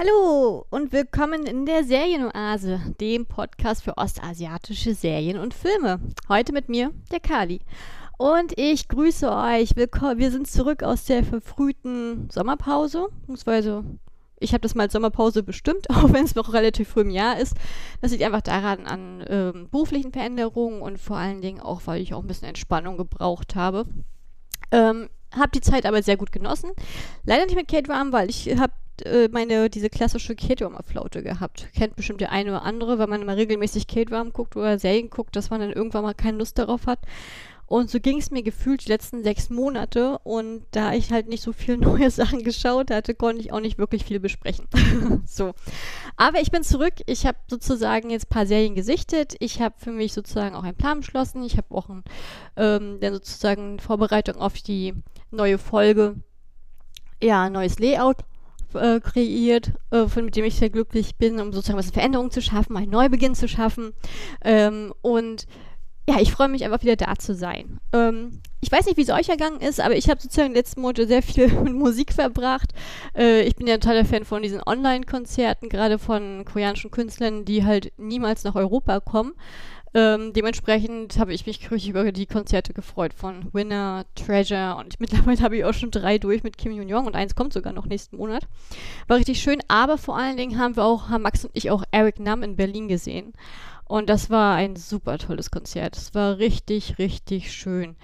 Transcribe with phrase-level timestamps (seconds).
[0.00, 5.98] Hallo und willkommen in der Serienoase, dem Podcast für ostasiatische Serien und Filme.
[6.28, 7.62] Heute mit mir, der Kali.
[8.16, 9.74] Und ich grüße euch.
[9.74, 10.18] Willkommen.
[10.18, 13.08] Wir sind zurück aus der verfrühten Sommerpause.
[13.22, 13.82] Beziehungsweise,
[14.38, 17.36] ich habe das mal als Sommerpause bestimmt, auch wenn es noch relativ früh im Jahr
[17.36, 17.54] ist.
[18.00, 22.14] Das liegt einfach daran an ähm, beruflichen Veränderungen und vor allen Dingen auch, weil ich
[22.14, 23.84] auch ein bisschen Entspannung gebraucht habe.
[24.70, 26.70] Ähm, habe die Zeit aber sehr gut genossen.
[27.24, 28.72] Leider nicht mit Kate Ram, weil ich habe
[29.02, 31.68] äh, meine, diese klassische K-Drama-Flaute gehabt.
[31.74, 35.36] Kennt bestimmt der eine oder andere, wenn man mal regelmäßig K-Drama guckt oder Serien guckt,
[35.36, 37.00] dass man dann irgendwann mal keine Lust darauf hat.
[37.68, 40.18] Und so ging es mir gefühlt die letzten sechs Monate.
[40.24, 43.78] Und da ich halt nicht so viele neue Sachen geschaut hatte, konnte ich auch nicht
[43.78, 44.66] wirklich viel besprechen.
[45.26, 45.52] so.
[46.16, 46.94] Aber ich bin zurück.
[47.04, 49.34] Ich habe sozusagen jetzt ein paar Serien gesichtet.
[49.38, 51.44] Ich habe für mich sozusagen auch einen Plan beschlossen.
[51.44, 52.04] Ich habe auch ein,
[52.56, 54.94] ähm, dann sozusagen Vorbereitung auf die
[55.30, 56.16] neue Folge.
[57.22, 58.24] Ja, neues Layout
[58.74, 62.30] äh, kreiert, äh, von mit dem ich sehr glücklich bin, um sozusagen was eine Veränderung
[62.30, 63.92] zu schaffen, einen Neubeginn zu schaffen.
[64.44, 65.46] Ähm, und
[66.08, 67.80] ja, ich freue mich einfach wieder da zu sein.
[67.92, 71.06] Ähm, ich weiß nicht, wie es euch ergangen ist, aber ich habe sozusagen letzten Monate
[71.06, 72.72] sehr viel mit Musik verbracht.
[73.14, 77.64] Äh, ich bin ja ein totaler Fan von diesen Online-Konzerten, gerade von koreanischen Künstlern, die
[77.64, 79.34] halt niemals nach Europa kommen.
[79.94, 85.40] Ähm, dementsprechend habe ich mich richtig über die Konzerte gefreut von Winner, Treasure und mittlerweile
[85.40, 88.16] habe ich auch schon drei durch mit Kim Jong-Jong und eins kommt sogar noch nächsten
[88.16, 88.46] Monat.
[89.06, 91.84] War richtig schön, aber vor allen Dingen haben wir auch, haben Max und ich auch
[91.90, 93.32] Eric Nam in Berlin gesehen.
[93.88, 95.96] Und das war ein super tolles Konzert.
[95.96, 97.96] Es war richtig, richtig schön.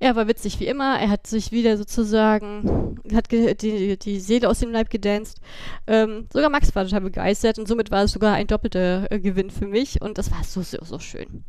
[0.00, 0.98] Er war witzig wie immer.
[0.98, 5.40] Er hat sich wieder sozusagen, hat die, die Seele aus dem Leib gedanced.
[5.86, 9.50] Ähm, sogar Max war total begeistert und somit war es sogar ein doppelter äh, Gewinn
[9.50, 10.02] für mich.
[10.02, 11.44] Und das war so, so, so schön.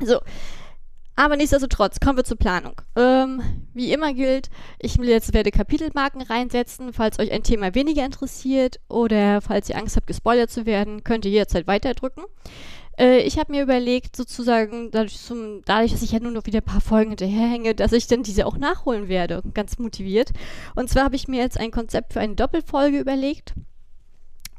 [0.00, 0.20] So.
[1.16, 2.80] Aber nichtsdestotrotz, kommen wir zur Planung.
[2.96, 3.40] Ähm,
[3.72, 6.92] wie immer gilt, ich will jetzt werde Kapitelmarken reinsetzen.
[6.92, 11.24] Falls euch ein Thema weniger interessiert oder falls ihr Angst habt, gespoilert zu werden, könnt
[11.24, 12.24] ihr jederzeit weiterdrücken.
[12.98, 16.60] Äh, ich habe mir überlegt, sozusagen, dadurch, zum, dadurch, dass ich ja nur noch wieder
[16.60, 19.42] ein paar Folgen hinterherhänge, dass ich dann diese auch nachholen werde.
[19.54, 20.32] Ganz motiviert.
[20.74, 23.54] Und zwar habe ich mir jetzt ein Konzept für eine Doppelfolge überlegt.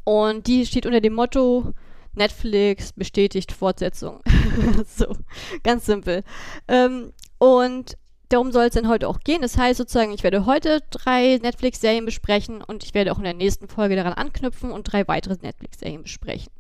[0.03, 1.73] Und die steht unter dem Motto
[2.13, 4.21] Netflix bestätigt Fortsetzung.
[4.87, 5.15] so,
[5.63, 6.23] ganz simpel.
[6.67, 7.97] Ähm, und
[8.29, 9.41] darum soll es dann heute auch gehen.
[9.41, 13.33] Das heißt sozusagen, ich werde heute drei Netflix-Serien besprechen und ich werde auch in der
[13.33, 16.51] nächsten Folge daran anknüpfen und drei weitere Netflix-Serien besprechen.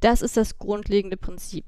[0.00, 1.64] Das ist das grundlegende Prinzip.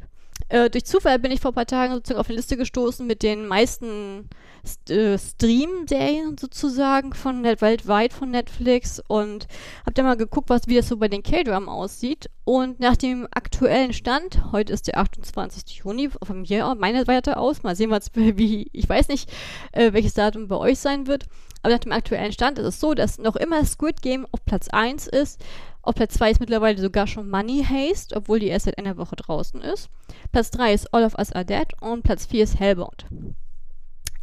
[0.49, 3.23] Äh, durch Zufall bin ich vor ein paar Tagen sozusagen auf eine Liste gestoßen mit
[3.23, 4.29] den meisten
[4.67, 9.47] St äh, Stream-Serien sozusagen von Net weltweit von Netflix und
[9.83, 12.31] habe dann mal geguckt, was wie das so bei den K-Drum aussieht.
[12.45, 15.77] Und nach dem aktuellen Stand, heute ist der 28.
[15.77, 19.31] Juni, von mir meiner Seite aus, mal sehen, was wie, ich weiß nicht,
[19.73, 21.27] äh, welches Datum bei euch sein wird.
[21.63, 24.69] Aber nach dem aktuellen Stand ist es so, dass noch immer Squid Game auf Platz
[24.69, 25.41] 1 ist
[25.85, 29.17] auf Platz 2 ist mittlerweile sogar schon Money Haste, obwohl die erst seit einer Woche
[29.17, 29.89] draußen ist.
[30.33, 33.07] Platz 3 ist All of Us Are Dead und Platz 4 ist Hellbound.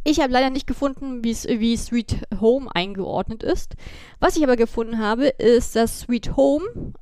[0.04, 3.76] Ich habe leider nicht gefunden, wie Sweet Home eingeordnet ist.
[4.18, 6.92] Was ich aber gefunden habe, ist, dass Sweet Home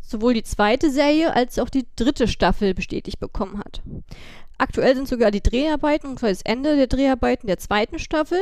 [0.00, 3.82] sowohl die zweite Serie als auch die dritte Staffel bestätigt bekommen hat.
[4.58, 8.38] Aktuell sind sogar die Dreharbeiten, und zwar das Ende der Dreharbeiten der zweiten Staffel.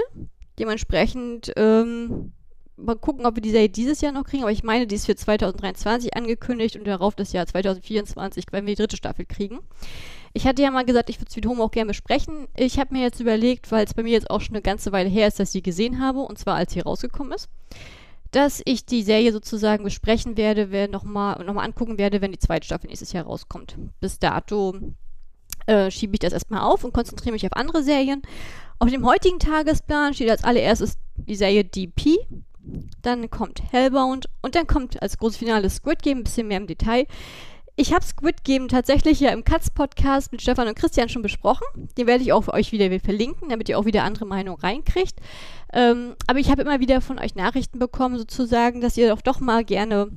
[0.59, 2.33] Dementsprechend ähm,
[2.82, 5.06] mal gucken, ob wir die Serie dieses Jahr noch kriegen, aber ich meine, die ist
[5.06, 9.60] für 2023 angekündigt und darauf das Jahr 2024, wenn wir die dritte Staffel kriegen.
[10.34, 12.48] Ich hatte ja mal gesagt, ich würde Sweet Home auch gerne besprechen.
[12.56, 15.09] Ich habe mir jetzt überlegt, weil es bei mir jetzt auch schon eine ganze Weile
[15.09, 17.48] her ist, dass ich sie gesehen habe, und zwar als sie rausgekommen ist,
[18.31, 22.65] dass ich die Serie sozusagen besprechen werde, nochmal noch mal angucken werde, wenn die zweite
[22.65, 23.76] Staffel nächstes Jahr rauskommt.
[24.00, 24.75] Bis dato
[25.66, 28.22] äh, schiebe ich das erstmal auf und konzentriere mich auf andere Serien.
[28.78, 32.19] Auf dem heutigen Tagesplan steht als allererstes die Serie DP.
[33.03, 36.67] Dann kommt Hellbound und dann kommt als großes Finale Squid Game, ein bisschen mehr im
[36.67, 37.06] Detail.
[37.75, 41.67] Ich habe Squid Game tatsächlich ja im Katz-Podcast mit Stefan und Christian schon besprochen.
[41.97, 45.19] Den werde ich auch für euch wieder verlinken, damit ihr auch wieder andere Meinungen reinkriegt.
[45.72, 49.41] Ähm, aber ich habe immer wieder von euch Nachrichten bekommen, sozusagen, dass ihr doch doch
[49.41, 50.10] mal gerne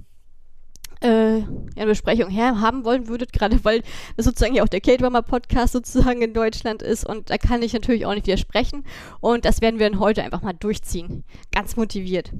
[1.01, 1.43] äh,
[1.75, 3.81] eine Besprechung her haben wollen würdet, gerade weil
[4.17, 8.05] das sozusagen ja auch der K-Drama-Podcast sozusagen in Deutschland ist und da kann ich natürlich
[8.05, 8.85] auch nicht widersprechen
[9.19, 11.23] und das werden wir dann heute einfach mal durchziehen.
[11.51, 12.31] Ganz motiviert.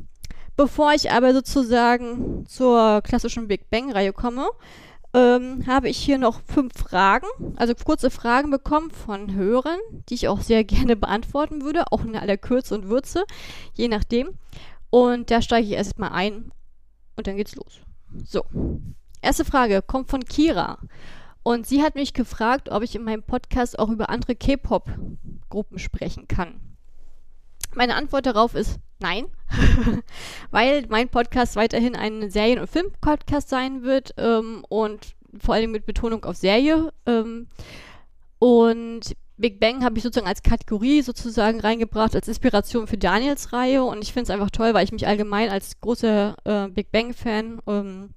[0.57, 4.47] Bevor ich aber sozusagen zur klassischen Big Bang-Reihe komme,
[5.13, 9.79] ähm, habe ich hier noch fünf Fragen, also kurze Fragen bekommen von Hörern,
[10.09, 13.23] die ich auch sehr gerne beantworten würde, auch in aller Kürze und Würze,
[13.73, 14.37] je nachdem.
[14.89, 16.51] Und da steige ich erstmal ein
[17.15, 17.79] und dann geht's los.
[18.23, 18.45] So.
[19.21, 20.79] Erste Frage kommt von Kira.
[21.43, 26.27] Und sie hat mich gefragt, ob ich in meinem Podcast auch über andere K-Pop-Gruppen sprechen
[26.27, 26.59] kann.
[27.75, 29.25] Meine Antwort darauf ist nein,
[30.51, 35.85] weil mein Podcast weiterhin ein Serien- und Film-Podcast sein wird ähm, und vor allem mit
[35.85, 36.93] Betonung auf Serie.
[37.05, 37.47] Ähm,
[38.39, 43.83] und Big Bang habe ich sozusagen als Kategorie sozusagen reingebracht, als Inspiration für Daniels Reihe.
[43.83, 47.61] Und ich finde es einfach toll, weil ich mich allgemein als großer äh, Big Bang-Fan
[47.67, 48.09] ähm,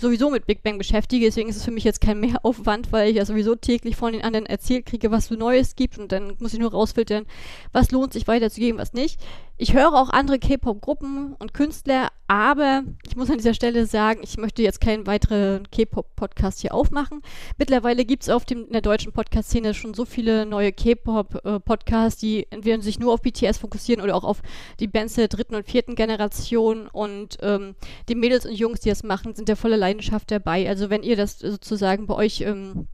[0.00, 1.26] sowieso mit Big Bang beschäftige.
[1.26, 4.22] Deswegen ist es für mich jetzt kein Mehraufwand, weil ich ja sowieso täglich von den
[4.22, 5.98] anderen erzählt kriege, was so Neues gibt.
[5.98, 7.26] Und dann muss ich nur rausfiltern,
[7.72, 9.20] was lohnt sich weiterzugeben, was nicht.
[9.56, 14.38] Ich höre auch andere K-Pop-Gruppen und Künstler, aber ich muss an dieser Stelle sagen, ich
[14.38, 17.20] möchte jetzt keinen weiteren K-Pop-Podcast hier aufmachen.
[17.58, 22.46] Mittlerweile gibt es auf dem, in der deutschen Podcast-Szene schon so viele neue K-Pop-Podcasts, die
[22.48, 24.40] entweder sich nur auf BTS fokussieren oder auch auf
[24.80, 26.88] die Bands der dritten und vierten Generation.
[26.88, 27.74] Und ähm,
[28.08, 30.66] die Mädels und Jungs, die das machen, sind ja voller Leidenschaft dabei.
[30.66, 32.88] Also wenn ihr das sozusagen bei euch ähm,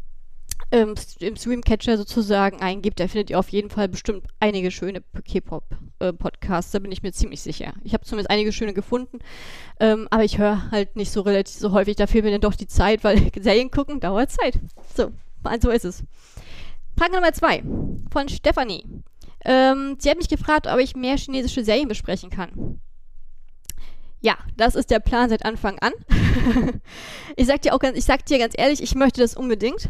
[0.71, 6.73] ähm, im Streamcatcher sozusagen eingibt, da findet ihr auf jeden Fall bestimmt einige schöne K-Pop-Podcasts,
[6.73, 7.73] da bin ich mir ziemlich sicher.
[7.85, 9.19] Ich habe zumindest einige schöne gefunden,
[9.81, 12.55] ähm, aber ich höre halt nicht so relativ so häufig, da fehlt mir dann doch
[12.55, 14.61] die Zeit, weil Serien gucken dauert Zeit.
[14.95, 15.13] So,
[15.43, 16.05] also ist es.
[16.99, 17.63] Frage Nummer zwei
[18.11, 18.85] von Stefanie.
[19.45, 22.81] Ähm, sie hat mich gefragt, ob ich mehr chinesische Serien besprechen kann.
[24.21, 25.93] Ja, das ist der Plan seit Anfang an.
[27.37, 29.89] ich sag dir auch ganz, ich sag dir ganz ehrlich, ich möchte das unbedingt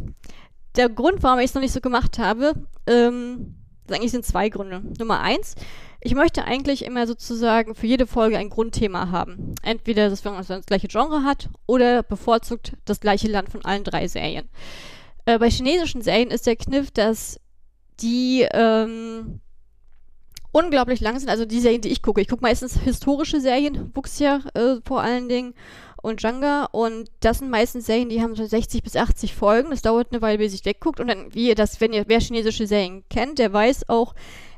[0.79, 2.55] der Grund, warum ich es noch nicht so gemacht habe,
[2.87, 3.57] ähm,
[3.91, 4.83] eigentlich sind zwei Gründe.
[4.99, 5.55] Nummer eins,
[6.01, 9.55] ich möchte eigentlich immer sozusagen für jede Folge ein Grundthema haben.
[9.63, 14.07] Entweder, dass man das gleiche Genre hat oder bevorzugt das gleiche Land von allen drei
[14.07, 14.49] Serien.
[15.27, 17.41] Äh, bei chinesischen Serien ist der Kniff, dass
[18.01, 19.41] die ähm,
[20.53, 21.29] unglaublich lang sind.
[21.29, 22.21] Also die Serien, die ich gucke.
[22.21, 25.55] Ich gucke meistens historische Serien, Wuxia äh, vor allen Dingen
[26.03, 26.65] und Janga.
[26.73, 29.71] Und das sind meistens Serien, die haben so 60 bis 80 Folgen.
[29.71, 31.01] Das dauert eine Weile, bis ich wegguckt.
[31.01, 34.15] Und dann, wie ihr das, wenn ihr wer chinesische Serien kennt, der weiß auch,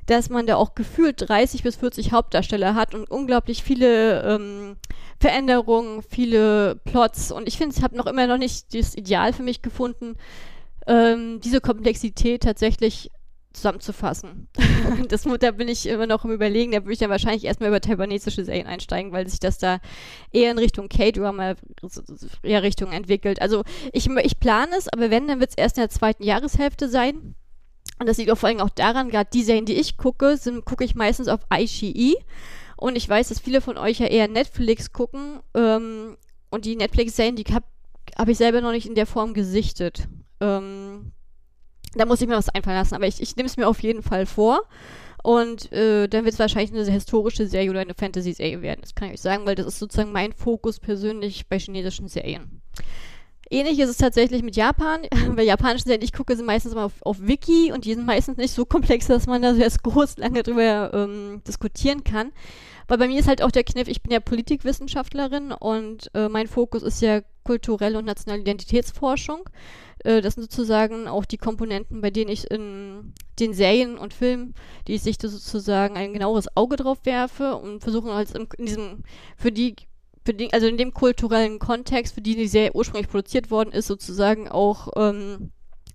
[0.07, 4.77] dass man da auch gefühlt 30 bis 40 Hauptdarsteller hat und unglaublich viele ähm,
[5.21, 7.31] Veränderungen, viele Plots.
[7.31, 10.17] Und ich finde, ich habe noch immer noch nicht das Ideal für mich gefunden,
[10.87, 13.11] ähm, diese Komplexität tatsächlich
[13.53, 14.49] zusammenzufassen.
[15.09, 16.73] das, da bin ich immer noch im Überlegen.
[16.73, 19.81] Da würde ich dann wahrscheinlich erstmal über taiwanesische Serien einsteigen, weil sich das da
[20.33, 21.55] eher in Richtung K-Drama,
[22.43, 23.43] eher Richtung entwickelt.
[23.43, 26.89] Also ich, ich plane es, aber wenn, dann wird es erst in der zweiten Jahreshälfte
[26.89, 27.35] sein.
[27.99, 30.85] Und das liegt auch vor allem auch daran, gerade die Serien, die ich gucke, gucke
[30.85, 32.17] ich meistens auf iQIYI.
[32.77, 35.41] Und ich weiß, dass viele von euch ja eher Netflix gucken.
[35.55, 36.17] Ähm,
[36.51, 37.67] und die Netflix-Serien, die habe
[38.17, 40.09] hab ich selber noch nicht in der Form gesichtet.
[40.41, 41.13] Ähm,
[41.95, 44.03] da muss ich mir was einfallen lassen, aber ich, ich nehme es mir auf jeden
[44.03, 44.63] Fall vor.
[45.23, 48.81] Und äh, dann wird es wahrscheinlich eine historische Serie oder eine Fantasy-Serie werden.
[48.81, 52.63] Das kann ich euch sagen, weil das ist sozusagen mein Fokus persönlich bei chinesischen Serien.
[53.53, 55.01] Ähnlich ist es tatsächlich mit Japan.
[55.35, 58.37] Bei japanischen Serien, ich gucke, sind meistens immer auf, auf Wiki und die sind meistens
[58.37, 62.31] nicht so komplex, dass man da sehr groß lange drüber ähm, diskutieren kann.
[62.87, 66.47] Weil bei mir ist halt auch der Kniff, ich bin ja Politikwissenschaftlerin und äh, mein
[66.47, 69.49] Fokus ist ja kulturelle und nationale Identitätsforschung.
[70.05, 74.55] Äh, das sind sozusagen auch die Komponenten, bei denen ich in den Serien und Filmen,
[74.87, 79.05] die ich sichte, sozusagen ein genaueres Auge drauf werfe und versuche halt in, in diesem,
[79.37, 79.77] für die
[80.29, 84.49] die, also in dem kulturellen Kontext, für die die Serie ursprünglich produziert worden ist, sozusagen
[84.49, 85.51] auch ähm,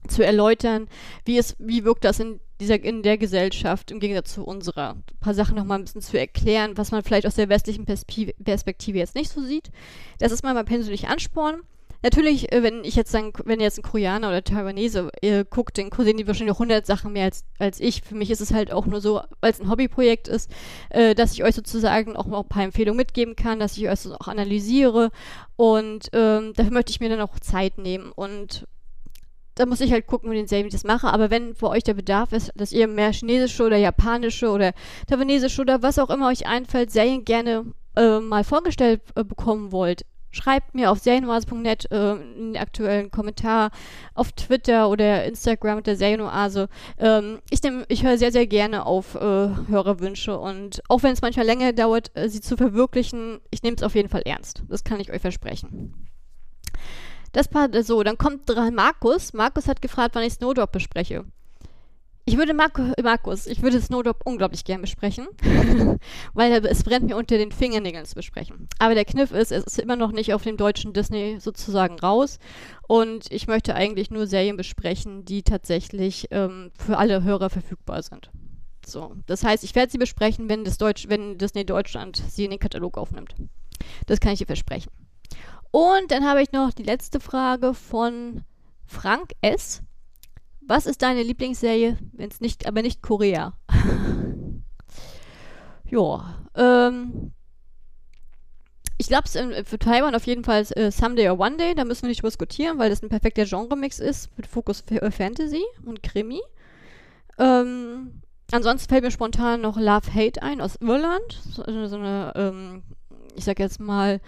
[0.07, 0.87] zu erläutern,
[1.25, 4.91] wie es, wie wirkt das in dieser, in der Gesellschaft im Gegensatz zu unserer.
[4.95, 8.97] Ein paar Sachen nochmal ein bisschen zu erklären, was man vielleicht aus der westlichen Perspektive
[8.97, 9.71] jetzt nicht so sieht.
[10.19, 11.61] Das ist mal mein persönlicher Ansporn.
[12.05, 15.89] Natürlich, äh, wenn ich jetzt sagen, wenn jetzt ein Koreaner oder Taiwanese äh, guckt, dann
[15.91, 18.03] sehen die wahrscheinlich noch 100 Sachen mehr als, als ich.
[18.03, 20.51] Für mich ist es halt auch nur so, weil es ein Hobbyprojekt ist,
[20.91, 24.03] äh, dass ich euch sozusagen auch noch ein paar Empfehlungen mitgeben kann, dass ich euch
[24.03, 25.09] das auch analysiere
[25.55, 28.67] und ähm, dafür möchte ich mir dann auch Zeit nehmen und
[29.55, 31.11] da muss ich halt gucken, mit den Serien, wie ich das mache.
[31.11, 34.73] Aber wenn für euch der Bedarf ist, dass ihr mehr chinesische oder japanische oder
[35.07, 40.05] taiwanesische oder was auch immer euch einfällt, Serien gerne äh, mal vorgestellt äh, bekommen wollt,
[40.35, 43.71] schreibt mir auf serienoase.net äh, einen aktuellen Kommentar
[44.13, 46.67] auf Twitter oder Instagram mit der Serienoase.
[46.97, 51.45] Ähm, ich ich höre sehr, sehr gerne auf äh, Hörerwünsche und auch wenn es manchmal
[51.45, 54.63] länger dauert, äh, sie zu verwirklichen, ich nehme es auf jeden Fall ernst.
[54.69, 56.09] Das kann ich euch versprechen.
[57.31, 59.33] Das Part, so, dann kommt Markus.
[59.33, 61.25] Markus hat gefragt, wann ich Snowdrop bespreche.
[62.27, 65.27] Ich würde Marco, Markus, ich würde Snowdrop unglaublich gern besprechen,
[66.33, 68.67] weil es brennt mir unter den Fingernägeln zu besprechen.
[68.79, 72.39] Aber der Kniff ist, es ist immer noch nicht auf dem deutschen Disney sozusagen raus
[72.87, 78.31] und ich möchte eigentlich nur Serien besprechen, die tatsächlich ähm, für alle Hörer verfügbar sind.
[78.83, 82.51] So, das heißt, ich werde sie besprechen, wenn, das Deutsch, wenn Disney Deutschland sie in
[82.51, 83.35] den Katalog aufnimmt.
[84.07, 84.91] Das kann ich dir versprechen.
[85.69, 88.43] Und dann habe ich noch die letzte Frage von
[88.87, 89.83] Frank S.
[90.67, 93.53] Was ist deine Lieblingsserie, wenn es nicht, aber nicht Korea?
[95.87, 97.31] Ja, ähm,
[98.97, 102.09] ich glaube, für Taiwan auf jeden Fall äh, Someday or One Day, da müssen wir
[102.09, 106.41] nicht diskutieren, weil das ein perfekter Genre-Mix ist mit Fokus äh, Fantasy und Krimi.
[107.37, 111.39] Ähm, ansonsten fällt mir spontan noch Love Hate ein aus Irland.
[111.51, 112.81] So, so eine, ähm,
[113.35, 114.19] ich sag jetzt mal,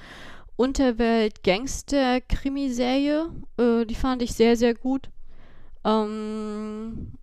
[0.57, 3.29] Unterwelt-Gangster-Krimiserie.
[3.57, 5.09] Äh, die fand ich sehr, sehr gut.
[5.87, 7.13] Ähm,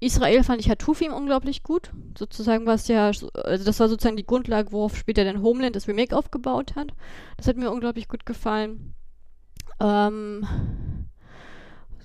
[0.00, 1.90] Israel fand ich Hatufim unglaublich gut.
[2.16, 6.16] Sozusagen was ja, also das war sozusagen die Grundlage, worauf später dann Homeland das Remake
[6.16, 6.92] aufgebaut hat.
[7.38, 8.94] Das hat mir unglaublich gut gefallen.
[9.80, 10.46] Ähm,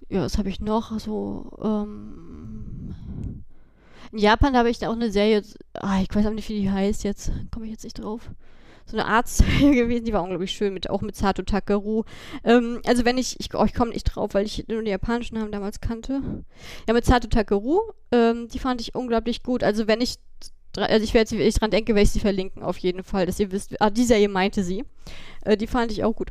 [0.08, 0.98] ja, was habe ich noch?
[1.00, 2.96] So, ähm,
[4.12, 5.44] in Japan habe ich auch eine Serie,
[5.74, 8.32] ah, ich weiß auch nicht, wie die heißt jetzt, komme ich jetzt nicht drauf
[8.90, 12.04] so eine Arztserie gewesen, die war unglaublich schön, mit, auch mit Sato Takeru.
[12.44, 15.36] Ähm, also wenn ich, ich, oh, ich komme nicht drauf, weil ich nur die japanischen
[15.36, 16.22] Namen damals kannte.
[16.88, 17.80] Ja, mit Sato Takeru,
[18.12, 19.64] ähm, die fand ich unglaublich gut.
[19.64, 20.16] Also wenn ich,
[20.78, 23.52] also ich werde, ich dran denke, werde ich sie verlinken, auf jeden Fall, dass ihr
[23.52, 24.86] wisst, ah, die Serie meinte sie.
[25.46, 26.30] Äh, die fand ich auch gut.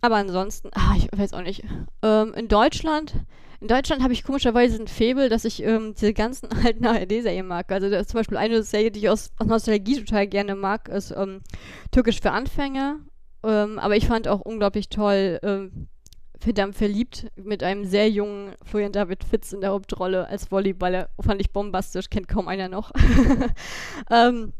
[0.00, 1.64] Aber ansonsten, ah, ich weiß auch nicht.
[2.02, 3.14] Ähm, in Deutschland
[3.62, 7.70] in Deutschland habe ich komischerweise ein Faible, dass ich ähm, diese ganzen alten ARD-Serien mag.
[7.70, 10.88] Also das ist zum Beispiel eine Serie, die ich aus, aus Nostalgie total gerne mag,
[10.88, 11.42] ist ähm,
[11.92, 12.98] Türkisch für Anfänger.
[13.44, 15.86] Ähm, aber ich fand auch unglaublich toll, ähm,
[16.40, 21.08] verdammt verliebt mit einem sehr jungen Florian David Fitz in der Hauptrolle als Volleyballer.
[21.20, 22.90] Fand ich bombastisch, kennt kaum einer noch.
[24.10, 24.52] ähm,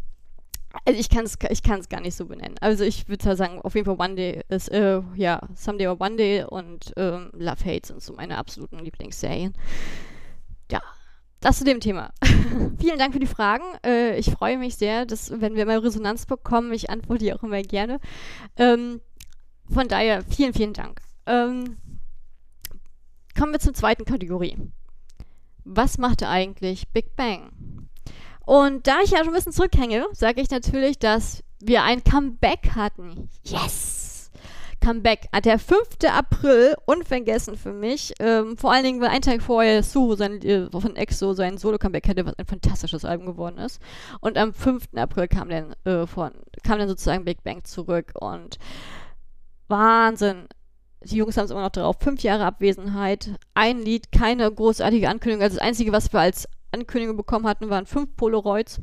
[0.85, 2.57] also ich kann es ich kann's gar nicht so benennen.
[2.61, 6.17] Also ich würde sagen, auf jeden Fall One Day ist, äh, ja, Someday or One
[6.17, 9.55] Day und ähm, Love Hate sind so meine absoluten Lieblingsserien.
[10.71, 10.81] Ja,
[11.41, 12.13] das zu dem Thema.
[12.79, 13.65] Vielen Dank für die Fragen.
[13.85, 17.43] Äh, ich freue mich sehr, dass, wenn wir mal Resonanz bekommen, ich antworte die auch
[17.43, 18.01] immer gerne.
[18.57, 19.01] Ähm,
[19.69, 21.01] von daher, vielen, vielen Dank.
[21.27, 21.77] Ähm,
[23.37, 24.57] kommen wir zur zweiten Kategorie.
[25.65, 27.53] Was machte eigentlich Big Bang?
[28.53, 32.73] Und da ich ja schon ein bisschen zurückhänge, sage ich natürlich, dass wir ein Comeback
[32.75, 33.31] hatten.
[33.45, 34.31] Yes!
[34.79, 35.31] Comeback.
[35.43, 35.81] Der 5.
[36.07, 38.13] April, unvergessen für mich.
[38.21, 42.07] Ähm, vor allen Dingen, weil ein Tag vorher Suho sein, äh, von EXO sein Solo-Comeback
[42.07, 43.81] hatte, was ein fantastisches Album geworden ist.
[44.21, 44.89] Und am 5.
[44.97, 46.33] April kam dann, äh, von,
[46.63, 48.59] kam dann sozusagen Big Bang zurück und
[49.69, 50.47] Wahnsinn.
[51.05, 51.97] Die Jungs haben es immer noch drauf.
[52.01, 55.43] Fünf Jahre Abwesenheit, ein Lied, keine großartige Ankündigung.
[55.43, 58.81] Also das Einzige, was wir als Ankündigung bekommen hatten, waren fünf Polaroids.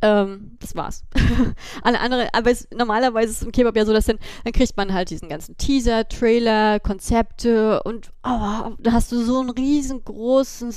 [0.00, 1.02] Ähm, das war's.
[1.82, 4.76] Alle andere, aber es, normalerweise ist es im K-Pop ja so, dass dann, dann kriegt
[4.76, 10.72] man halt diesen ganzen Teaser, Trailer, Konzepte und oh, da hast du so einen riesengroßen,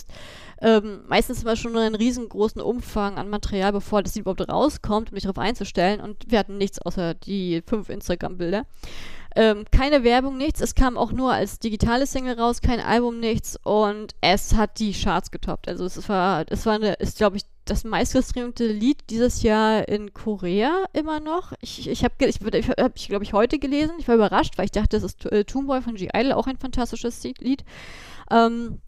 [0.62, 5.24] ähm, meistens immer schon einen riesengroßen Umfang an Material, bevor das überhaupt rauskommt, um mich
[5.24, 6.01] darauf einzustellen.
[6.01, 8.65] Und wir hatten nichts außer die fünf Instagram-Bilder.
[9.35, 10.59] Ähm, keine Werbung, nichts.
[10.61, 13.57] Es kam auch nur als digitale Single raus, kein Album, nichts.
[13.63, 15.67] Und es hat die Charts getoppt.
[15.67, 20.13] Also es war, es war eine, ist glaube ich das meistgestreamte Lied dieses Jahr in
[20.13, 21.53] Korea immer noch.
[21.61, 23.93] Ich, ich habe, ich, ich habe, ich glaube ich heute gelesen.
[24.00, 26.57] Ich war überrascht, weil ich dachte, das ist äh, Toonboy von G Idol auch ein
[26.57, 27.63] fantastisches Lied.
[28.29, 28.81] Ähm,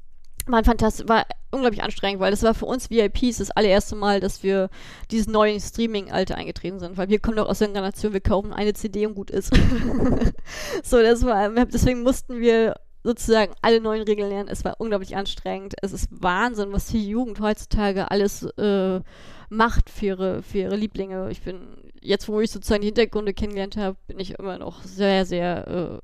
[0.45, 4.43] war, fantastisch, war unglaublich anstrengend, weil das war für uns VIPs das allererste Mal, dass
[4.43, 4.69] wir
[5.11, 8.73] dieses neue Streaming-Alter eingetreten sind, weil wir kommen doch aus der Generation, wir kaufen eine
[8.73, 9.53] CD und gut ist.
[10.83, 14.49] so, das war, deswegen mussten wir sozusagen alle neuen Regeln lernen.
[14.49, 15.75] Es war unglaublich anstrengend.
[15.81, 19.01] Es ist Wahnsinn, was die Jugend heutzutage alles äh,
[19.49, 21.29] macht für ihre, für ihre Lieblinge.
[21.29, 25.25] Ich bin, jetzt wo ich sozusagen die Hintergründe kennengelernt habe, bin ich immer noch sehr,
[25.25, 26.01] sehr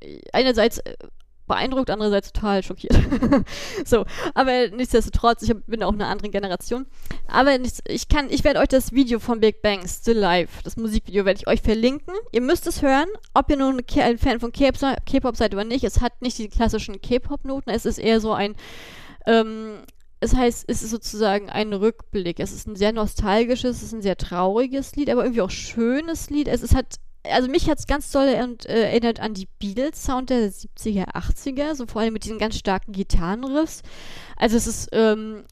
[0.00, 0.94] äh, einerseits äh,
[1.46, 2.96] beeindruckt, andererseits total schockiert.
[3.84, 6.86] so, aber nichtsdestotrotz, ich bin auch eine andere Generation.
[7.26, 10.76] Aber nichts, ich kann, ich werde euch das Video von Big Bang Still Live, das
[10.76, 12.14] Musikvideo, werde ich euch verlinken.
[12.32, 15.84] Ihr müsst es hören, ob ihr nun ein Fan von K-Pop seid oder nicht.
[15.84, 18.54] Es hat nicht die klassischen K-Pop-Noten, es ist eher so ein,
[19.26, 19.78] ähm,
[20.20, 22.40] es heißt, es ist sozusagen ein Rückblick.
[22.40, 26.30] Es ist ein sehr nostalgisches, es ist ein sehr trauriges Lied, aber irgendwie auch schönes
[26.30, 26.48] Lied.
[26.48, 26.96] Es ist halt
[27.30, 31.86] also mich hat es ganz toll äh, erinnert an die Beatles-Sound der 70er, 80er, so
[31.86, 33.82] vor allem mit diesen ganz starken Gitarrenriffs.
[34.36, 35.44] Also es ist ähm,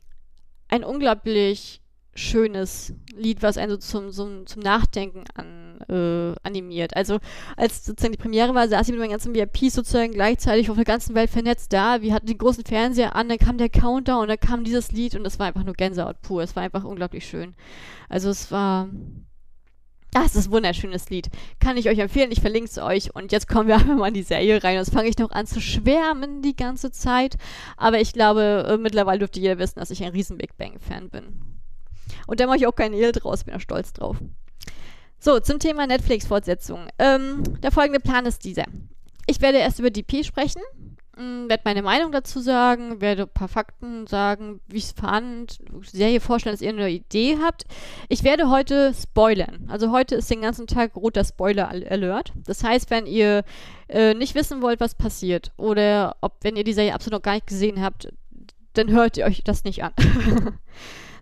[0.69, 1.81] ein unglaublich
[2.17, 6.97] schönes Lied, was einen so zum, zum, zum Nachdenken an, äh, animiert.
[6.97, 7.19] Also
[7.57, 10.85] als sozusagen die Premiere war, saß ich mit meinen ganzen VIPs sozusagen gleichzeitig auf der
[10.85, 12.03] ganzen Welt vernetzt da.
[12.03, 15.17] Wir hatten den großen Fernseher an, dann kam der Countdown und dann kam dieses Lied
[15.17, 16.43] und es war einfach nur Gänsehaut pur.
[16.43, 17.55] Es war einfach unglaublich schön.
[18.09, 18.89] Also es war
[20.15, 21.29] das ist ein wunderschönes Lied.
[21.59, 22.31] Kann ich euch empfehlen.
[22.31, 23.15] Ich verlinke es euch.
[23.15, 24.77] Und jetzt kommen wir einfach mal in die Serie rein.
[24.77, 27.37] Jetzt fange ich noch an zu schwärmen die ganze Zeit.
[27.77, 31.41] Aber ich glaube, äh, mittlerweile dürfte jeder wissen, dass ich ein riesen Big Bang-Fan bin.
[32.27, 33.45] Und da mache ich auch keine Hehl draus.
[33.45, 34.17] Bin da stolz drauf.
[35.19, 36.87] So, zum Thema Netflix-Fortsetzung.
[36.99, 38.65] Ähm, der folgende Plan ist dieser.
[39.27, 40.63] Ich werde erst über DP sprechen.
[41.17, 45.59] Hm, werde meine Meinung dazu sagen, werde ein paar Fakten sagen, wie ich es fand,
[45.83, 47.65] Serie vorstellen, dass ihr eine Idee habt.
[48.09, 49.69] Ich werde heute spoilern.
[49.69, 52.33] Also heute ist den ganzen Tag roter Spoiler-Alert.
[52.47, 53.45] Das heißt, wenn ihr
[53.89, 57.35] äh, nicht wissen wollt, was passiert, oder ob, wenn ihr die Serie absolut noch gar
[57.35, 58.09] nicht gesehen habt,
[58.73, 59.93] dann hört ihr euch das nicht an.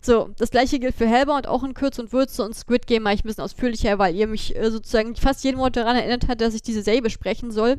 [0.01, 3.15] so, das gleiche gilt für Hellbound, auch in Kürze und Würze und Squid Game mache
[3.15, 6.41] ich ein bisschen ausführlicher, weil ihr mich äh, sozusagen fast jeden Monat daran erinnert habt,
[6.41, 7.77] dass ich diese Serie besprechen soll.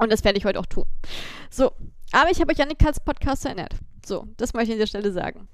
[0.00, 0.86] Und das werde ich heute auch tun.
[1.50, 1.72] So,
[2.10, 3.74] aber ich habe euch an den Katz Podcast erinnert.
[4.04, 5.46] So, das möchte ich an dieser Stelle sagen.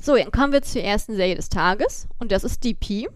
[0.00, 3.08] So, dann kommen wir zur ersten Serie des Tages und das ist DP.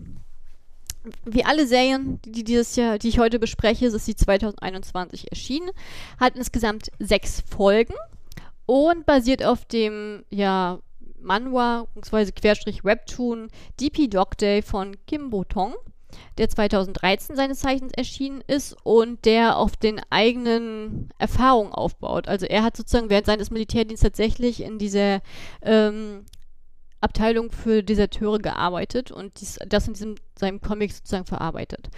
[1.25, 5.71] Wie alle Serien, die dieses Jahr, die ich heute bespreche, ist sie 2021 erschienen,
[6.19, 7.95] hat insgesamt sechs Folgen
[8.67, 10.79] und basiert auf dem ja,
[11.21, 12.31] Manhwa bzw.
[12.31, 13.49] Querstrich Webtoon
[13.81, 15.75] DP Dog Day von Kim Bo-tong
[16.39, 22.29] der 2013 seines Zeichens erschienen ist und der auf den eigenen Erfahrungen aufbaut.
[22.29, 25.21] Also er hat sozusagen während seines Militärdienstes tatsächlich in dieser
[25.63, 26.25] ähm,
[27.01, 31.91] Abteilung für Deserteure gearbeitet und dies, das in diesem, seinem Comic sozusagen verarbeitet.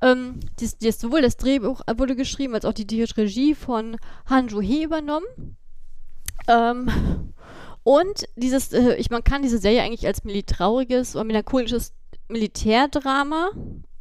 [0.00, 3.96] Ähm, dies, dies, sowohl das Drehbuch wurde geschrieben, als auch die, Regie von
[4.26, 5.56] Hanjo He übernommen.
[6.46, 6.88] Ähm,
[7.82, 11.94] und dieses, äh, ich, man kann diese Serie eigentlich als trauriges oder melancholisches
[12.28, 13.50] Militärdrama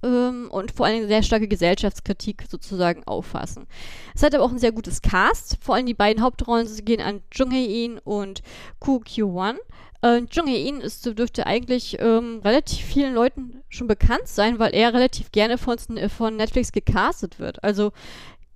[0.04, 3.68] ähm, und vor allem sehr starke Gesellschaftskritik sozusagen auffassen.
[4.16, 5.58] Es hat aber auch ein sehr gutes Cast.
[5.62, 8.42] Vor allem die beiden Hauptrollen gehen an Jung Hae-in und
[8.80, 9.58] Koo Kyo-won.
[10.02, 10.84] Äh, Jung Hae-in
[11.16, 15.78] dürfte eigentlich ähm, relativ vielen Leuten schon bekannt sein, weil er relativ gerne von,
[16.10, 17.64] von Netflix gecastet wird.
[17.64, 17.92] Also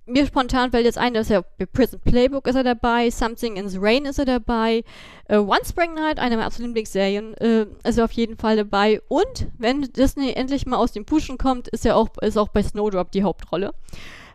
[0.06, 3.68] mir spontan fällt jetzt ein, dass er bei Prison Playbook ist er dabei, Something in
[3.68, 4.84] the Rain ist er dabei,
[5.28, 9.00] äh, One Spring Night, eine meiner absoluten Lieblingsserien, äh, ist er auf jeden Fall dabei.
[9.08, 12.62] Und wenn Disney endlich mal aus dem Pushen kommt, ist er auch, ist auch bei
[12.62, 13.72] Snowdrop die Hauptrolle.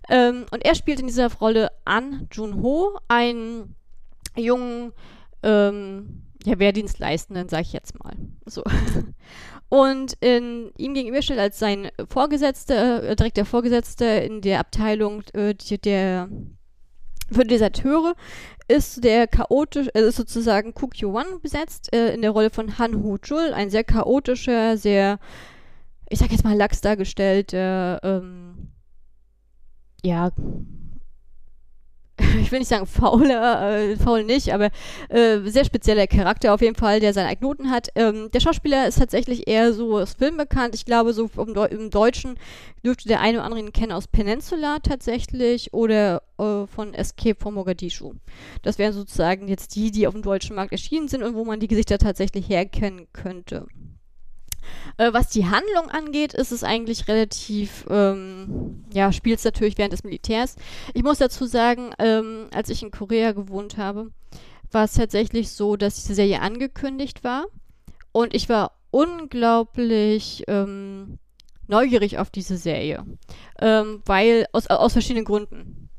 [0.10, 3.76] Ähm, und er spielt in dieser Rolle An Jun-ho, einen
[4.36, 4.94] jungen
[5.44, 8.14] ähm, ja, Wehrdienstleistenden, sag ich jetzt mal.
[8.46, 8.64] So.
[9.70, 15.24] Und in, ihm gegenüber steht als sein Vorgesetzter, äh, direkt der Vorgesetzte in der Abteilung
[15.34, 16.30] äh, der
[17.30, 18.16] für Deserteure
[18.68, 23.04] ist der chaotisch, äh, ist sozusagen Kukyo One besetzt, äh, in der Rolle von Han
[23.04, 25.20] Ho Chul, ein sehr chaotischer, sehr,
[26.10, 28.72] ich sag jetzt mal lax dargestellter, ähm,
[30.04, 30.32] ja,
[32.42, 34.70] ich will nicht sagen fauler, äh, faul nicht, aber
[35.10, 37.90] äh, sehr spezieller Charakter auf jeden Fall, der seine Knoten hat.
[37.96, 40.74] Ähm, der Schauspieler ist tatsächlich eher so aus Film bekannt.
[40.76, 42.38] Ich glaube, so im, Deu im Deutschen
[42.84, 47.56] dürfte der eine oder andere ihn kennen aus Peninsula tatsächlich oder äh, von Escape from
[47.56, 48.14] Mogadischu.
[48.64, 51.60] Das wären sozusagen jetzt die, die auf dem deutschen Markt erschienen sind und wo man
[51.60, 53.68] die Gesichter tatsächlich herkennen könnte.
[54.98, 59.94] Äh, was die Handlung angeht, ist es eigentlich relativ, ähm, ja, spielt es natürlich während
[59.94, 60.56] des Militärs.
[60.94, 64.12] Ich muss dazu sagen, ähm, als ich in Korea gewohnt habe,
[64.72, 67.46] war es tatsächlich so, dass diese Serie angekündigt war
[68.12, 71.20] und ich war unglaublich ähm,
[71.68, 73.06] neugierig auf diese Serie,
[73.60, 75.90] ähm, weil aus, aus verschiedenen Gründen.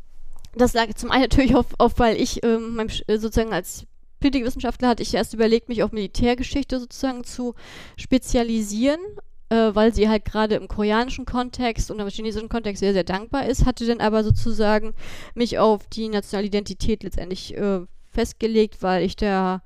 [0.54, 3.86] Das lag zum einen natürlich auf, auf weil ich ähm, mein, sozusagen als
[4.20, 7.54] Politikwissenschaftler hatte ich erst überlegt, mich auf Militärgeschichte sozusagen zu
[7.96, 9.00] spezialisieren,
[9.48, 13.46] äh, weil sie halt gerade im koreanischen Kontext und im chinesischen Kontext sehr, sehr dankbar
[13.46, 14.94] ist, hatte dann aber sozusagen
[15.34, 19.62] mich auf die nationale Identität letztendlich äh, festgelegt, weil ich da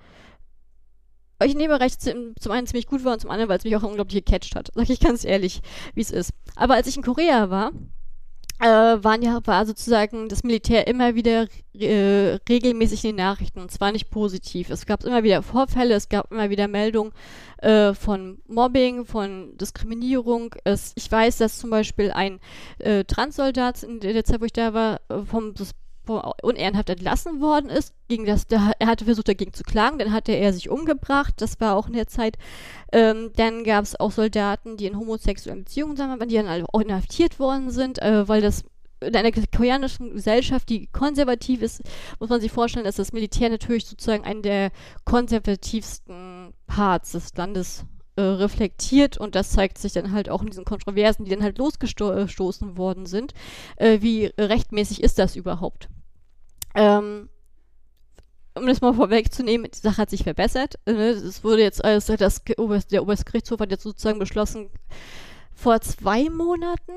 [1.45, 3.83] ich nehme recht zum einen ziemlich gut war und zum anderen, weil es mich auch
[3.83, 4.71] unglaublich gecatcht hat.
[4.75, 5.61] Sag ich ganz ehrlich,
[5.95, 6.33] wie es ist.
[6.55, 7.73] Aber als ich in Korea war,
[8.63, 13.73] äh, waren ja, war sozusagen das Militär immer wieder äh, regelmäßig in den Nachrichten und
[13.73, 14.71] zwar nicht positiv.
[14.71, 17.13] Es gab immer wieder Vorfälle, es gab immer wieder Meldungen
[17.59, 20.55] äh, von Mobbing, von Diskriminierung.
[20.63, 22.39] Es, ich weiß, dass zum Beispiel ein
[22.79, 25.55] äh, Transsoldat in der Zeit, wo ich da war, äh, vom
[26.09, 27.95] unehrenhaft entlassen worden ist.
[28.09, 31.35] Gegen das, der, er hatte versucht, dagegen zu klagen, dann hatte er sich umgebracht.
[31.39, 32.37] Das war auch in der Zeit.
[32.93, 37.39] Ähm, dann gab es auch Soldaten, die in homosexuellen Beziehungen waren, die dann auch inhaftiert
[37.39, 38.65] worden sind, äh, weil das
[39.03, 41.83] in einer koreanischen Gesellschaft, die konservativ ist,
[42.21, 44.71] muss man sich vorstellen, dass das Militär natürlich sozusagen einen der
[45.05, 47.85] konservativsten Parts des Landes
[48.17, 51.59] äh, reflektiert und das zeigt sich dann halt auch in diesen Kontroversen, die dann halt
[51.59, 53.33] losgestoßen worden sind.
[53.77, 55.89] Äh, wie rechtmäßig ist das überhaupt?
[56.75, 57.29] Ähm,
[58.55, 60.75] um das mal vorwegzunehmen, die Sache hat sich verbessert.
[60.85, 64.69] Äh, es wurde jetzt, also das, der Oberstgerichtshof hat jetzt sozusagen beschlossen,
[65.63, 66.93] vor zwei Monaten,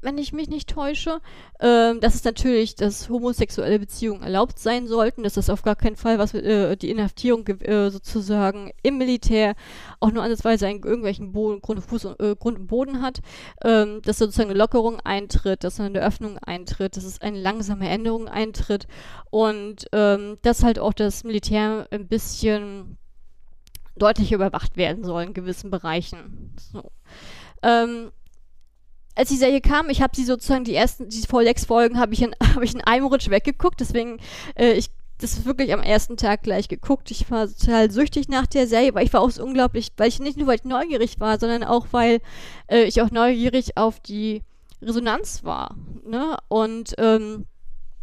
[0.00, 1.20] wenn ich mich nicht täusche,
[1.60, 5.96] ähm, dass es natürlich, dass homosexuelle Beziehungen erlaubt sein sollten, dass das auf gar keinen
[5.96, 9.54] Fall was äh, die Inhaftierung äh, sozusagen im Militär
[10.00, 13.20] auch nur ansatzweise einen irgendwelchen Boden, Grund, Fuß, äh, Grund und Boden hat,
[13.62, 18.28] ähm, dass sozusagen eine Lockerung eintritt, dass eine Öffnung eintritt, dass es eine langsame Änderung
[18.28, 18.86] eintritt
[19.28, 22.96] und ähm, dass halt auch das Militär ein bisschen
[23.94, 26.54] deutlich überwacht werden soll in gewissen Bereichen.
[26.72, 26.92] So.
[27.62, 28.10] Ähm,
[29.14, 32.12] als die Serie kam, ich habe sie sozusagen die ersten, die vor sechs Folgen habe
[32.12, 34.18] ich, in, hab ich in einem Rutsch weggeguckt, deswegen,
[34.56, 37.10] äh, ich das wirklich am ersten Tag gleich geguckt.
[37.10, 40.18] Ich war total süchtig nach der Serie, weil ich war auch so unglaublich, weil ich
[40.20, 42.20] nicht nur weil ich neugierig war, sondern auch weil
[42.70, 44.42] äh, ich auch neugierig auf die
[44.82, 45.74] Resonanz war.
[46.04, 46.36] Ne?
[46.48, 47.46] Und ähm,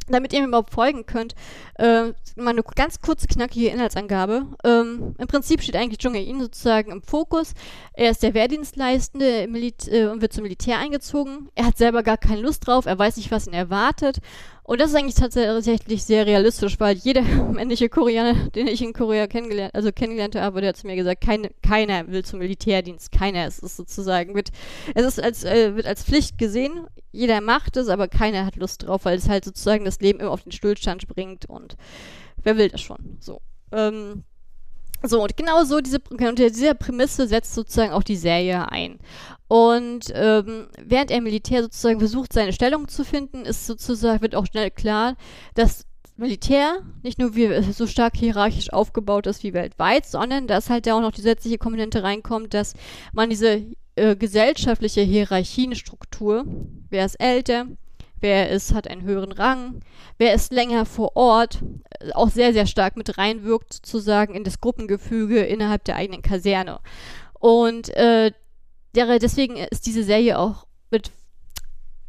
[0.09, 1.35] damit ihr mir überhaupt folgen könnt,
[1.75, 4.45] äh, mal eine ganz kurze, knackige Inhaltsangabe.
[4.63, 7.53] Ähm, Im Prinzip steht eigentlich Jung-In sozusagen im Fokus.
[7.93, 11.49] Er ist der Wehrdienstleistende äh, und wird zum Militär eingezogen.
[11.55, 14.19] Er hat selber gar keine Lust drauf, er weiß nicht, was ihn erwartet
[14.65, 17.21] und das ist eigentlich tatsächlich sehr realistisch, weil jeder
[17.51, 21.21] männliche Koreaner, den ich in Korea kennengelernt, also kennengelernt habe, der hat zu mir gesagt,
[21.21, 23.45] keine, keiner will zum Militärdienst, keiner.
[23.45, 24.49] Es ist sozusagen, wird,
[24.95, 28.87] es ist als, äh, wird als Pflicht gesehen, jeder macht es, aber keiner hat Lust
[28.87, 31.75] drauf, weil es halt sozusagen das Leben immer auf den Stillstand bringt und
[32.41, 33.17] wer will das schon?
[33.19, 33.41] So.
[33.71, 34.23] Ähm,
[35.03, 38.99] so, und genau so diese, unter dieser Prämisse setzt sozusagen auch die Serie ein.
[39.47, 44.45] Und ähm, während er Militär sozusagen versucht, seine Stellung zu finden, ist sozusagen, wird auch
[44.45, 45.15] schnell klar,
[45.55, 45.85] dass
[46.15, 50.95] Militär nicht nur wie, so stark hierarchisch aufgebaut ist wie weltweit, sondern dass halt da
[50.95, 52.73] auch noch die zusätzliche Komponente reinkommt, dass
[53.13, 53.63] man diese
[53.95, 56.45] äh, gesellschaftliche Hierarchienstruktur,
[56.89, 57.65] wer ist älter,
[58.23, 59.81] wer ist, hat einen höheren Rang,
[60.17, 61.61] wer ist länger vor Ort,
[61.99, 66.79] äh, auch sehr, sehr stark mit reinwirkt, sozusagen in das Gruppengefüge innerhalb der eigenen Kaserne.
[67.39, 68.31] Und äh,
[68.95, 71.11] deswegen ist diese Serie auch mit,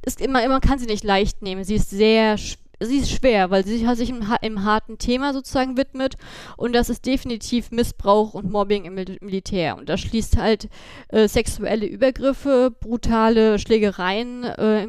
[0.07, 1.65] ist immer, man kann sie nicht leicht nehmen.
[1.65, 2.39] Sie ist sehr
[2.81, 6.17] sie ist schwer, weil sie sich im, im, harten Thema sozusagen widmet
[6.57, 10.69] und das ist definitiv Missbrauch und Mobbing im Mil Militär und das schließt halt
[11.09, 14.89] äh, sexuelle Übergriffe, brutale Schlägereien, äh,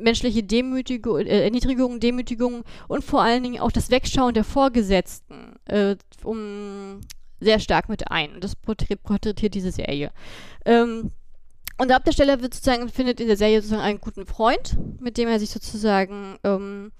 [0.00, 5.96] menschliche Demütigung, äh, Erniedrigung, Demütigung und vor allen Dingen auch das Wegschauen der Vorgesetzten äh,
[6.24, 7.00] um
[7.40, 8.40] sehr stark mit ein.
[8.40, 10.10] Das porträtiert diese Serie.
[10.64, 11.12] Ähm,
[11.80, 15.28] und der Hauptdarsteller wird sozusagen, findet in der Serie sozusagen einen guten Freund, mit dem
[15.28, 16.90] er sich sozusagen ähm,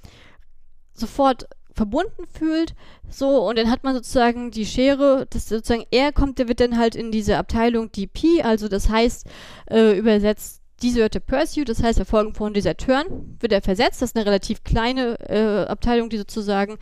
[0.94, 2.74] sofort verbunden fühlt.
[3.08, 6.76] So, und dann hat man sozusagen die Schere, dass sozusagen er kommt, der wird dann
[6.76, 9.26] halt in diese Abteilung DP, also das heißt,
[9.70, 14.02] äh, übersetzt Deserter Pursuit, das heißt Verfolgung von Deserteuren, wird er versetzt.
[14.02, 16.78] Das ist eine relativ kleine äh, Abteilung, die sozusagen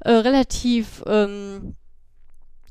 [0.00, 1.74] äh, relativ, ähm,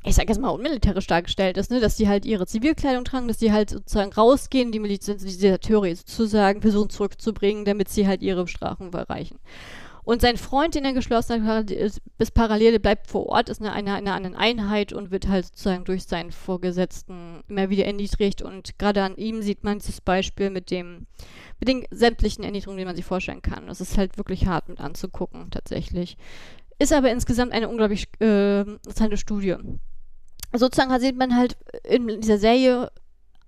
[0.04, 1.80] ich sag jetzt mal, unmilitärisch dargestellt ist, ne?
[1.80, 5.95] dass die halt ihre Zivilkleidung tragen, dass die halt sozusagen rausgehen, die, Miliz die Deserteure
[5.95, 9.39] sozusagen versuchen zurückzubringen, damit sie halt ihre Bestrafung erreichen.
[10.04, 13.72] Und sein Freund, den er geschlossen hat, ist, bis parallel bleibt vor Ort, ist eine,
[13.74, 18.42] eine, eine, eine Einheit und wird halt sozusagen durch seinen Vorgesetzten immer wieder erniedrigt.
[18.42, 21.06] Und gerade an ihm sieht man dieses Beispiel mit dem,
[21.60, 23.68] mit den sämtlichen Erniedrigungen, die man sich vorstellen kann.
[23.68, 26.18] Das ist halt wirklich hart mit anzugucken, tatsächlich.
[26.80, 29.56] Ist aber insgesamt eine unglaublich äh, interessante Studie.
[30.54, 32.92] Sozusagen sieht man halt in dieser Serie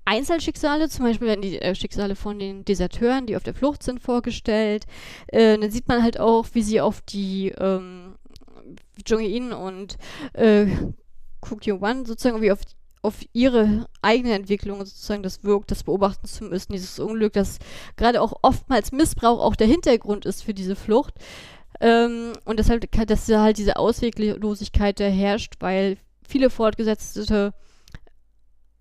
[0.05, 4.01] Einzelschicksale, zum Beispiel werden die äh, Schicksale von den Deserteuren, die auf der Flucht sind,
[4.01, 4.85] vorgestellt.
[5.27, 8.15] Äh, dann sieht man halt auch, wie sie auf die ähm,
[9.05, 9.97] Jong-in und
[10.33, 10.67] äh,
[11.41, 12.59] Cook Yo-wan sozusagen wie auf,
[13.01, 17.59] auf ihre eigene Entwicklung sozusagen das wirkt, das beobachten zu müssen, dieses Unglück, das
[17.97, 21.13] gerade auch oftmals Missbrauch auch der Hintergrund ist für diese Flucht.
[21.79, 27.53] Ähm, und deshalb, dass halt diese Ausweglosigkeit da herrscht, weil viele Fortgesetzte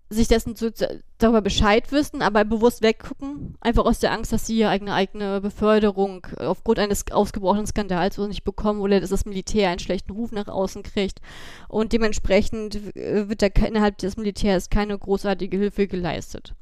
[0.09, 0.71] sich dessen zu,
[1.17, 5.41] darüber Bescheid wissen, aber bewusst weggucken, einfach aus der Angst, dass sie ihre eigene, eigene
[5.41, 10.47] Beförderung aufgrund eines ausgebrochenen Skandals nicht bekommen oder dass das Militär einen schlechten Ruf nach
[10.47, 11.19] außen kriegt.
[11.67, 16.53] Und dementsprechend äh, wird da innerhalb des Militärs keine großartige Hilfe geleistet.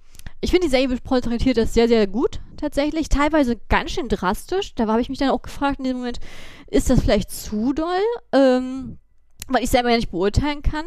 [0.44, 3.10] Ich finde, die Serie porträtiert das sehr, sehr gut, tatsächlich.
[3.10, 4.74] Teilweise ganz schön drastisch.
[4.74, 6.20] Da habe ich mich dann auch gefragt in dem Moment,
[6.68, 8.02] ist das vielleicht zu doll?
[8.32, 8.98] Ähm,
[9.54, 10.86] weil ich selber ja nicht beurteilen kann.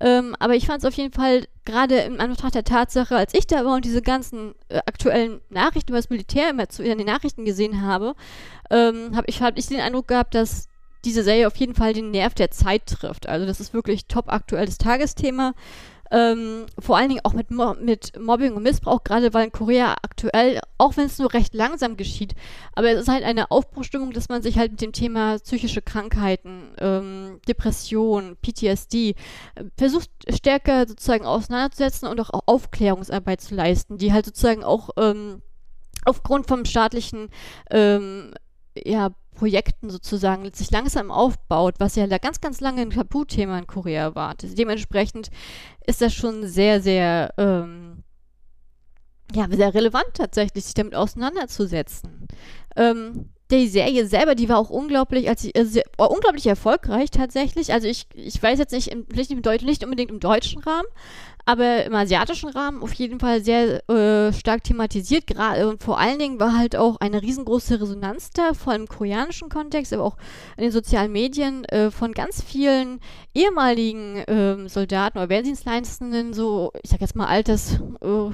[0.00, 3.46] Ähm, aber ich fand es auf jeden Fall gerade in Anbetracht der Tatsache, als ich
[3.46, 7.06] da war und diese ganzen äh, aktuellen Nachrichten über das Militär immer zu, in den
[7.06, 8.14] Nachrichten gesehen habe,
[8.70, 10.68] ähm, habe ich, hab ich den Eindruck gehabt, dass
[11.04, 13.28] diese Serie auf jeden Fall den Nerv der Zeit trifft.
[13.28, 15.54] Also das ist wirklich top aktuelles Tagesthema.
[16.10, 19.94] Ähm, vor allen Dingen auch mit, Mo mit Mobbing und Missbrauch, gerade weil in Korea
[20.02, 22.34] aktuell, auch wenn es nur recht langsam geschieht,
[22.74, 26.74] aber es ist halt eine Aufbruchstimmung, dass man sich halt mit dem Thema psychische Krankheiten,
[26.78, 29.14] ähm, Depression, PTSD, äh,
[29.76, 35.42] versucht stärker sozusagen auseinanderzusetzen und auch Aufklärungsarbeit zu leisten, die halt sozusagen auch ähm,
[36.04, 37.28] aufgrund vom staatlichen
[37.70, 38.32] ähm,
[38.76, 43.66] ja, Projekten sozusagen sich langsam aufbaut, was ja da ganz, ganz lange ein Tabuthema in
[43.66, 44.34] Korea war.
[44.34, 45.30] Dementsprechend
[45.86, 48.02] ist das schon sehr, sehr, ähm,
[49.32, 52.26] ja, sehr relevant tatsächlich, sich damit auseinanderzusetzen.
[52.76, 57.72] Ähm, die Serie selber, die war auch unglaublich, als ich, also war unglaublich erfolgreich tatsächlich.
[57.72, 60.88] Also ich, ich weiß jetzt nicht, im, nicht, im Deut nicht unbedingt im deutschen Rahmen,
[61.44, 65.26] aber im asiatischen Rahmen auf jeden Fall sehr äh, stark thematisiert.
[65.26, 68.88] Gerade und vor allen Dingen war halt auch eine riesengroße Resonanz da, vor allem im
[68.88, 70.16] koreanischen Kontext, aber auch
[70.56, 73.00] in den sozialen Medien äh, von ganz vielen
[73.34, 78.30] ehemaligen äh, Soldaten oder Wehrdienstleistenden, so ich sag jetzt mal Alters äh,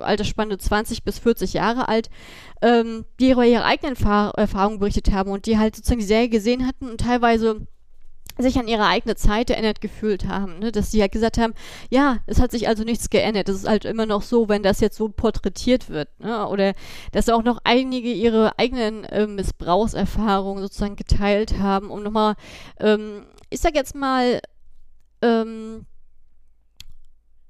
[0.00, 2.10] Altersspanne 20 bis 40 Jahre alt,
[2.62, 6.28] ähm, die über ihre eigenen Erfahr Erfahrungen berichtet haben und die halt sozusagen die Serie
[6.28, 7.66] gesehen hatten und teilweise
[8.38, 10.70] sich an ihre eigene Zeit erinnert gefühlt haben, ne?
[10.70, 11.54] dass sie halt gesagt haben,
[11.90, 13.48] ja, es hat sich also nichts geändert.
[13.48, 16.46] Es ist halt immer noch so, wenn das jetzt so porträtiert wird, ne?
[16.48, 16.74] oder
[17.12, 22.34] dass auch noch einige ihre eigenen äh, Missbrauchserfahrungen sozusagen geteilt haben, um nochmal,
[22.78, 24.40] ähm, ich sag jetzt mal,
[25.20, 25.86] ähm,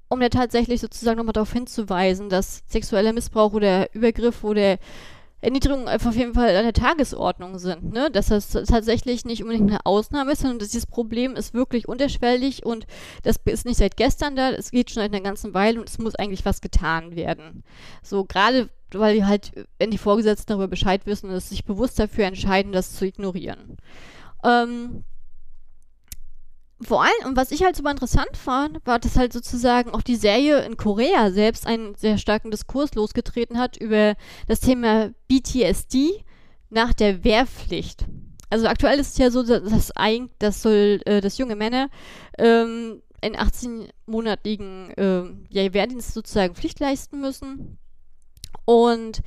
[0.09, 4.77] um ja tatsächlich sozusagen nochmal darauf hinzuweisen, dass sexueller Missbrauch oder Übergriff oder
[5.41, 8.11] Erniedrigung einfach auf jeden Fall an der Tagesordnung sind, ne?
[8.11, 12.65] Dass das tatsächlich nicht unbedingt eine Ausnahme ist, sondern dass dieses Problem ist wirklich unterschwellig
[12.65, 12.85] und
[13.23, 15.97] das ist nicht seit gestern da, es geht schon seit einer ganzen Weile und es
[15.97, 17.63] muss eigentlich was getan werden.
[18.03, 21.99] So, gerade weil die halt, wenn die Vorgesetzten darüber Bescheid wissen und es sich bewusst
[21.99, 23.77] dafür entscheiden, das zu ignorieren.
[24.43, 25.03] Ähm,
[26.81, 30.15] vor allem, und was ich halt super interessant fand, war, dass halt sozusagen auch die
[30.15, 34.15] Serie in Korea selbst einen sehr starken Diskurs losgetreten hat über
[34.47, 36.23] das Thema BTSD
[36.69, 38.05] nach der Wehrpflicht.
[38.49, 39.91] Also aktuell ist es ja so, dass,
[40.39, 41.89] dass, soll, äh, dass junge Männer
[42.37, 47.77] ähm, in 18-monatigen äh, ja, Wehrdienst sozusagen Pflicht leisten müssen.
[48.65, 49.21] Und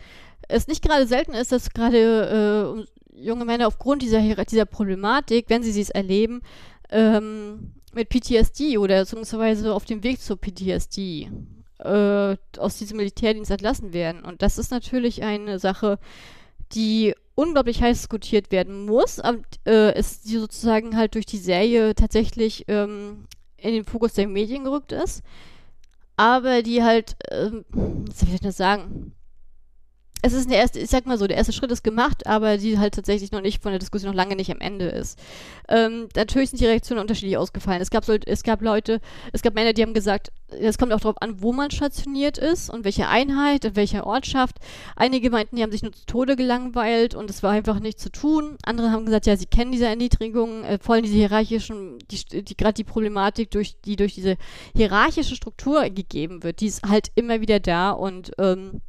[0.48, 5.62] es nicht gerade selten ist, dass gerade äh, junge Männer aufgrund dieser, dieser Problematik, wenn
[5.62, 6.42] sie es erleben,
[6.92, 11.30] ähm, mit PTSD oder beziehungsweise auf dem Weg zur PTSD
[11.78, 14.22] äh, aus diesem Militärdienst entlassen werden.
[14.22, 15.98] Und das ist natürlich eine Sache,
[16.72, 21.94] die unglaublich heiß diskutiert werden muss, aber äh, ist die sozusagen halt durch die Serie
[21.94, 23.26] tatsächlich ähm,
[23.56, 25.22] in den Fokus der Medien gerückt ist.
[26.16, 29.12] Aber die halt, ähm, was soll ich das sagen,
[30.22, 32.78] es ist der erste, ich sag mal so, der erste Schritt ist gemacht, aber die
[32.78, 35.18] halt tatsächlich noch nicht von der Diskussion noch lange nicht am Ende ist.
[35.68, 37.82] Ähm, natürlich sind die Reaktionen unterschiedlich ausgefallen.
[37.82, 39.00] Es gab, es gab Leute,
[39.32, 42.70] es gab Männer, die haben gesagt, es kommt auch darauf an, wo man stationiert ist
[42.70, 44.58] und welche Einheit, in welcher Ortschaft.
[44.94, 48.12] Einige meinten, die haben sich nur zu Tode gelangweilt und es war einfach nichts zu
[48.12, 48.56] tun.
[48.64, 52.56] Andere haben gesagt, ja, sie kennen diese Erniedrigung, äh, vor allem diese hierarchischen, die, die
[52.56, 54.36] gerade die Problematik, durch, die durch diese
[54.76, 58.82] hierarchische Struktur gegeben wird, die ist halt immer wieder da und ähm,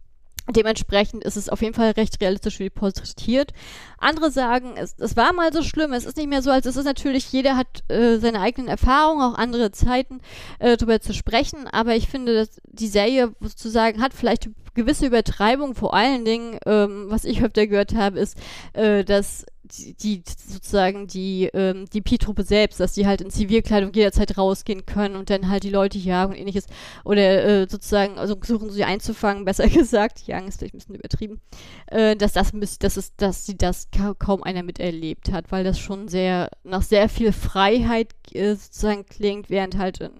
[0.49, 3.53] Dementsprechend ist es auf jeden Fall recht realistisch wie porträtiert.
[3.97, 6.75] Andere sagen, es, es war mal so schlimm, es ist nicht mehr so, als es
[6.75, 6.83] ist.
[6.83, 10.19] Natürlich, jeder hat äh, seine eigenen Erfahrungen, auch andere Zeiten,
[10.59, 15.75] äh, darüber zu sprechen, aber ich finde, dass die Serie sozusagen hat vielleicht gewisse Übertreibung,
[15.75, 18.37] vor allen Dingen, ähm, was ich öfter gehört habe, ist,
[18.73, 19.45] äh, dass
[19.77, 25.15] die, sozusagen die, ähm, die Pi-Truppe selbst, dass die halt in Zivilkleidung jederzeit rausgehen können
[25.15, 26.67] und dann halt die Leute jagen und ähnliches.
[27.03, 31.41] Oder äh, sozusagen, also versuchen sie einzufangen, besser gesagt, jagen ist vielleicht ein bisschen übertrieben,
[31.87, 35.79] äh, dass das dass es, dass sie das ka kaum einer miterlebt hat, weil das
[35.79, 40.11] schon sehr nach sehr viel Freiheit äh, sozusagen klingt, während halt in,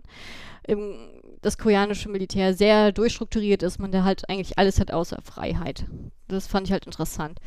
[0.68, 1.14] im
[1.44, 5.86] das koreanische Militär sehr durchstrukturiert ist, man da halt eigentlich alles hat außer Freiheit.
[6.28, 7.40] Das fand ich halt interessant.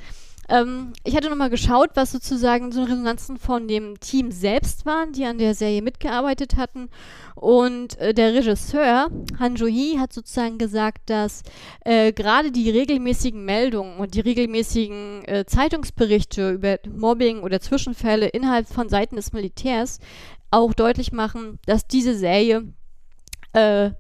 [0.49, 5.25] Ähm, ich hatte nochmal geschaut, was sozusagen so Resonanzen von dem Team selbst waren, die
[5.25, 6.89] an der Serie mitgearbeitet hatten.
[7.35, 11.43] Und äh, der Regisseur, Han Jo-hee, hat sozusagen gesagt, dass
[11.85, 18.69] äh, gerade die regelmäßigen Meldungen und die regelmäßigen äh, Zeitungsberichte über Mobbing oder Zwischenfälle innerhalb
[18.69, 19.99] von Seiten des Militärs
[20.51, 22.73] auch deutlich machen, dass diese Serie
[23.53, 23.91] äh,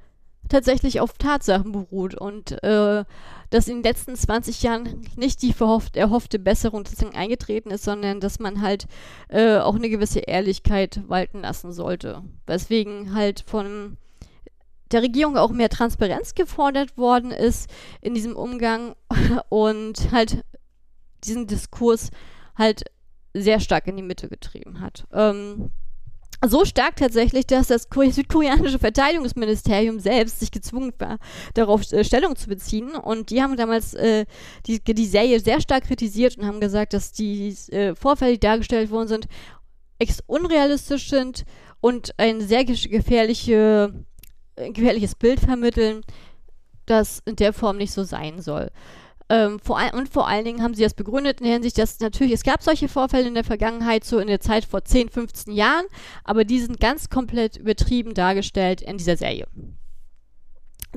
[0.48, 3.04] tatsächlich auf Tatsachen beruht und äh,
[3.50, 8.38] dass in den letzten 20 Jahren nicht die verhofft, erhoffte Besserung eingetreten ist, sondern dass
[8.38, 8.86] man halt
[9.28, 12.22] äh, auch eine gewisse Ehrlichkeit walten lassen sollte.
[12.46, 13.96] Weswegen halt von
[14.92, 17.68] der Regierung auch mehr Transparenz gefordert worden ist
[18.00, 18.94] in diesem Umgang
[19.48, 20.44] und halt
[21.24, 22.10] diesen Diskurs
[22.54, 22.84] halt
[23.34, 25.06] sehr stark in die Mitte getrieben hat.
[25.12, 25.70] Ähm,
[26.44, 31.18] so stark tatsächlich, dass das südkoreanische Verteidigungsministerium selbst sich gezwungen war,
[31.54, 32.94] darauf äh, Stellung zu beziehen.
[32.94, 34.26] Und die haben damals äh,
[34.66, 38.90] die, die Serie sehr stark kritisiert und haben gesagt, dass die äh, Vorfälle, die dargestellt
[38.90, 39.26] worden sind,
[39.98, 41.44] ex unrealistisch sind
[41.80, 43.92] und ein sehr gefährliche,
[44.56, 46.02] äh, gefährliches Bild vermitteln,
[46.84, 48.70] das in der Form nicht so sein soll.
[49.28, 51.98] Ähm, vor ein, und vor allen Dingen haben sie das begründet in der Hinsicht, dass
[51.98, 55.52] natürlich, es gab solche Vorfälle in der Vergangenheit, so in der Zeit vor 10, 15
[55.52, 55.86] Jahren,
[56.22, 59.46] aber die sind ganz komplett übertrieben dargestellt in dieser Serie.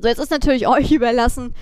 [0.01, 1.53] So, jetzt ist natürlich euch überlassen,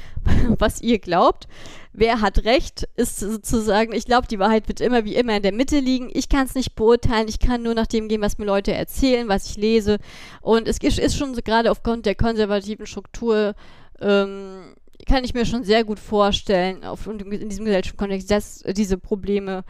[0.57, 1.47] was ihr glaubt.
[1.93, 5.53] Wer hat recht, ist sozusagen, ich glaube, die Wahrheit wird immer wie immer in der
[5.53, 6.09] Mitte liegen.
[6.13, 9.27] Ich kann es nicht beurteilen, ich kann nur nach dem gehen, was mir Leute erzählen,
[9.29, 9.97] was ich lese.
[10.41, 13.55] Und es ist schon so gerade aufgrund der konservativen Struktur
[13.99, 18.97] ähm, kann ich mir schon sehr gut vorstellen, auf, in diesem gesellschaftlichen Kontext, dass diese
[18.97, 19.63] Probleme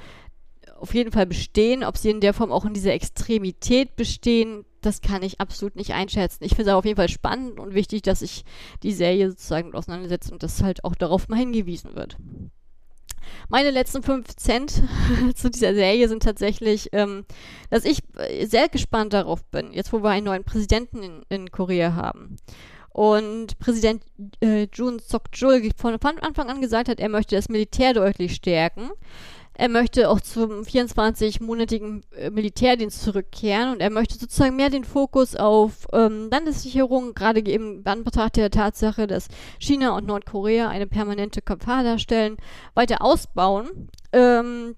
[0.79, 1.83] auf jeden Fall bestehen.
[1.83, 5.93] Ob sie in der Form auch in dieser Extremität bestehen, das kann ich absolut nicht
[5.93, 6.43] einschätzen.
[6.43, 8.45] Ich finde es auf jeden Fall spannend und wichtig, dass sich
[8.83, 12.17] die Serie sozusagen auseinandersetzt und dass halt auch darauf mal hingewiesen wird.
[13.49, 14.83] Meine letzten fünf Cent
[15.35, 17.25] zu dieser Serie sind tatsächlich, ähm,
[17.69, 17.99] dass ich
[18.43, 22.37] sehr gespannt darauf bin, jetzt wo wir einen neuen Präsidenten in, in Korea haben.
[22.97, 24.01] Und Präsident
[24.41, 28.89] äh, Jun Suk-jul von Anfang an gesagt hat, er möchte das Militär deutlich stärken.
[29.53, 35.35] Er möchte auch zum 24-monatigen äh, Militärdienst zurückkehren und er möchte sozusagen mehr den Fokus
[35.35, 39.27] auf ähm, Landessicherung, gerade eben in Betracht der Tatsache, dass
[39.59, 42.37] China und Nordkorea eine permanente Gefahr darstellen,
[42.73, 43.89] weiter ausbauen.
[44.11, 44.75] Ähm,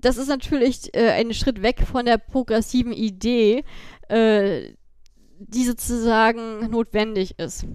[0.00, 3.64] das ist natürlich äh, ein Schritt weg von der progressiven Idee,
[4.08, 4.74] äh,
[5.38, 7.66] die sozusagen notwendig ist.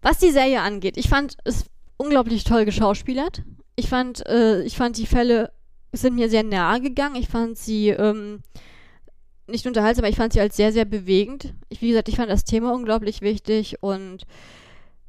[0.00, 1.64] Was die Serie angeht, ich fand es
[1.96, 3.42] unglaublich toll geschauspielert.
[3.76, 5.52] Ich fand, äh, ich fand die Fälle
[5.92, 7.16] sind mir sehr nahe gegangen.
[7.16, 8.40] Ich fand sie ähm,
[9.46, 11.54] nicht unterhaltsam, aber ich fand sie als sehr, sehr bewegend.
[11.68, 14.24] Ich, wie gesagt, ich fand das Thema unglaublich wichtig und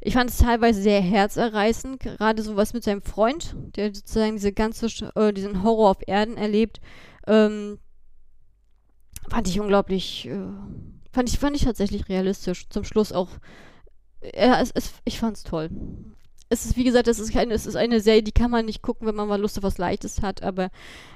[0.02, 4.88] ich fand es teilweise sehr herzerreißend, gerade sowas mit seinem Freund, der sozusagen diese ganze,
[5.16, 6.82] äh, diesen Horror auf Erden erlebt.
[7.26, 7.80] Ähm,
[9.30, 10.39] fand ich unglaublich, äh,
[11.13, 12.67] fand ich, fand ich tatsächlich realistisch.
[12.69, 13.30] Zum Schluss auch,
[14.36, 15.69] ja, es, es, ich fand's toll.
[16.49, 18.82] Es ist, wie gesagt, es ist, keine, es ist eine Serie, die kann man nicht
[18.82, 20.69] gucken, wenn man mal Lust auf was Leichtes hat, aber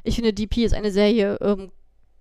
[0.04, 1.72] ich finde, DP ist eine Serie, ähm,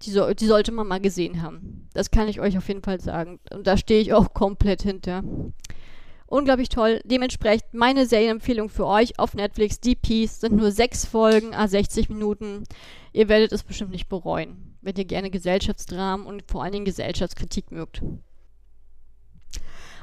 [0.03, 1.89] die, so, die sollte man mal gesehen haben.
[1.93, 3.41] Das kann ich euch auf jeden Fall sagen.
[3.53, 5.23] Und da stehe ich auch komplett hinter.
[6.27, 7.01] Unglaublich toll.
[7.05, 9.81] Dementsprechend meine Serienempfehlung für euch auf Netflix.
[9.81, 12.65] DPs sind nur sechs Folgen, a 60 Minuten.
[13.13, 17.73] Ihr werdet es bestimmt nicht bereuen wenn ihr gerne Gesellschaftsdramen und vor allen Dingen Gesellschaftskritik
[17.73, 18.03] mögt.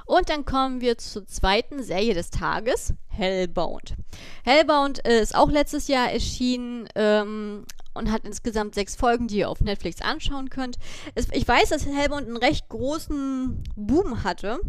[0.06, 3.96] Und dann kommen wir zur zweiten Serie des Tages, Hellbound.
[4.44, 9.50] Hellbound äh, ist auch letztes Jahr erschienen ähm, und hat insgesamt sechs Folgen, die ihr
[9.50, 10.78] auf Netflix anschauen könnt.
[11.16, 14.60] Es, ich weiß, dass Hellbound einen recht großen Boom hatte.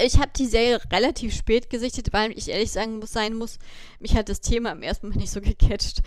[0.00, 3.58] Ich habe die Serie relativ spät gesichtet, weil ich ehrlich sagen muss, sein muss,
[4.00, 6.00] mich hat das Thema im ersten Mal nicht so gecatcht.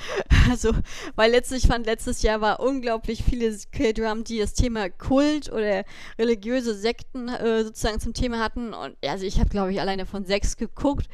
[0.49, 0.71] Also,
[1.15, 5.85] weil letztlich fand letztes Jahr war unglaublich viele K-Drum, die das Thema Kult oder
[6.17, 8.73] religiöse Sekten äh, sozusagen zum Thema hatten.
[8.73, 11.07] Und also ich habe, glaube ich, alleine von sechs geguckt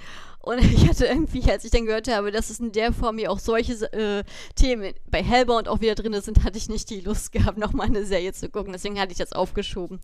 [0.44, 3.32] und ich hatte irgendwie, als ich dann gehört habe, dass es in der Form hier
[3.32, 4.24] auch solche äh,
[4.56, 8.06] Themen bei Hellbound auch wieder drin sind, hatte ich nicht die Lust gehabt, nochmal eine
[8.06, 8.74] Serie zu gucken.
[8.74, 10.00] Deswegen hatte ich das aufgeschoben.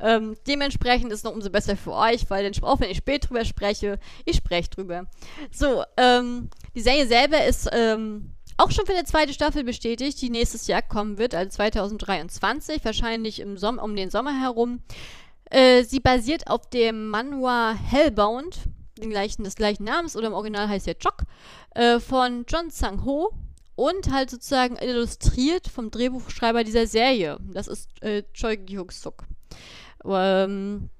[0.00, 3.28] Ähm, dementsprechend ist es noch umso besser für euch, weil dann, auch wenn ich spät
[3.28, 5.06] drüber spreche, ich spreche drüber.
[5.50, 10.30] So, ähm, die Serie selber ist ähm, auch schon für eine zweite Staffel bestätigt, die
[10.30, 14.82] nächstes Jahr kommen wird, also 2023, wahrscheinlich im Sommer, um den Sommer herum.
[15.50, 18.68] Äh, sie basiert auf dem Manhwa Hellbound
[19.00, 21.22] den gleichen, des gleichen Namens oder im Original heißt er Chok,
[21.74, 23.32] äh, von John Sang-ho
[23.78, 27.38] und halt sozusagen illustriert vom Drehbuchschreiber dieser Serie.
[27.52, 29.24] Das ist äh, Choi Gyuk-suk.
[30.04, 30.90] Ähm,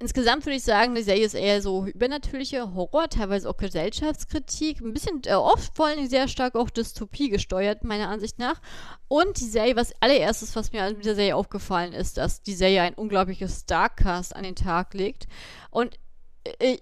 [0.00, 4.92] insgesamt würde ich sagen, die Serie ist eher so übernatürliche Horror, teilweise auch Gesellschaftskritik, ein
[4.92, 8.60] bisschen äh, oft vor allem sehr stark auch Dystopie gesteuert, meiner Ansicht nach.
[9.06, 12.82] Und die Serie, was allererstes, was mir mit der Serie aufgefallen ist, dass die Serie
[12.82, 15.28] ein unglaubliches Starcast an den Tag legt.
[15.70, 15.96] Und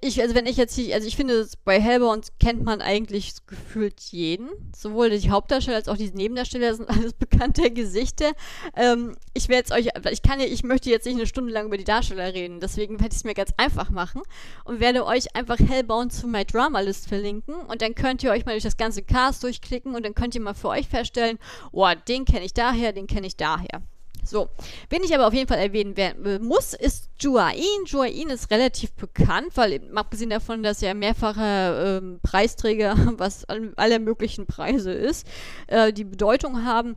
[0.01, 4.01] ich, also wenn ich jetzt hier, also ich finde, bei Hellbound kennt man eigentlich gefühlt
[4.01, 4.49] jeden.
[4.77, 8.33] Sowohl die Hauptdarsteller als auch die Nebendarsteller sind alles bekannte Gesichter.
[8.75, 11.67] Ähm, ich werde jetzt euch, ich kann ja, ich möchte jetzt nicht eine Stunde lang
[11.67, 14.23] über die Darsteller reden, deswegen werde ich es mir ganz einfach machen
[14.65, 18.45] und werde euch einfach Hellbound zu My Drama List verlinken und dann könnt ihr euch
[18.45, 21.39] mal durch das ganze Cast durchklicken und dann könnt ihr mal für euch feststellen,
[21.71, 23.83] oh, den kenne ich daher, den kenne ich daher.
[24.25, 24.49] So,
[24.89, 25.95] wen ich aber auf jeden Fall erwähnen
[26.43, 27.85] muss, ist Juain.
[27.87, 34.47] Juain ist relativ bekannt, weil abgesehen davon, dass er mehrfacher ähm, Preisträger, was aller möglichen
[34.47, 35.27] Preise ist,
[35.67, 36.97] äh, die Bedeutung haben,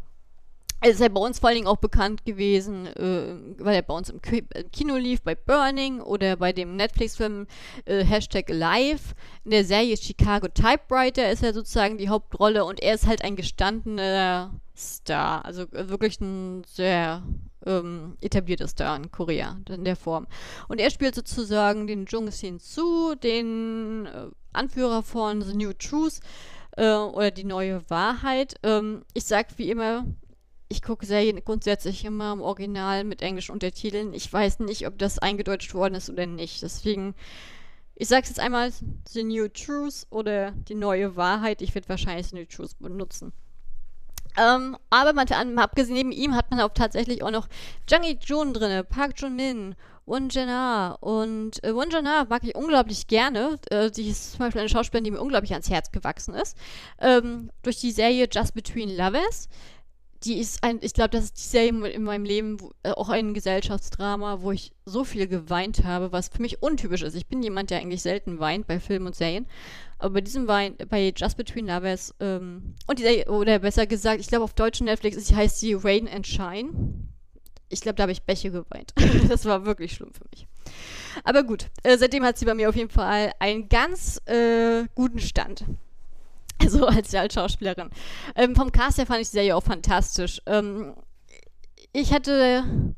[0.83, 4.09] ist er bei uns vor allen Dingen auch bekannt gewesen, äh, weil er bei uns
[4.09, 7.47] im, im, Kino lief, bei Burning oder bei dem Netflix-Film
[7.85, 9.15] äh, Hashtag Live.
[9.45, 13.35] In der Serie Chicago Typewriter ist er sozusagen die Hauptrolle und er ist halt ein
[13.35, 15.45] gestandener Star.
[15.45, 17.23] Also äh, wirklich ein sehr
[17.65, 20.27] ähm, etablierter Star in Korea in der Form.
[20.67, 26.19] Und er spielt sozusagen den Jung Sin Soo, den äh, Anführer von The New Truth
[26.77, 28.55] äh, oder die neue Wahrheit.
[28.63, 30.05] Ähm, ich sag wie immer,
[30.67, 34.13] ich gucke Serien grundsätzlich immer im Original mit englischen Untertiteln.
[34.13, 36.61] Ich weiß nicht, ob das eingedeutscht worden ist oder nicht.
[36.61, 37.15] Deswegen,
[37.95, 38.71] ich sage es jetzt einmal,
[39.09, 41.61] The New Truth oder die neue Wahrheit.
[41.61, 43.31] Ich werde wahrscheinlich The New Truth benutzen.
[44.37, 45.27] Ähm, aber man,
[45.57, 47.47] abgesehen neben ihm hat man auch tatsächlich auch noch
[47.87, 49.75] Jang Jun drin, Park Jun Min,
[50.05, 53.57] Won Jana und äh, Won Jana mag ich unglaublich gerne.
[53.71, 56.55] Äh, die ist zum Beispiel eine Schauspielerin, die mir unglaublich ans Herz gewachsen ist.
[56.99, 59.49] Ähm, durch die Serie Just Between Lovers
[60.25, 63.09] die ist ein, ich glaube, das ist die Serie in meinem Leben, wo, äh, auch
[63.09, 67.15] ein Gesellschaftsdrama, wo ich so viel geweint habe, was für mich untypisch ist.
[67.15, 69.45] Ich bin jemand, der eigentlich selten weint bei Filmen und Serien.
[69.99, 74.27] Aber bei diesem Wein, bei Just Between Lovers, ähm, und die oder besser gesagt, ich
[74.27, 76.71] glaube auf deutschen Netflix ist, heißt sie Rain and Shine.
[77.69, 78.93] Ich glaube, da habe ich Bäche geweint.
[79.29, 80.47] das war wirklich schlimm für mich.
[81.23, 85.19] Aber gut, äh, seitdem hat sie bei mir auf jeden Fall einen ganz äh, guten
[85.19, 85.65] Stand.
[86.65, 87.89] Also als, als Schauspielerin.
[88.35, 90.41] Ähm, vom Cast her fand ich die Serie auch fantastisch.
[90.45, 90.95] Ähm,
[91.93, 92.95] ich hatte.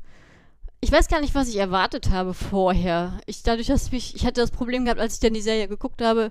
[0.80, 3.18] Ich weiß gar nicht, was ich erwartet habe vorher.
[3.26, 6.00] Ich, dadurch, dass ich, ich hatte das Problem gehabt, als ich dann die Serie geguckt
[6.00, 6.30] habe,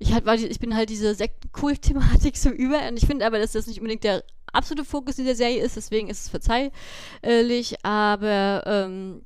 [0.00, 3.52] ich, halt, war, ich bin halt diese Sektenkult-Thematik so über und ich finde aber, dass
[3.52, 9.22] das nicht unbedingt der absolute Fokus dieser Serie ist, deswegen ist es verzeihlich, aber ähm,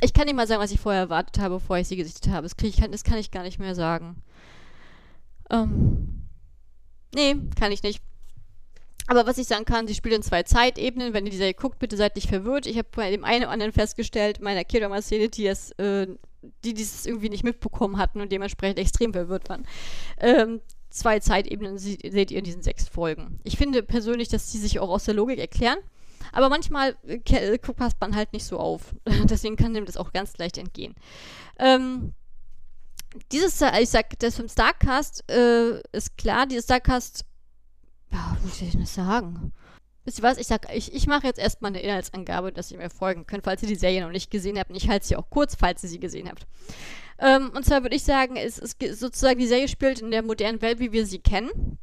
[0.00, 2.46] ich kann nicht mal sagen, was ich vorher erwartet habe, bevor ich sie gesichtet habe.
[2.46, 4.22] Das, ich, das kann ich gar nicht mehr sagen.
[5.50, 6.26] Ähm,
[7.14, 8.02] nee, kann ich nicht.
[9.06, 11.12] Aber was ich sagen kann, sie spielt in zwei Zeitebenen.
[11.12, 12.66] Wenn ihr die Serie guckt, bitte seid nicht verwirrt.
[12.66, 16.06] Ich habe bei dem einen oder anderen festgestellt, meiner Kidoma-Szene, die es, äh,
[16.64, 19.66] die dieses irgendwie nicht mitbekommen hatten und dementsprechend extrem verwirrt waren.
[20.18, 23.40] Ähm, zwei Zeitebenen seht ihr in diesen sechs Folgen.
[23.44, 25.78] Ich finde persönlich, dass die sich auch aus der Logik erklären.
[26.32, 28.94] Aber manchmal äh, passt man halt nicht so auf.
[29.24, 30.94] Deswegen kann dem das auch ganz leicht entgehen.
[31.58, 32.14] Ähm,
[33.32, 37.24] dieses, ich sag, das vom Starcast äh, ist klar, dieses Starcast,
[38.10, 39.52] ja, soll ich das sagen?
[40.04, 40.38] Wisst ihr was?
[40.38, 43.62] Ich sag, ich, ich mache jetzt erstmal eine Inhaltsangabe, dass ihr mir folgen könnt, falls
[43.62, 44.70] ihr die Serie noch nicht gesehen habt.
[44.70, 46.46] Und ich halte sie auch kurz, falls ihr sie gesehen habt.
[47.18, 50.60] Ähm, und zwar würde ich sagen, es ist sozusagen, die Serie spielt in der modernen
[50.60, 51.78] Welt, wie wir sie kennen.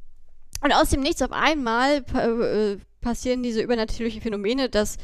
[0.63, 4.97] Und aus dem Nichts auf einmal äh, passieren diese übernatürlichen Phänomene, dass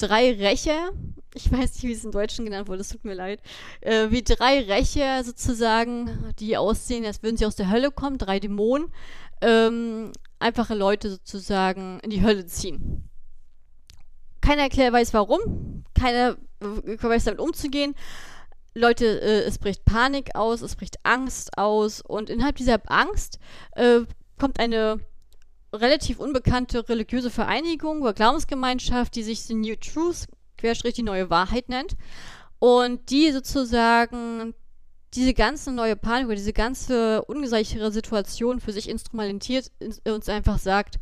[0.00, 0.90] drei Rächer,
[1.34, 3.40] ich weiß nicht, wie es im Deutschen genannt wurde, es tut mir leid,
[3.80, 8.40] äh, wie drei Rächer sozusagen, die aussehen, als würden sie aus der Hölle kommen, drei
[8.40, 8.92] Dämonen,
[9.40, 13.08] ähm, einfache Leute sozusagen in die Hölle ziehen.
[14.40, 17.94] Keiner erklärt weiß warum, keiner weiß damit umzugehen.
[18.74, 23.38] Leute, äh, es bricht Panik aus, es bricht Angst aus und innerhalb dieser Angst
[23.72, 24.00] äh,
[24.38, 25.00] kommt eine
[25.72, 31.68] relativ unbekannte religiöse Vereinigung oder Glaubensgemeinschaft, die sich The New Truth, querstrich die neue Wahrheit
[31.68, 31.96] nennt.
[32.58, 34.54] Und die sozusagen
[35.14, 39.72] diese ganze neue Panik oder diese ganze ungesichere Situation für sich instrumentalisiert
[40.04, 40.98] und einfach sagt,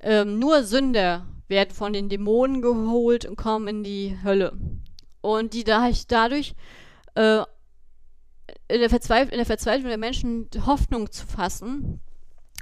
[0.00, 4.56] ähm, nur Sünder werden von den Dämonen geholt und kommen in die Hölle.
[5.20, 6.54] Und die da dadurch
[7.14, 7.42] äh,
[8.68, 8.90] in, der
[9.30, 12.00] in der Verzweiflung der Menschen Hoffnung zu fassen,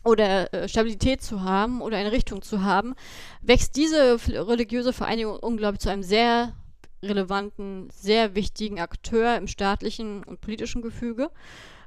[0.05, 2.95] oder äh, Stabilität zu haben oder eine Richtung zu haben,
[3.43, 6.55] wächst diese religiöse Vereinigung unglaublich zu einem sehr
[7.03, 11.31] relevanten, sehr wichtigen Akteur im staatlichen und politischen Gefüge.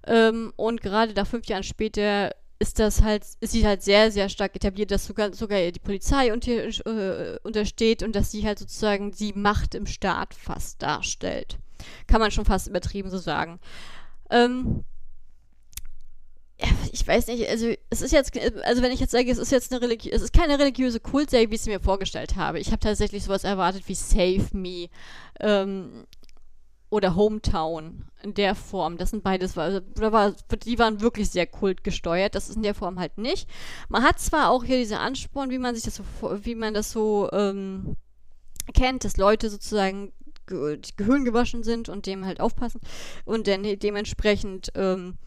[0.06, 4.30] Ähm, und gerade da fünf Jahre später ist das halt, ist sie halt sehr, sehr
[4.30, 9.12] stark etabliert, dass sogar, sogar die Polizei unter, äh, untersteht und dass sie halt sozusagen
[9.12, 11.58] die Macht im Staat fast darstellt.
[12.08, 13.60] Kann man schon fast übertrieben so sagen.
[14.30, 14.86] Ähm,
[16.92, 19.72] ich weiß nicht, also es ist jetzt, also wenn ich jetzt sage, es ist jetzt
[19.72, 22.60] eine religiöse, es ist keine religiöse Kultserie, wie ich sie mir vorgestellt habe.
[22.60, 24.90] Ich habe tatsächlich sowas erwartet wie Save Me
[25.40, 26.06] ähm,
[26.90, 28.98] oder Hometown in der Form.
[28.98, 32.36] Das sind beides, also, die waren wirklich sehr kultgesteuert.
[32.36, 33.50] Das ist in der Form halt nicht.
[33.90, 36.04] Man hat zwar auch hier diese Ansporn, wie man sich das so,
[36.44, 37.98] wie man das so ähm,
[38.74, 40.14] kennt, dass Leute sozusagen
[40.46, 42.82] ge Gehirn gewaschen sind und dem halt aufpassen
[43.26, 45.18] und dann dementsprechend ähm,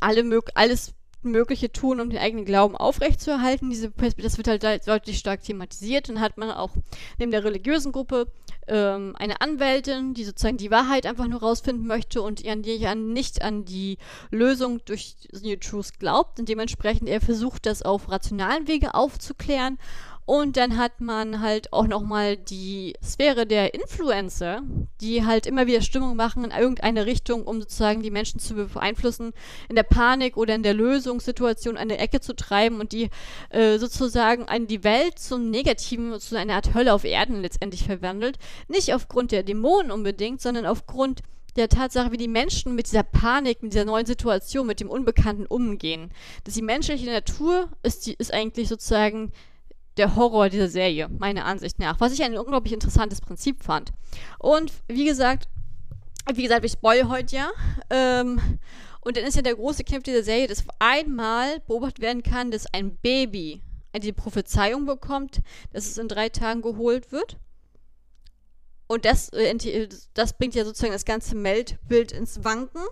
[0.00, 0.94] alle mög alles
[1.24, 3.70] Mögliche tun, um den eigenen Glauben aufrechtzuerhalten.
[3.70, 6.08] Diese, das wird halt deutlich stark thematisiert.
[6.08, 6.70] Dann hat man auch
[7.18, 8.26] neben der religiösen Gruppe
[8.66, 13.64] ähm, eine Anwältin, die sozusagen die Wahrheit einfach nur rausfinden möchte und an, nicht an
[13.64, 13.98] die
[14.30, 19.78] Lösung durch New Truth glaubt und dementsprechend er versucht, das auf rationalen Wege aufzuklären
[20.26, 24.62] und dann hat man halt auch nochmal die Sphäre der Influencer,
[25.00, 29.32] die halt immer wieder Stimmung machen in irgendeine Richtung, um sozusagen die Menschen zu beeinflussen,
[29.68, 33.10] in der Panik oder in der Lösungssituation eine Ecke zu treiben und die
[33.50, 38.38] äh, sozusagen an die Welt zum Negativen, zu einer Art Hölle auf Erden letztendlich verwandelt.
[38.68, 41.20] Nicht aufgrund der Dämonen unbedingt, sondern aufgrund
[41.56, 45.46] der Tatsache, wie die Menschen mit dieser Panik, mit dieser neuen Situation, mit dem Unbekannten
[45.46, 46.10] umgehen.
[46.44, 49.32] Dass die menschliche Natur ist, die, ist eigentlich sozusagen
[49.96, 52.00] der Horror dieser Serie, meiner Ansicht nach.
[52.00, 53.92] Was ich ein unglaublich interessantes Prinzip fand.
[54.38, 55.48] Und wie gesagt,
[56.32, 57.50] wie gesagt, ich spoil heute ja.
[57.90, 58.40] Ähm,
[59.00, 62.66] und dann ist ja der große Kniff dieser Serie, dass einmal beobachtet werden kann, dass
[62.72, 63.60] ein Baby
[63.94, 65.40] die Prophezeiung bekommt,
[65.72, 67.36] dass es in drei Tagen geholt wird.
[68.86, 72.82] Und das, äh, das bringt ja sozusagen das ganze Meldbild ins Wanken,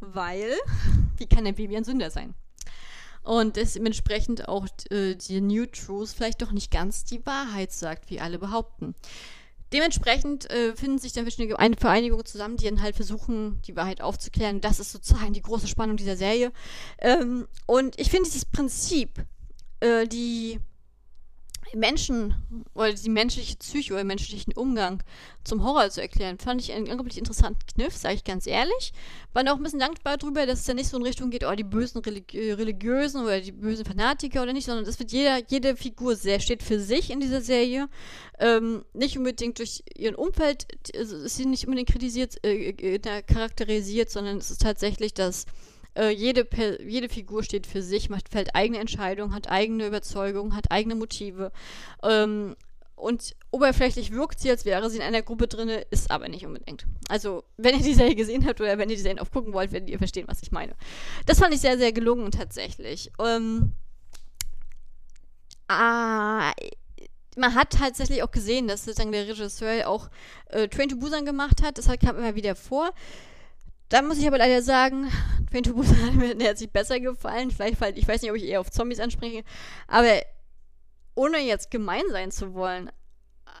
[0.00, 0.52] weil,
[1.16, 2.34] wie kann ein Baby ein Sünder sein?
[3.22, 8.20] Und dementsprechend auch äh, die New Truth vielleicht doch nicht ganz die Wahrheit sagt, wie
[8.20, 8.94] alle behaupten.
[9.72, 14.60] Dementsprechend äh, finden sich dann verschiedene Vereinigungen zusammen, die dann halt versuchen, die Wahrheit aufzuklären.
[14.60, 16.50] Das ist sozusagen die große Spannung dieser Serie.
[16.98, 19.24] Ähm, und ich finde dieses Prinzip,
[19.78, 20.58] äh, die
[21.74, 22.34] Menschen
[22.74, 25.02] oder die menschliche Psyche oder menschlichen Umgang
[25.44, 28.92] zum Horror zu erklären, fand ich einen unglaublich interessanten Kniff, sage ich ganz ehrlich.
[29.32, 31.54] War auch ein bisschen dankbar darüber, dass es ja nicht so in Richtung geht, oh,
[31.54, 35.40] die bösen Religi äh, Religiösen oder die bösen Fanatiker oder nicht, sondern das wird jeder,
[35.48, 37.88] jede Figur sehr, steht für sich in dieser Serie.
[38.38, 44.38] Ähm, nicht unbedingt durch ihren Umfeld, ist sie nicht unbedingt kritisiert, äh, äh, charakterisiert, sondern
[44.38, 45.46] es ist tatsächlich das
[45.96, 46.46] äh, jede,
[46.86, 51.52] jede Figur steht für sich, macht, fällt eigene Entscheidungen, hat eigene Überzeugungen, hat eigene Motive.
[52.02, 52.56] Ähm,
[53.00, 56.86] und oberflächlich wirkt sie, als wäre sie in einer Gruppe drin, ist aber nicht unbedingt.
[57.08, 59.88] Also, wenn ihr die Serie gesehen habt oder wenn ihr die Serie aufgucken wollt, werdet
[59.88, 60.74] ihr verstehen, was ich meine.
[61.26, 63.10] Das fand ich sehr, sehr gelungen tatsächlich.
[63.18, 63.72] Ähm,
[65.68, 66.52] ah,
[67.36, 70.10] man hat tatsächlich auch gesehen, dass sozusagen der Regisseur auch
[70.46, 71.78] äh, Train to Busan gemacht hat.
[71.78, 72.90] Das kam immer wieder vor.
[73.90, 75.10] Da muss ich aber leider sagen,
[75.50, 77.50] Train to Busan hat mir herzlich besser gefallen.
[77.50, 79.42] Vielleicht, weil ich weiß nicht, ob ich eher auf Zombies anspreche.
[79.88, 80.22] Aber
[81.16, 82.90] ohne jetzt gemein sein zu wollen,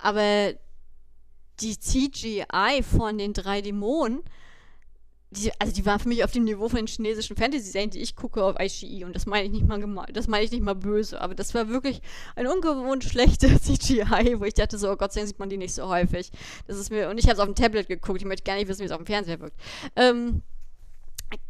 [0.02, 0.54] aber
[1.60, 4.22] die CGI von den drei Dämonen
[5.32, 8.16] die, also die war für mich auf dem Niveau von den chinesischen Fantasy-Serien, die ich
[8.16, 9.04] gucke auf ICI.
[9.04, 11.20] Und das meine ich nicht mal das meine ich nicht mal böse.
[11.20, 12.02] Aber das war wirklich
[12.34, 15.56] ein ungewohnt schlechter CGI, wo ich dachte so, oh Gott sei Dank sieht man die
[15.56, 16.32] nicht so häufig.
[16.66, 18.20] Das ist mir, und ich habe es auf dem Tablet geguckt.
[18.20, 19.56] Ich möchte gar nicht wissen, wie es auf dem Fernseher wirkt.
[19.94, 20.42] Ähm,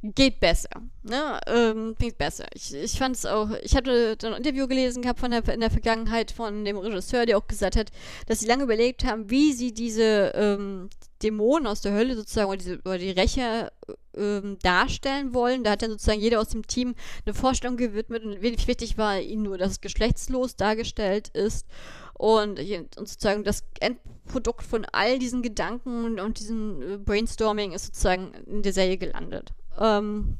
[0.02, 0.70] geht besser.
[1.02, 1.40] Ne?
[1.46, 2.46] Ähm, geht besser.
[2.54, 5.70] Ich, ich fand es auch, ich hatte ein Interview gelesen gehabt von der, in der
[5.70, 7.90] Vergangenheit von dem Regisseur, der auch gesagt hat,
[8.26, 10.90] dass sie lange überlegt haben, wie sie diese ähm,
[11.22, 13.72] Dämonen aus der Hölle sozusagen oder, diese, oder die Rächer
[14.16, 15.64] ähm, darstellen wollen.
[15.64, 19.42] Da hat dann sozusagen jeder aus dem Team eine Vorstellung gewidmet und wichtig war ihnen
[19.42, 21.66] nur, dass es geschlechtslos dargestellt ist
[22.14, 27.86] und, und sozusagen das Endprodukt von all diesen Gedanken und, und diesem äh, Brainstorming ist
[27.86, 29.54] sozusagen in der Serie gelandet.
[29.78, 30.38] Ähm,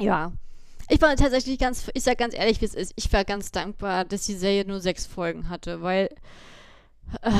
[0.00, 0.32] ja.
[0.88, 4.04] Ich war tatsächlich ganz, ich sag ganz ehrlich, wie es ist, ich war ganz dankbar,
[4.04, 6.10] dass die Serie nur sechs Folgen hatte, weil
[7.22, 7.30] äh,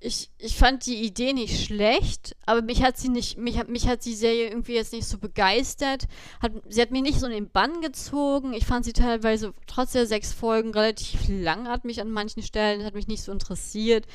[0.00, 3.88] ich, ich fand die Idee nicht schlecht, aber mich hat sie nicht, mich hat, mich
[3.88, 6.06] hat die Serie irgendwie jetzt nicht so begeistert.
[6.40, 8.52] Hat, sie hat mich nicht so in den Bann gezogen.
[8.52, 13.08] Ich fand sie teilweise trotz der sechs Folgen relativ langatmig an manchen Stellen, hat mich
[13.08, 14.06] nicht so interessiert.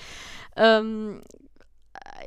[0.55, 1.21] Ähm,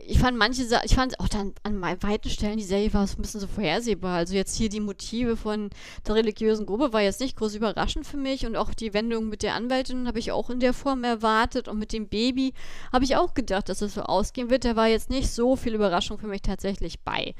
[0.06, 3.22] ich fand manche, ich fand auch dann an weiten Stellen die Serie war so ein
[3.22, 4.16] bisschen so vorhersehbar.
[4.16, 5.70] Also jetzt hier die Motive von
[6.06, 9.42] der religiösen Gruppe war jetzt nicht groß überraschend für mich und auch die Wendung mit
[9.42, 12.54] der Anwältin habe ich auch in der Form erwartet und mit dem Baby
[12.92, 14.64] habe ich auch gedacht, dass es so ausgehen wird.
[14.64, 17.34] Da war jetzt nicht so viel Überraschung für mich tatsächlich bei.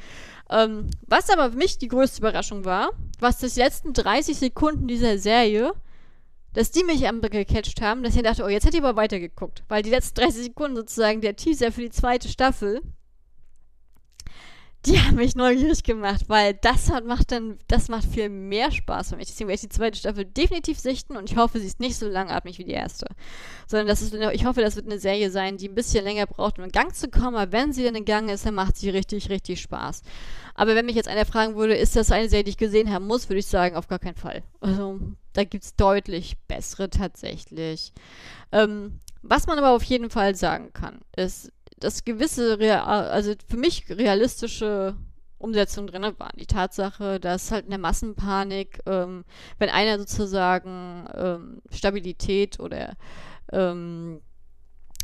[0.49, 5.19] Ähm, was aber für mich die größte Überraschung war, was das letzten 30 Sekunden dieser
[5.19, 5.73] Serie
[6.53, 9.63] dass die mich am gecatcht haben, dass ich dachte, oh, jetzt hätte ich aber weitergeguckt.
[9.69, 12.81] Weil die letzten 30 Sekunden sozusagen der Teaser für die zweite Staffel,
[14.87, 19.11] die haben mich neugierig gemacht, weil das hat, macht dann, das macht viel mehr Spaß
[19.11, 19.29] für mich.
[19.29, 22.09] Deswegen werde ich die zweite Staffel definitiv sichten und ich hoffe, sie ist nicht so
[22.09, 23.07] langatmig wie die erste.
[23.67, 26.59] Sondern das ist, ich hoffe, das wird eine Serie sein, die ein bisschen länger braucht,
[26.59, 28.91] um in Gang zu kommen, aber wenn sie dann in Gang ist, dann macht sie
[28.91, 30.03] richtig, richtig Spaß.
[30.55, 33.07] Aber wenn mich jetzt einer fragen würde, ist das eine Serie, die ich gesehen haben
[33.07, 34.43] muss, würde ich sagen, auf gar keinen Fall.
[34.61, 34.99] Also,
[35.33, 37.93] da gibt es deutlich bessere tatsächlich.
[38.53, 43.57] Ähm, was man aber auf jeden Fall sagen kann, ist, dass gewisse, Real also für
[43.57, 44.97] mich realistische
[45.39, 46.37] Umsetzung drin waren.
[46.39, 49.25] Die Tatsache, dass halt in der Massenpanik, ähm,
[49.59, 52.95] wenn einer sozusagen ähm, Stabilität oder
[53.53, 54.21] ähm,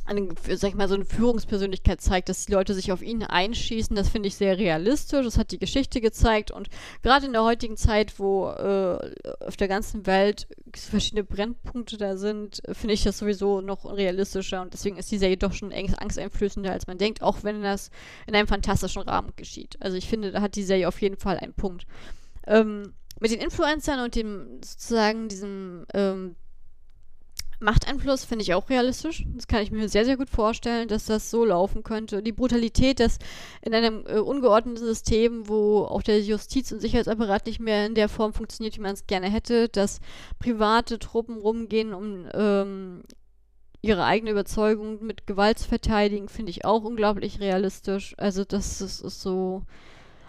[0.06, 3.94] eine, sag ich mal, so eine Führungspersönlichkeit zeigt, dass die Leute sich auf ihn einschießen.
[3.96, 5.24] Das finde ich sehr realistisch.
[5.24, 6.50] Das hat die Geschichte gezeigt.
[6.50, 6.68] Und
[7.02, 12.62] gerade in der heutigen Zeit, wo äh, auf der ganzen Welt verschiedene Brennpunkte da sind,
[12.72, 14.62] finde ich das sowieso noch realistischer.
[14.62, 17.90] Und deswegen ist die Serie doch schon angsteinflößender, als man denkt, auch wenn das
[18.26, 19.76] in einem fantastischen Rahmen geschieht.
[19.80, 21.86] Also ich finde, da hat die Serie auf jeden Fall einen Punkt.
[22.46, 26.36] Ähm, mit den Influencern und dem sozusagen diesem ähm,
[27.58, 29.24] Machteinfluss finde ich auch realistisch.
[29.34, 32.22] Das kann ich mir sehr, sehr gut vorstellen, dass das so laufen könnte.
[32.22, 33.18] Die Brutalität, dass
[33.62, 38.08] in einem äh, ungeordneten System, wo auch der Justiz- und Sicherheitsapparat nicht mehr in der
[38.08, 40.00] Form funktioniert, wie man es gerne hätte, dass
[40.38, 43.02] private Truppen rumgehen, um ähm,
[43.80, 48.14] ihre eigene Überzeugung mit Gewalt zu verteidigen, finde ich auch unglaublich realistisch.
[48.18, 49.62] Also das, das ist so.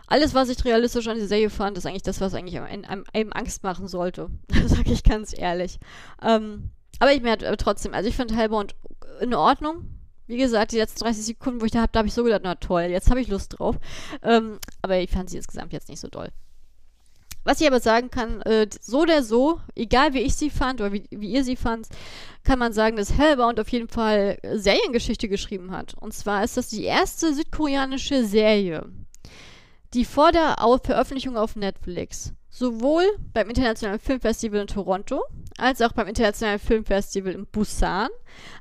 [0.10, 3.34] Alles, was ich realistisch an dieser Serie fand, ist eigentlich das, was eigentlich einem, einem,
[3.34, 4.30] Angst machen sollte.
[4.66, 5.80] Sage ich ganz ehrlich.
[6.22, 6.70] Ähm,
[7.00, 8.76] aber ich mir trotzdem, also ich finde Hellbound
[9.22, 9.90] in Ordnung.
[10.28, 12.42] Wie gesagt, die letzten 30 Sekunden, wo ich da habe, da habe ich so gedacht,
[12.44, 13.78] na toll, jetzt habe ich Lust drauf.
[14.24, 16.30] Ähm, aber ich fand sie insgesamt jetzt nicht so doll.
[17.46, 20.92] Was ich aber sagen kann, äh, so oder so, egal wie ich sie fand oder
[20.92, 21.88] wie, wie ihr sie fand,
[22.44, 25.94] kann man sagen, dass Hellbound auf jeden Fall Seriengeschichte geschrieben hat.
[25.94, 28.86] Und zwar ist das die erste südkoreanische Serie,
[29.94, 35.24] die vor der Veröffentlichung auf Netflix sowohl beim Internationalen Filmfestival in Toronto,
[35.58, 38.10] als auch beim Internationalen Filmfestival in Busan,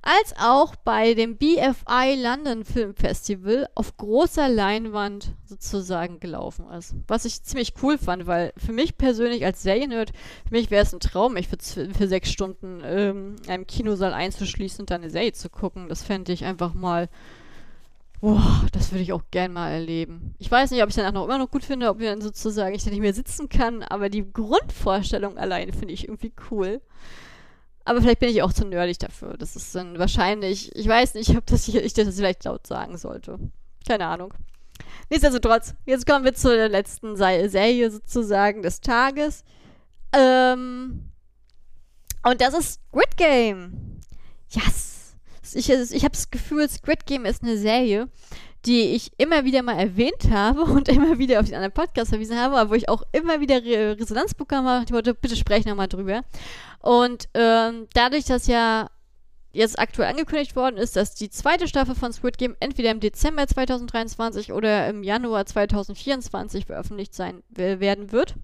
[0.02, 6.94] als auch bei dem BFI London Film Festival auf großer Leinwand sozusagen gelaufen ist.
[7.06, 10.12] Was ich ziemlich cool fand, weil für mich persönlich als Seriennerd,
[10.48, 14.14] für mich wäre es ein Traum, mich für, für sechs Stunden ähm, in einem Kinosaal
[14.14, 15.88] einzuschließen und dann eine Serie zu gucken.
[15.88, 17.08] Das fände ich einfach mal
[18.20, 20.34] Boah, das würde ich auch gern mal erleben.
[20.38, 22.82] Ich weiß nicht, ob ich danach noch immer noch gut finde, ob dann sozusagen ich
[22.82, 26.80] da nicht mehr sitzen kann, aber die Grundvorstellung allein finde ich irgendwie cool.
[27.84, 29.36] Aber vielleicht bin ich auch zu nerdig dafür.
[29.36, 32.98] Das ist dann wahrscheinlich, ich weiß nicht, ob das ich, ich das vielleicht laut sagen
[32.98, 33.38] sollte.
[33.86, 34.34] Keine Ahnung.
[35.08, 39.44] Nichtsdestotrotz, jetzt kommen wir zur letzten Serie sozusagen des Tages.
[40.12, 41.10] Ähm,
[42.24, 44.00] und das ist Squid Game.
[44.50, 44.95] Yes!
[45.54, 48.08] Ich, ich habe das Gefühl, Squid Game ist eine Serie,
[48.64, 52.38] die ich immer wieder mal erwähnt habe und immer wieder auf den anderen Podcast verwiesen
[52.38, 54.84] habe, aber wo ich auch immer wieder Re Resonanz bekommen habe.
[54.84, 56.22] Ich wollte, bitte sprechen nochmal drüber.
[56.80, 58.90] Und ähm, dadurch, dass ja
[59.52, 63.46] jetzt aktuell angekündigt worden ist, dass die zweite Staffel von Squid Game entweder im Dezember
[63.46, 68.34] 2023 oder im Januar 2024 veröffentlicht sein werden wird,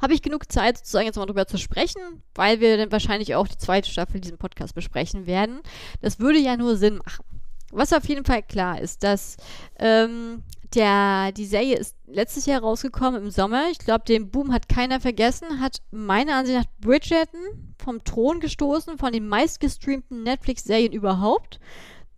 [0.00, 3.48] habe ich genug Zeit, sozusagen jetzt mal drüber zu sprechen, weil wir dann wahrscheinlich auch
[3.48, 5.60] die zweite Staffel diesem Podcast besprechen werden.
[6.00, 7.24] Das würde ja nur Sinn machen.
[7.70, 9.36] Was auf jeden Fall klar ist, dass
[9.80, 13.68] ähm, der, die Serie ist letztes Jahr rausgekommen im Sommer.
[13.70, 15.60] Ich glaube, den Boom hat keiner vergessen.
[15.60, 21.60] Hat meiner Ansicht nach Bridgerton vom Thron gestoßen, von den meistgestreamten Netflix-Serien überhaupt.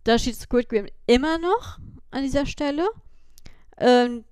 [0.03, 1.79] Da steht Squid Game immer noch
[2.11, 2.87] an dieser Stelle.
[3.77, 4.23] Ähm,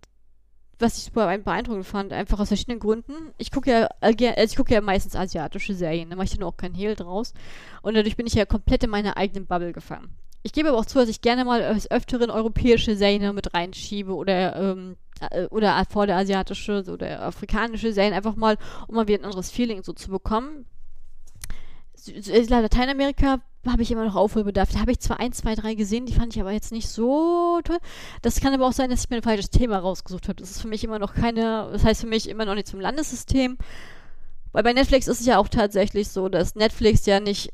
[0.80, 3.14] was ich super beeindruckend fand, einfach aus verschiedenen Gründen.
[3.38, 6.74] Ich gucke ja, also ich ja meistens asiatische Serien, da mache ich dann auch kein
[6.74, 7.34] Hehl draus.
[7.82, 10.10] Und dadurch bin ich ja komplett in meiner eigenen Bubble gefangen.
[10.44, 14.14] Ich gebe aber auch zu, dass ich gerne mal als öfteren europäische Serien mit reinschiebe
[14.14, 14.96] oder, ähm,
[15.32, 18.58] äh, oder vor der asiatische oder afrikanische Serien, einfach mal,
[18.88, 20.66] um mal wieder ein anderes Feeling so zu bekommen.
[22.06, 23.42] Lateinamerika
[23.72, 24.72] habe ich immer noch Aufholbedarf.
[24.72, 27.60] Da habe ich zwar ein, zwei, drei gesehen, die fand ich aber jetzt nicht so
[27.64, 27.80] toll.
[28.22, 30.36] Das kann aber auch sein, dass ich mir ein falsches Thema rausgesucht habe.
[30.36, 32.80] Das ist für mich immer noch keine, das heißt für mich immer noch nicht zum
[32.80, 33.58] Landessystem.
[34.52, 37.52] Weil bei Netflix ist es ja auch tatsächlich so, dass Netflix ja nicht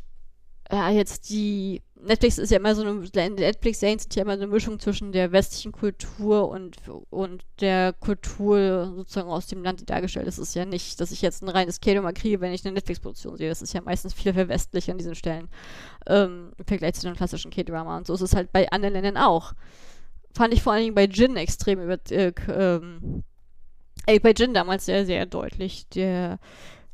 [0.72, 4.80] ja, jetzt die Netflix ist ja immer so eine, Netflix-Serien sind ja immer eine Mischung
[4.80, 6.78] zwischen der westlichen Kultur und,
[7.10, 10.38] und der Kultur sozusagen aus dem Land, die dargestellt ist.
[10.38, 13.38] Es ist ja nicht, dass ich jetzt ein reines K-Drama kriege, wenn ich eine Netflix-Produktion
[13.38, 13.50] sehe.
[13.50, 15.48] Das ist ja meistens viel verwestlich an diesen Stellen.
[16.08, 17.98] Ähm, Im Vergleich zu den klassischen K-Drama.
[17.98, 19.54] Und so ist es halt bei anderen Ländern auch.
[20.34, 23.24] Fand ich vor allen Dingen bei Jin extrem über, äh, ähm,
[24.08, 25.88] äh, bei Jin damals sehr, sehr deutlich.
[25.90, 26.40] Der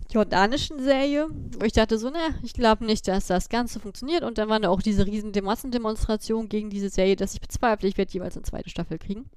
[0.09, 1.27] jordanischen Serie,
[1.59, 4.23] wo ich dachte so, ne, ich glaube nicht, dass das Ganze funktioniert.
[4.23, 7.97] Und dann waren da auch diese riesen Massendemonstrationen gegen diese Serie, dass ich bezweifle, ich
[7.97, 9.29] werde jeweils eine zweite Staffel kriegen.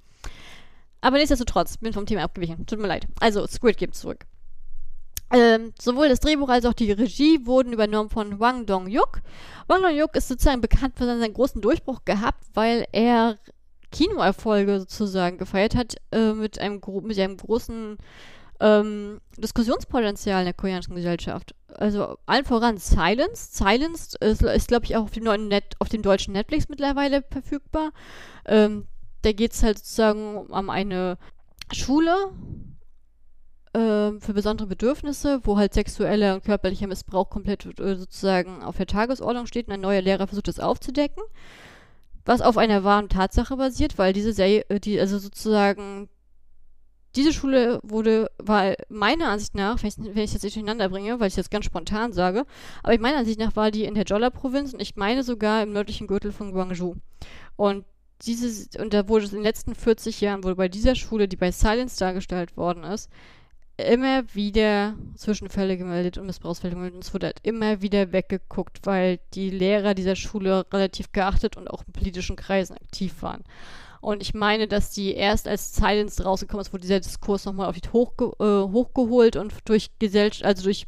[1.01, 2.67] Aber nichtsdestotrotz, bin vom Thema abgewichen.
[2.67, 3.07] Tut mir leid.
[3.21, 4.27] Also, Squid Game zurück.
[5.33, 9.21] Ähm, sowohl das Drehbuch als auch die Regie wurden übernommen von Wang Dong-yuk.
[9.69, 13.39] Wang Dong-yuk ist sozusagen bekannt für seinen großen Durchbruch gehabt, weil er
[13.93, 17.99] Kinoerfolge sozusagen gefeiert hat äh, mit, einem mit einem großen
[18.61, 21.55] ähm, Diskussionspotenzial in der koreanischen Gesellschaft.
[21.75, 23.57] Also allen voran Silence.
[23.57, 27.25] Silence ist, ist glaube ich, auch auf dem, neuen Net, auf dem deutschen Netflix mittlerweile
[27.31, 27.93] verfügbar.
[28.45, 28.87] Ähm,
[29.23, 31.19] da geht es halt sozusagen um eine
[31.73, 32.15] Schule
[33.73, 38.87] äh, für besondere Bedürfnisse, wo halt sexueller und körperlicher Missbrauch komplett äh, sozusagen auf der
[38.87, 41.23] Tagesordnung steht und ein neuer Lehrer versucht, das aufzudecken.
[42.27, 46.09] Was auf einer wahren Tatsache basiert, weil diese Serie, äh, die, also sozusagen
[47.17, 51.35] diese Schule wurde, war meiner Ansicht nach, wenn ich, das jetzt durcheinander bringe, weil ich
[51.35, 52.45] das ganz spontan sage,
[52.83, 56.07] aber meiner Ansicht nach war die in der Jolla-Provinz und ich meine sogar im nördlichen
[56.07, 56.97] Gürtel von Guangzhou.
[57.57, 57.85] Und
[58.23, 61.51] dieses, und da wurde in den letzten 40 Jahren, wurde bei dieser Schule, die bei
[61.51, 63.11] Silence dargestellt worden ist,
[63.77, 66.97] immer wieder Zwischenfälle gemeldet und Missbrauchsfälle gemeldet.
[66.97, 71.69] Und es wurde halt immer wieder weggeguckt, weil die Lehrer dieser Schule relativ geachtet und
[71.69, 73.43] auch in politischen Kreisen aktiv waren.
[74.01, 77.79] Und ich meine, dass die erst als Silence rausgekommen ist, wurde dieser Diskurs nochmal auf
[77.79, 80.87] die hochge äh, hochgeholt und durch Gesellschaft, also durch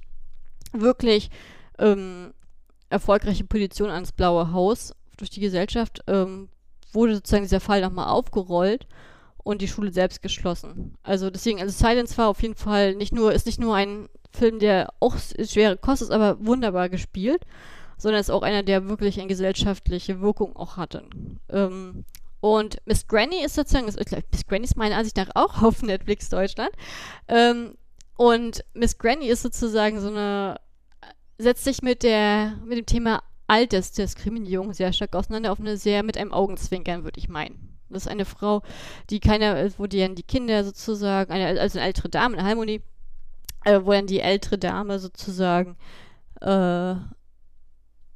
[0.72, 1.30] wirklich
[1.78, 2.32] ähm,
[2.88, 6.48] erfolgreiche Position ans Blaue Haus, durch die Gesellschaft, ähm,
[6.92, 8.86] wurde sozusagen dieser Fall nochmal aufgerollt
[9.44, 10.96] und die Schule selbst geschlossen.
[11.02, 14.58] Also deswegen, also Silence war auf jeden Fall nicht nur, ist nicht nur ein Film,
[14.58, 17.44] der auch schwere Kost ist, aber wunderbar gespielt,
[17.98, 21.04] sondern ist auch einer, der wirklich eine gesellschaftliche Wirkung auch hatte.
[21.50, 22.04] Ähm,
[22.42, 24.00] und Miss Granny ist sozusagen, ist,
[24.32, 26.72] Miss Granny ist meiner Ansicht nach auch auf Netflix Deutschland.
[27.28, 27.76] Ähm,
[28.16, 30.58] und Miss Granny ist sozusagen so eine,
[31.38, 36.18] setzt sich mit der, mit dem Thema Altersdiskriminierung sehr stark auseinander, auf eine sehr mit
[36.18, 37.78] einem Augenzwinkern, würde ich meinen.
[37.90, 38.62] Das ist eine Frau,
[39.08, 42.82] die keine, wo die die Kinder sozusagen, eine, also eine ältere Dame, eine Harmonie,
[43.64, 45.76] äh, wo dann die ältere Dame sozusagen
[46.40, 46.96] äh,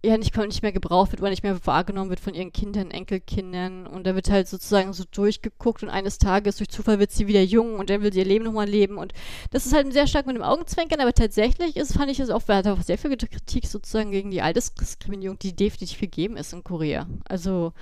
[0.06, 3.86] ja nicht, nicht mehr gebraucht wird oder nicht mehr wahrgenommen wird von ihren Kindern, Enkelkindern.
[3.86, 7.42] Und da wird halt sozusagen so durchgeguckt und eines Tages durch Zufall wird sie wieder
[7.42, 8.98] jung und dann will sie ihr Leben nochmal leben.
[8.98, 9.12] Und
[9.50, 12.42] das ist halt sehr stark mit dem Augenzwinkern, aber tatsächlich ist, fand ich es auch,
[12.42, 17.06] da auch sehr viel Kritik sozusagen gegen die Altersdiskriminierung, die definitiv gegeben ist in Korea.
[17.28, 17.72] Also,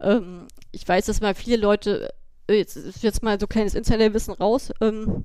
[0.00, 2.12] ähm, ich weiß, dass mal viele Leute,
[2.48, 5.24] äh, jetzt, jetzt mal so kleines Insiderwissen raus, ähm,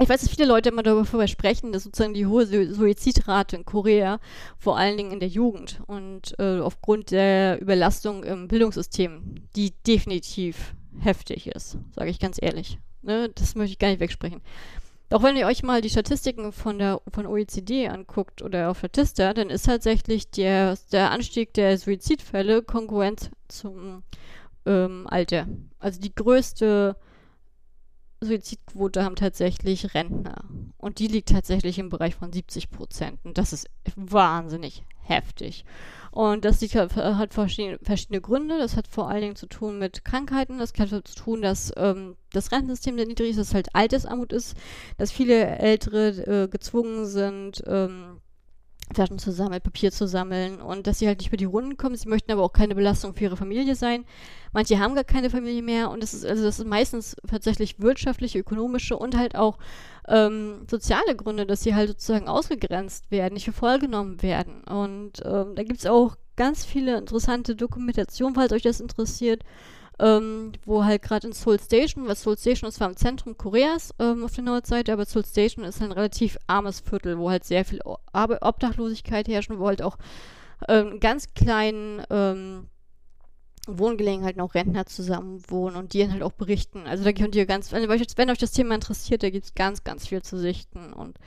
[0.00, 4.20] ich weiß, dass viele Leute immer darüber sprechen, dass sozusagen die hohe Suizidrate in Korea,
[4.56, 10.74] vor allen Dingen in der Jugend und äh, aufgrund der Überlastung im Bildungssystem, die definitiv
[11.00, 12.78] heftig ist, sage ich ganz ehrlich.
[13.02, 13.30] Ne?
[13.34, 14.40] Das möchte ich gar nicht wegsprechen.
[15.10, 19.32] Auch wenn ihr euch mal die Statistiken von der von OECD anguckt oder auf Statista,
[19.32, 24.02] dann ist tatsächlich der, der Anstieg der Suizidfälle konkurrent zum
[24.66, 25.46] ähm, Alter.
[25.78, 26.94] Also die größte
[28.20, 30.44] Suizidquote haben tatsächlich Rentner.
[30.76, 33.18] Und die liegt tatsächlich im Bereich von 70 Prozent.
[33.24, 35.64] Und das ist wahnsinnig heftig.
[36.10, 38.58] Und das liegt, hat verschiedene, verschiedene Gründe.
[38.58, 40.58] Das hat vor allen Dingen zu tun mit Krankheiten.
[40.58, 44.56] Das hat zu tun, dass ähm, das Rentensystem sehr niedrig ist, dass halt Altersarmut ist,
[44.96, 46.08] dass viele Ältere
[46.44, 48.20] äh, gezwungen sind, ähm,
[48.94, 51.96] Flaschen zu sammeln, Papier zu sammeln und dass sie halt nicht über die Runden kommen.
[51.96, 54.04] Sie möchten aber auch keine Belastung für ihre Familie sein.
[54.52, 58.38] Manche haben gar keine Familie mehr und das ist also das ist meistens tatsächlich wirtschaftliche,
[58.38, 59.58] ökonomische und halt auch
[60.08, 64.64] ähm, soziale Gründe, dass sie halt sozusagen ausgegrenzt werden, nicht für voll genommen werden.
[64.64, 69.44] Und ähm, da gibt es auch ganz viele interessante Dokumentationen, falls euch das interessiert
[69.98, 73.94] ähm, wo halt gerade in Seoul Station, weil Seoul Station ist zwar im Zentrum Koreas
[73.98, 77.64] ähm, auf der Nordseite, aber Seoul Station ist ein relativ armes Viertel, wo halt sehr
[77.64, 79.98] viel Obdachlosigkeit herrscht und wo halt auch
[80.68, 82.68] ähm, ganz kleinen ähm,
[83.68, 86.86] Wohngelegenheiten auch Rentner zusammen wohnen und die halt auch berichten.
[86.86, 90.06] Also da könnt ihr ganz, wenn euch, das Thema interessiert, da gibt es ganz, ganz
[90.08, 91.18] viel zu sichten und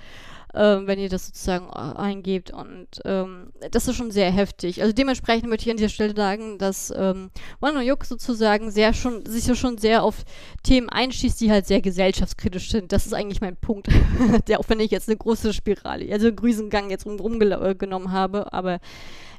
[0.54, 2.52] ähm, wenn ihr das sozusagen äh, eingebt.
[2.52, 4.82] Und ähm, das ist schon sehr heftig.
[4.82, 7.32] Also dementsprechend möchte ich an dieser Stelle sagen, dass ähm,
[7.62, 10.24] Yuk sozusagen sehr schon, sich so schon sehr auf
[10.64, 12.92] Themen einschießt, die halt sehr gesellschaftskritisch sind.
[12.92, 13.88] Das ist eigentlich mein Punkt.
[14.48, 18.52] der, auch wenn ich jetzt eine große Spirale, also einen Grüßengang jetzt rumgenommen rum habe,
[18.52, 18.80] aber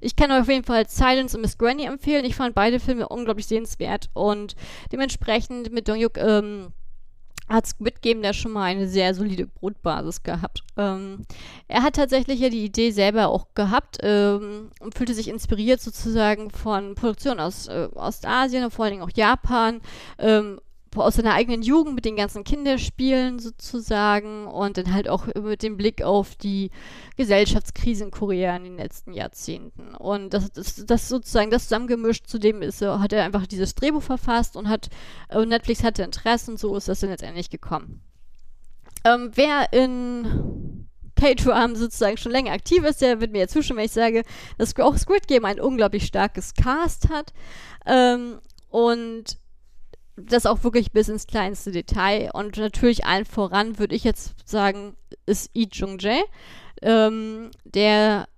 [0.03, 2.25] ich kann euch auf jeden Fall Silence und Miss Granny empfehlen.
[2.25, 4.57] Ich fand beide Filme unglaublich sehenswert und
[4.91, 6.73] dementsprechend mit Dong Yuk, ähm,
[7.49, 10.63] hat Squid Game da schon mal eine sehr solide Brotbasis gehabt.
[10.77, 11.25] Ähm,
[11.69, 16.51] er hat tatsächlich ja die Idee selber auch gehabt ähm, und fühlte sich inspiriert sozusagen
[16.51, 19.81] von Produktionen aus äh, Ostasien und vor allen Dingen auch Japan.
[20.19, 20.61] Ähm,
[20.97, 25.77] aus seiner eigenen Jugend mit den ganzen Kinderspielen sozusagen und dann halt auch mit dem
[25.77, 26.71] Blick auf die
[27.17, 29.95] Gesellschaftskrise in Korea in den letzten Jahrzehnten.
[29.95, 34.57] Und das, das, das sozusagen das zusammengemischt, zudem ist, hat er einfach dieses Drehbuch verfasst
[34.57, 34.91] und hat,
[35.35, 38.03] und Netflix hatte Interesse und so ist das dann letztendlich gekommen.
[39.05, 40.89] Ähm, wer in
[41.23, 44.25] K-Drum sozusagen schon länger aktiv ist, der wird mir jetzt zustimmen, wenn ich sage,
[44.59, 47.33] dass auch Squid Game ein unglaublich starkes Cast hat.
[47.87, 48.41] Ähm,
[48.71, 49.39] und
[50.17, 52.31] das auch wirklich bis ins kleinste Detail.
[52.33, 54.97] Und natürlich allen voran würde ich jetzt sagen,
[55.27, 56.23] ist Lee Jung-jae,
[56.83, 58.29] ähm, der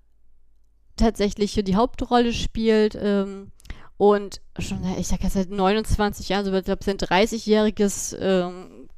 [0.96, 2.96] tatsächlich die Hauptrolle spielt.
[3.00, 3.50] Ähm,
[3.96, 8.88] und schon, ich sag ja seit 29 Jahren, so ich glaube, sein 30-jähriges ähm,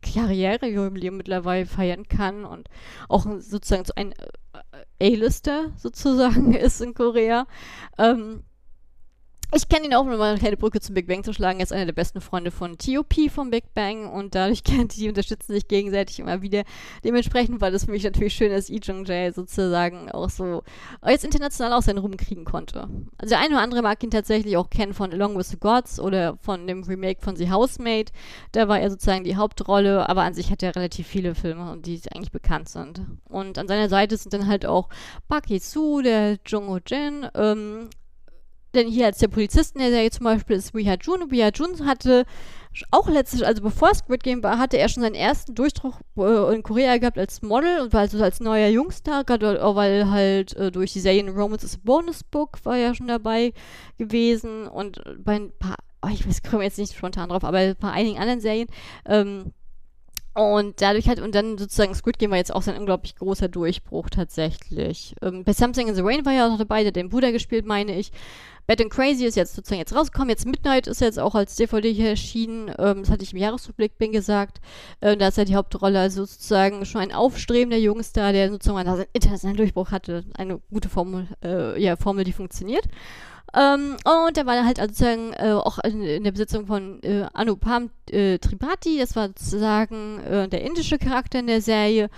[0.00, 2.68] Karrierejubiläum mittlerweile feiern kann und
[3.08, 4.12] auch sozusagen so ein
[5.00, 7.46] äh, A-Lister sozusagen ist in Korea.
[7.98, 8.44] Ähm,
[9.54, 11.58] ich kenne ihn auch, um mal eine kleine Brücke zum Big Bang zu schlagen.
[11.58, 15.08] Er ist einer der besten Freunde von TOP vom Big Bang und dadurch kennt die
[15.08, 16.64] unterstützen sich gegenseitig immer wieder.
[17.02, 20.62] Dementsprechend war das für mich natürlich schön, dass Lee Jung Jae sozusagen auch so
[21.06, 22.88] jetzt international auch seinen Ruhm kriegen konnte.
[23.16, 25.98] Also der eine oder andere mag ihn tatsächlich auch kennen von Along with the Gods
[25.98, 28.12] oder von dem Remake von The Housemaid.
[28.52, 32.00] Da war er sozusagen die Hauptrolle, aber an sich hat er relativ viele Filme, die
[32.14, 33.00] eigentlich bekannt sind.
[33.24, 34.90] Und an seiner Seite sind dann halt auch
[35.28, 37.88] Park Hee-soo, der Jung Ho-jin, ähm,
[38.78, 41.22] denn hier als der Polizist in der Serie zum Beispiel ist Wee Ha-jun.
[41.22, 42.24] Und Ha-jun hatte
[42.90, 46.62] auch letztlich, also bevor Squid Game war, hatte er schon seinen ersten Durchbruch äh, in
[46.62, 50.92] Korea gehabt als Model und war also als neuer Jungstar, gerade weil halt äh, durch
[50.92, 53.52] die Serien Romance is a Bonus Book war er schon dabei
[53.96, 57.90] gewesen und bei ein paar, oh, ich weiß, komme jetzt nicht spontan drauf, aber bei
[57.90, 58.68] einigen anderen Serien,
[59.06, 59.52] ähm,
[60.38, 64.08] und dadurch hat, und dann sozusagen Squid Game war jetzt auch sein unglaublich großer Durchbruch
[64.08, 65.16] tatsächlich.
[65.20, 67.66] Ähm, bei Something in the Rain war er auch noch dabei, der den Bruder gespielt,
[67.66, 68.12] meine ich.
[68.68, 70.28] Bad and Crazy ist jetzt sozusagen jetzt rausgekommen.
[70.28, 72.70] Jetzt Midnight ist jetzt auch als DVD hier erschienen.
[72.78, 74.60] Ähm, das hatte ich im Jahresrückblick bin gesagt.
[75.00, 79.06] Äh, da ist ja die Hauptrolle also sozusagen schon ein aufstrebender Jungstar, der sozusagen einen
[79.12, 80.24] internationalen Durchbruch hatte.
[80.36, 82.84] Eine gute Formel, äh, ja, Formel, die funktioniert.
[83.54, 87.90] Ähm, und der war halt sozusagen äh, auch in, in, der Besitzung von äh, Anupam
[88.10, 88.98] äh, Tripathi.
[88.98, 92.10] Das war sozusagen äh, der indische Charakter in der Serie.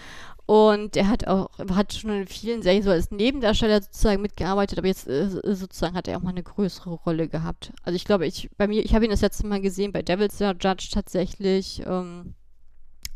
[0.47, 4.89] Und er hat auch, hat schon in vielen Serien so als Nebendarsteller sozusagen mitgearbeitet, aber
[4.89, 7.73] jetzt äh, sozusagen hat er auch mal eine größere Rolle gehabt.
[7.85, 10.41] Also ich glaube, ich, bei mir, ich habe ihn das letzte Mal gesehen bei Devil's
[10.41, 11.85] Judge tatsächlich.
[11.87, 12.35] Ähm,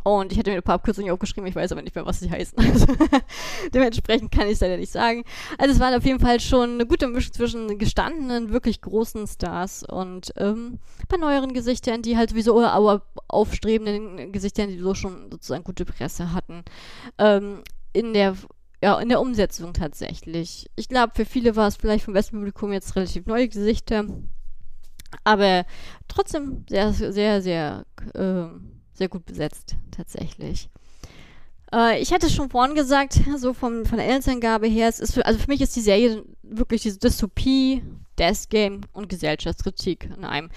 [0.04, 2.30] und ich hatte mir ein paar Abkürzungen aufgeschrieben, ich weiß aber nicht mehr, was sie
[2.30, 2.58] heißen.
[2.58, 2.86] Also,
[3.74, 5.24] dementsprechend kann ich es leider nicht sagen.
[5.58, 9.82] Also es war auf jeden Fall schon eine gute Mischung zwischen gestandenen, wirklich großen Stars
[9.82, 15.30] und ähm, ein paar neueren Gesichtern, die halt sowieso aber aufstrebenden Gesichtern, die so schon
[15.32, 16.64] sozusagen gute Presse hatten.
[17.18, 17.62] Ähm,
[17.94, 18.36] in der
[18.82, 20.70] ja, in der Umsetzung tatsächlich.
[20.76, 24.04] Ich glaube, für viele war es vielleicht vom Westpublikum jetzt relativ neue Gesichter.
[25.22, 25.64] Aber
[26.06, 28.48] trotzdem sehr, sehr, sehr äh,
[28.94, 30.68] sehr gut besetzt, tatsächlich.
[31.72, 35.26] Äh, ich hatte schon vorhin gesagt, so vom, von der Inhaltsangabe her, es ist für,
[35.26, 37.82] also für mich ist die Serie wirklich diese Dystopie,
[38.18, 40.50] Death Game und Gesellschaftskritik in einem.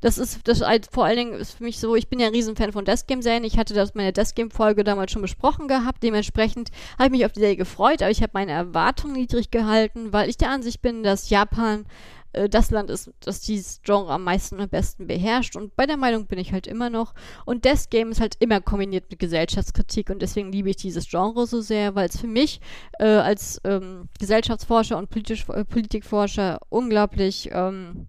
[0.00, 2.32] Das ist, das halt vor allen Dingen ist für mich so, ich bin ja ein
[2.32, 3.44] Riesenfan von Death Game Serien.
[3.44, 6.02] Ich hatte das meine Death Game Folge damals schon besprochen gehabt.
[6.02, 10.12] Dementsprechend habe ich mich auf die Serie gefreut, aber ich habe meine Erwartungen niedrig gehalten,
[10.12, 11.86] weil ich der Ansicht bin, dass Japan
[12.34, 15.56] äh, das Land ist, das dieses Genre am meisten und am besten beherrscht.
[15.56, 17.14] Und bei der Meinung bin ich halt immer noch.
[17.44, 21.46] Und Death Game ist halt immer kombiniert mit Gesellschaftskritik und deswegen liebe ich dieses Genre
[21.46, 22.60] so sehr, weil es für mich
[22.98, 28.08] äh, als ähm, Gesellschaftsforscher und politisch, äh, Politikforscher unglaublich ähm,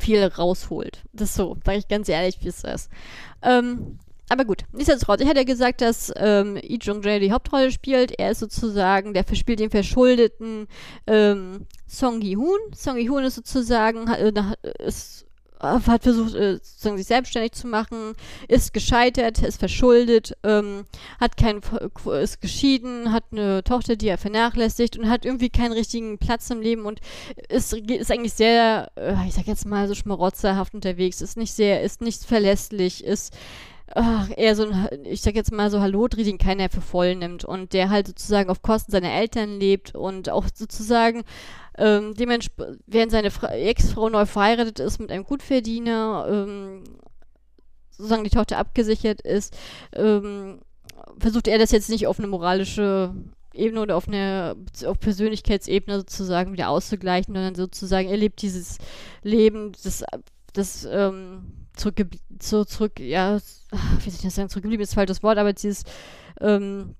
[0.00, 1.04] viel rausholt.
[1.12, 2.90] Das ist so, sage ich ganz ehrlich, wie es ist.
[3.42, 3.98] Ähm,
[4.28, 8.12] aber gut, nichtsdestotrotz, ich hatte ja gesagt, dass ähm, Lee Jung Jae die Hauptrolle spielt.
[8.18, 10.66] Er ist sozusagen, der verspielt den verschuldeten
[11.06, 12.58] ähm, Song Gi-hoon.
[12.74, 14.32] Song Gi-hoon ist sozusagen, hat, äh,
[14.84, 15.26] ist,
[15.60, 18.14] äh, hat versucht, äh, sozusagen sich selbstständig zu machen,
[18.48, 20.86] ist gescheitert, ist verschuldet, ähm,
[21.20, 21.60] hat keinen,
[22.20, 26.60] ist geschieden, hat eine Tochter, die er vernachlässigt und hat irgendwie keinen richtigen Platz im
[26.60, 26.98] Leben und
[27.48, 31.82] ist, ist eigentlich sehr, äh, ich sag jetzt mal so schmarotzerhaft unterwegs, ist nicht sehr,
[31.82, 33.32] ist nicht verlässlich, ist
[33.94, 37.44] ach, eher so ein, ich sag jetzt mal so Hallodri, den keiner für voll nimmt
[37.44, 41.22] und der halt sozusagen auf Kosten seiner Eltern lebt und auch sozusagen
[41.78, 46.84] ähm, dementsprechend, während seine Ex-Frau neu verheiratet ist mit einem Gutverdiener, ähm,
[47.90, 49.56] sozusagen die Tochter abgesichert ist,
[49.94, 50.60] ähm,
[51.18, 53.14] versucht er das jetzt nicht auf eine moralische
[53.54, 58.78] Ebene oder auf eine auf Persönlichkeitsebene sozusagen wieder auszugleichen, sondern sozusagen er lebt dieses
[59.22, 60.04] Leben, das,
[60.52, 62.06] das ähm, zurück,
[62.40, 65.84] so zurück, ja, wie soll ich das sagen, zurückgeblieben ist falsches Wort, aber dieses,
[66.40, 66.96] ähm,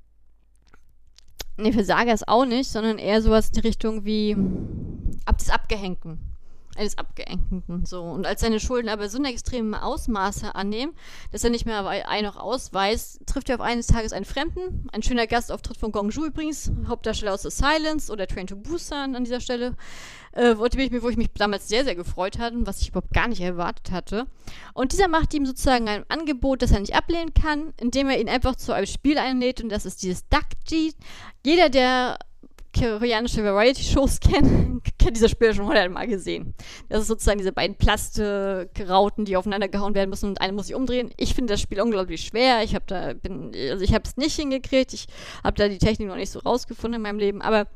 [1.57, 4.37] nee, Versager ist auch nicht, sondern eher sowas in die Richtung wie
[5.24, 6.18] ab des Abgehängten.
[6.77, 8.03] Eines Abgehängten, so.
[8.03, 10.93] Und als seine Schulden aber so eine extreme Ausmaße annehmen,
[11.33, 15.03] dass er nicht mehr ein noch ausweist, trifft er auf eines Tages einen Fremden, ein
[15.03, 19.24] schöner Gastauftritt von Gong Ju übrigens, Hauptdarsteller aus The Silence oder Train to Busan an
[19.24, 19.74] dieser Stelle,
[20.37, 23.12] äh, wo, ich, wo ich mich damals sehr, sehr gefreut hatte und was ich überhaupt
[23.12, 24.26] gar nicht erwartet hatte.
[24.74, 28.28] Und dieser macht ihm sozusagen ein Angebot, das er nicht ablehnen kann, indem er ihn
[28.28, 30.93] einfach zu einem Spiel einlädt und das ist dieses Duck-G.
[31.45, 32.18] Jeder, der
[32.78, 36.55] koreanische Variety-Shows kennt, kennt dieses Spiel schon hundertmal gesehen.
[36.91, 40.76] Das ist sozusagen diese beiden Plastikrauten, die aufeinander gehauen werden müssen und eine muss sich
[40.76, 41.11] umdrehen.
[41.16, 42.62] Ich finde das Spiel unglaublich schwer.
[42.62, 44.93] Ich habe da bin, also ich habe es nicht hingekriegt.
[44.93, 45.07] Ich
[45.43, 47.66] habe da die Technik noch nicht so rausgefunden in meinem Leben, aber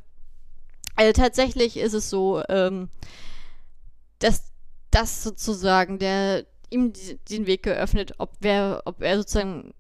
[1.01, 2.91] also tatsächlich ist es so, ähm,
[4.19, 4.53] dass
[4.91, 6.93] das sozusagen der ihm
[7.31, 9.73] den Weg geöffnet, ob wer, ob er sozusagen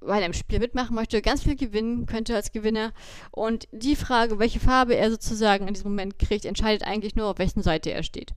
[0.00, 2.92] bei einem Spiel mitmachen möchte, ganz viel gewinnen könnte als Gewinner.
[3.30, 7.38] Und die Frage, welche Farbe er sozusagen in diesem Moment kriegt, entscheidet eigentlich nur, auf
[7.38, 8.34] welchen Seite er steht.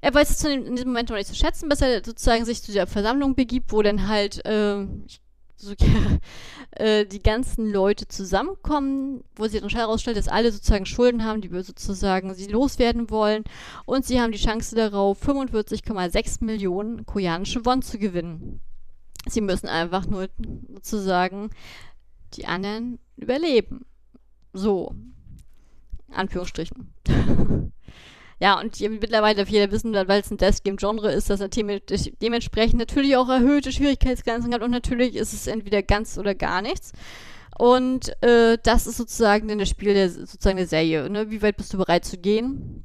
[0.00, 2.72] Er weiß es in diesem Moment noch nicht zu schätzen, bis er sozusagen sich zu
[2.72, 4.86] der Versammlung begibt, wo dann halt äh,
[5.62, 5.74] so,
[6.72, 11.52] äh, die ganzen Leute zusammenkommen, wo sich dann herausstellt, dass alle sozusagen Schulden haben, die
[11.52, 13.44] wir sozusagen sie loswerden wollen.
[13.86, 18.60] Und sie haben die Chance darauf, 45,6 Millionen koreanische Won zu gewinnen.
[19.26, 20.28] Sie müssen einfach nur
[20.74, 21.50] sozusagen
[22.34, 23.86] die anderen überleben.
[24.52, 24.94] So.
[26.10, 26.92] Anführungsstrichen.
[28.42, 32.80] ja, und mittlerweile viele wissen, weil es ein Death Game Genre ist, dass er dementsprechend
[32.80, 36.90] natürlich auch erhöhte Schwierigkeitsgrenzen hat und natürlich ist es entweder ganz oder gar nichts.
[37.56, 41.08] Und äh, das ist sozusagen dann das Spiel der sozusagen der Serie.
[41.08, 41.30] Ne?
[41.30, 42.84] Wie weit bist du bereit zu gehen?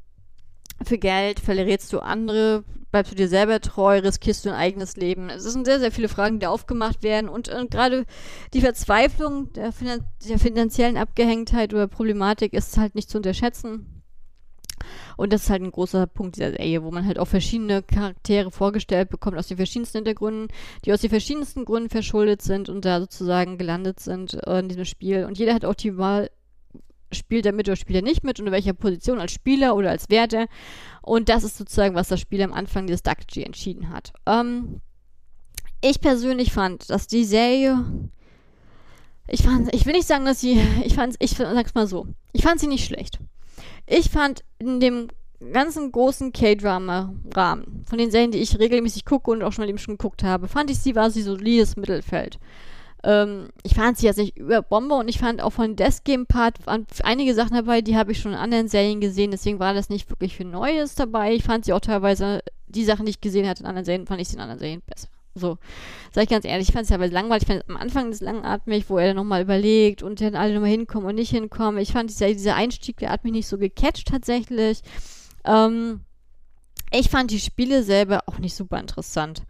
[0.85, 5.31] Für Geld verrätst du andere, bleibst du dir selber treu, riskierst du ein eigenes Leben?
[5.31, 8.05] Es sind sehr, sehr viele Fragen, die aufgemacht werden und äh, gerade
[8.53, 13.96] die Verzweiflung der, Finan der finanziellen Abgehängtheit oder Problematik ist halt nicht zu unterschätzen.
[15.17, 18.51] Und das ist halt ein großer Punkt dieser Serie, wo man halt auch verschiedene Charaktere
[18.51, 20.47] vorgestellt bekommt aus den verschiedensten Hintergründen,
[20.85, 24.85] die aus den verschiedensten Gründen verschuldet sind und da sozusagen gelandet sind äh, in diesem
[24.85, 25.25] Spiel.
[25.25, 26.29] Und jeder hat auch die Wahl,
[27.11, 29.89] spielt er mit oder spielt er nicht mit und in welcher Position als Spieler oder
[29.89, 30.47] als Werte.
[31.01, 34.13] Und das ist sozusagen, was das Spiel am Anfang des Duck-G entschieden hat.
[34.27, 34.81] Ähm,
[35.81, 37.83] ich persönlich fand, dass die Serie.
[39.27, 40.59] Ich fand, ich will nicht sagen, dass sie.
[40.83, 42.07] Ich fand, ich sag's mal so.
[42.33, 43.19] Ich fand sie nicht schlecht.
[43.87, 45.07] Ich fand in dem
[45.53, 49.77] ganzen großen K-Drama-Rahmen, von den Serien, die ich regelmäßig gucke und auch schon mal eben
[49.77, 52.37] schon geguckt habe, fand ich sie war sie solides Mittelfeld.
[53.03, 56.25] Ähm, ich fand sie jetzt nicht über Bombe und ich fand auch von Death Game
[56.25, 56.57] Part
[57.03, 60.09] einige Sachen dabei, die habe ich schon in anderen Serien gesehen, deswegen war das nicht
[60.09, 61.33] wirklich viel Neues dabei.
[61.33, 64.19] Ich fand sie auch teilweise, die Sachen, die ich gesehen hatte in anderen Serien, fand
[64.19, 65.07] ich sie in anderen Serien besser.
[65.37, 65.57] So,
[66.13, 67.43] sag ich ganz ehrlich, ich fand es ja langweilig.
[67.43, 70.69] Ich fand am Anfang des langatmig, wo er dann nochmal überlegt und dann alle nochmal
[70.69, 71.79] hinkommen und nicht hinkommen.
[71.79, 74.81] Ich fand dieser, dieser Einstieg, der hat mich nicht so gecatcht tatsächlich.
[75.45, 76.01] Ähm,
[76.91, 79.43] ich fand die Spiele selber auch nicht super interessant.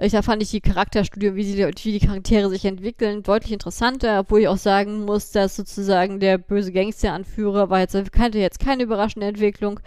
[0.00, 4.20] Ich, da fand ich die Charakterstudie, wie, sie, wie die Charaktere sich entwickeln, deutlich interessanter,
[4.20, 8.84] obwohl ich auch sagen muss, dass sozusagen der böse Gangster-Anführer war jetzt, kannte jetzt keine
[8.84, 9.80] überraschende Entwicklung.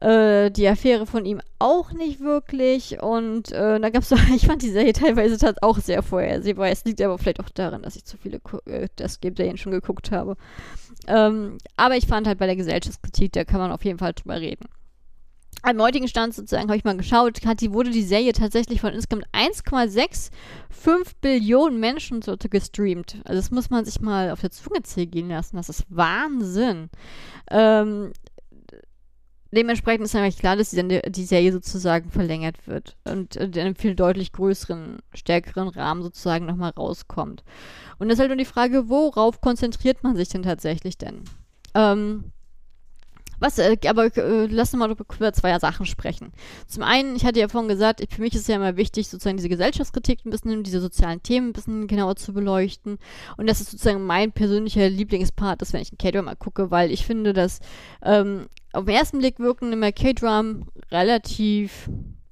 [0.00, 3.02] Äh, die Affäre von ihm auch nicht wirklich.
[3.02, 6.68] Und äh, da gab es ich fand die Serie teilweise auch sehr vorhersehbar.
[6.68, 10.10] Es liegt aber vielleicht auch daran, dass ich zu viele äh, das Game-Serien schon geguckt
[10.10, 10.36] habe.
[11.06, 14.40] Ähm, aber ich fand halt bei der Gesellschaftskritik, da kann man auf jeden Fall drüber
[14.40, 14.68] reden
[15.62, 18.92] am heutigen Stand sozusagen habe ich mal geschaut, hat die, wurde die Serie tatsächlich von
[18.92, 20.30] insgesamt 1,65
[21.20, 23.16] Billionen Menschen so gestreamt.
[23.24, 25.56] Also das muss man sich mal auf der Zunge zergehen lassen.
[25.56, 26.90] Das ist Wahnsinn.
[27.50, 28.12] Ähm,
[29.50, 33.94] dementsprechend ist eigentlich klar, dass die, die, Serie sozusagen verlängert wird und in einem viel
[33.94, 37.44] deutlich größeren, stärkeren Rahmen sozusagen nochmal rauskommt.
[37.98, 41.22] Und das ist halt nur die Frage, worauf konzentriert man sich denn tatsächlich denn?
[41.74, 42.32] Ähm,
[43.40, 46.32] was, äh, aber äh, lass uns mal über zwei Sachen sprechen.
[46.66, 49.36] Zum einen, ich hatte ja vorhin gesagt, für mich ist es ja immer wichtig, sozusagen
[49.36, 52.98] diese Gesellschaftskritik ein bisschen, diese sozialen Themen ein bisschen genauer zu beleuchten.
[53.36, 57.04] Und das ist sozusagen mein persönlicher Lieblingspart, dass wenn ich einen K-Drama gucke, weil ich
[57.06, 57.60] finde, dass
[58.02, 61.88] ähm, auf den ersten Blick wirken immer K-Dram relativ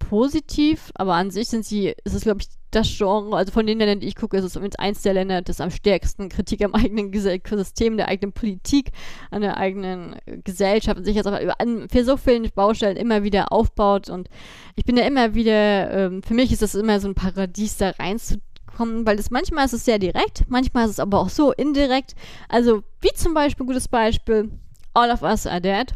[0.09, 3.79] positiv, aber an sich sind sie, ist es glaube ich das Genre, also von den
[3.79, 6.75] Ländern, die ich gucke, ist es übrigens eins der Länder, das am stärksten Kritik am
[6.75, 8.91] eigenen System, der eigenen Politik,
[9.31, 13.51] an der eigenen Gesellschaft und sich jetzt auch an, für so vielen Baustellen immer wieder
[13.53, 14.11] aufbaut.
[14.11, 14.29] Und
[14.75, 17.91] ich bin ja immer wieder, ähm, für mich ist das immer so ein Paradies, da
[17.91, 22.15] reinzukommen, weil es manchmal ist es sehr direkt, manchmal ist es aber auch so indirekt,
[22.49, 24.51] also wie zum Beispiel, gutes Beispiel,
[24.93, 25.95] All of Us Are Dead,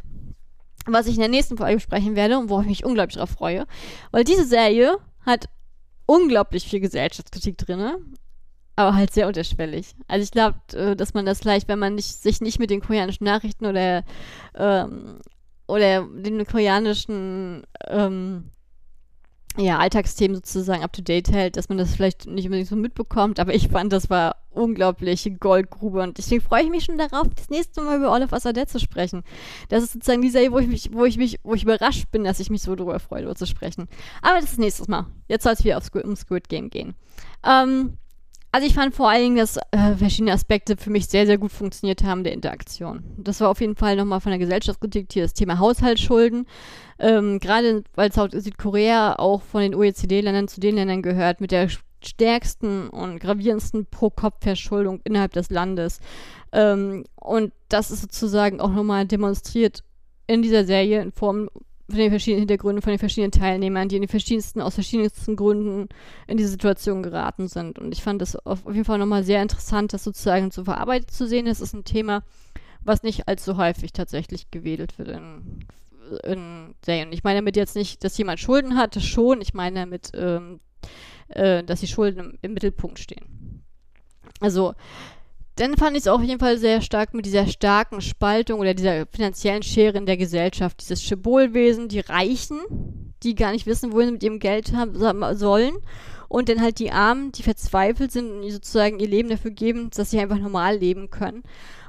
[0.86, 3.66] was ich in der nächsten Folge besprechen werde und worauf ich mich unglaublich darauf freue.
[4.10, 5.48] Weil diese Serie hat
[6.06, 8.14] unglaublich viel Gesellschaftskritik drin,
[8.76, 9.94] aber halt sehr unterschwellig.
[10.08, 12.80] Also ich glaube, äh, dass man das vielleicht, wenn man nicht, sich nicht mit den
[12.80, 14.04] koreanischen Nachrichten oder,
[14.54, 15.18] ähm,
[15.66, 18.50] oder den koreanischen ähm,
[19.60, 23.38] ja, Alltagsthemen sozusagen up to date hält, dass man das vielleicht nicht unbedingt so mitbekommt,
[23.38, 27.50] aber ich fand, das war unglaubliche Goldgrube und deswegen freue ich mich schon darauf, das
[27.50, 29.22] nächste Mal über Are Dead zu sprechen.
[29.68, 32.24] Das ist sozusagen die Serie, wo ich mich, wo ich mich, wo ich überrascht bin,
[32.24, 33.88] dass ich mich so darüber freue, darüber zu sprechen.
[34.22, 35.06] Aber das ist nächstes Mal.
[35.28, 36.94] Jetzt soll es wieder aufs, um Squid Game gehen.
[37.44, 37.96] Ähm,
[38.52, 41.52] also ich fand vor allen Dingen, dass äh, verschiedene Aspekte für mich sehr, sehr gut
[41.52, 43.04] funktioniert haben der Interaktion.
[43.16, 46.46] Das war auf jeden Fall nochmal von der Gesellschaftskritik hier das Thema Haushaltsschulden.
[46.98, 51.68] Ähm, Gerade weil Südkorea auch von den OECD-Ländern zu den Ländern gehört mit der
[52.02, 56.00] stärksten und gravierendsten Pro-Kopf-Verschuldung innerhalb des Landes.
[56.52, 59.84] Ähm, und das ist sozusagen auch nochmal demonstriert
[60.26, 61.50] in dieser Serie in Form
[61.90, 65.88] von den verschiedenen Hintergründen, von den verschiedenen Teilnehmern, die in den verschiedensten, aus verschiedensten Gründen
[66.26, 67.78] in diese Situation geraten sind.
[67.78, 71.26] Und ich fand das auf, jeden Fall nochmal sehr interessant, das sozusagen so verarbeitet zu
[71.26, 71.46] sehen.
[71.46, 72.22] Das ist ein Thema,
[72.82, 75.66] was nicht allzu häufig tatsächlich gewedelt wird in,
[76.24, 77.12] in Serien.
[77.12, 79.40] Ich meine damit jetzt nicht, dass jemand Schulden hat, das schon.
[79.40, 80.60] Ich meine damit, ähm,
[81.28, 83.62] äh, dass die Schulden im, im Mittelpunkt stehen.
[84.40, 84.74] Also,
[85.60, 89.06] dann fand ich es auf jeden Fall sehr stark mit dieser starken Spaltung oder dieser
[89.06, 90.80] finanziellen Schere in der Gesellschaft.
[90.80, 94.94] Dieses Schibolwesen, die Reichen, die gar nicht wissen, wohin sie mit ihrem Geld haben
[95.36, 95.74] sollen.
[96.28, 100.10] Und dann halt die Armen, die verzweifelt sind und sozusagen ihr Leben dafür geben, dass
[100.10, 101.42] sie einfach normal leben können.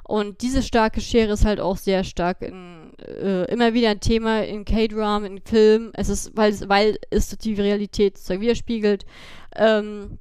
[0.03, 4.43] Und diese starke Schere ist halt auch sehr stark in, äh, immer wieder ein Thema
[4.43, 5.91] in K-Drama, in Filmen.
[5.93, 9.05] Es ist, weil es, weil es die Realität sozusagen widerspiegelt.
[9.55, 10.17] Ähm,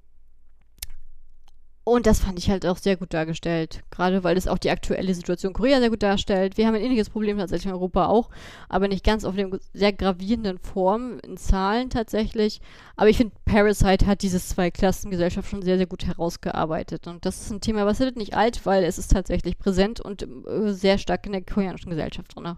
[1.91, 3.82] und das fand ich halt auch sehr gut dargestellt.
[3.91, 6.57] Gerade weil es auch die aktuelle Situation Korea sehr gut darstellt.
[6.57, 8.30] Wir haben ein ähnliches Problem tatsächlich in Europa auch,
[8.68, 12.61] aber nicht ganz auf dem sehr gravierenden Form, in Zahlen tatsächlich.
[12.95, 17.09] Aber ich finde, Parasite hat dieses Zweiklassengesellschaft schon sehr, sehr gut herausgearbeitet.
[17.09, 20.22] Und das ist ein Thema, was wird nicht alt, weil es ist tatsächlich präsent und
[20.22, 22.57] äh, sehr stark in der koreanischen Gesellschaft drin.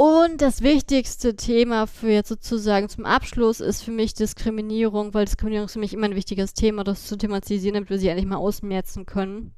[0.00, 5.66] Und das wichtigste Thema für jetzt sozusagen zum Abschluss ist für mich Diskriminierung, weil Diskriminierung
[5.66, 8.36] ist für mich immer ein wichtiges Thema, das zu thematisieren, damit wir sie endlich mal
[8.36, 9.56] ausmerzen können.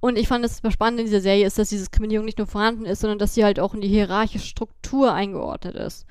[0.00, 2.84] Und ich fand es spannend in dieser Serie ist, dass diese Diskriminierung nicht nur vorhanden
[2.84, 6.04] ist, sondern dass sie halt auch in die hierarchische Struktur eingeordnet ist.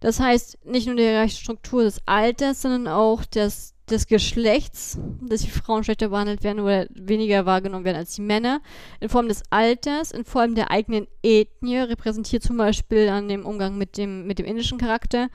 [0.00, 5.42] Das heißt, nicht nur die hierarchische Struktur des Alters, sondern auch des, des Geschlechts, dass
[5.42, 8.60] die Frauen schlechter behandelt werden oder weniger wahrgenommen werden als die Männer,
[9.00, 13.76] in Form des Alters, in Form der eigenen Ethnie, repräsentiert zum Beispiel an dem Umgang
[13.78, 15.28] mit dem, mit dem indischen Charakter,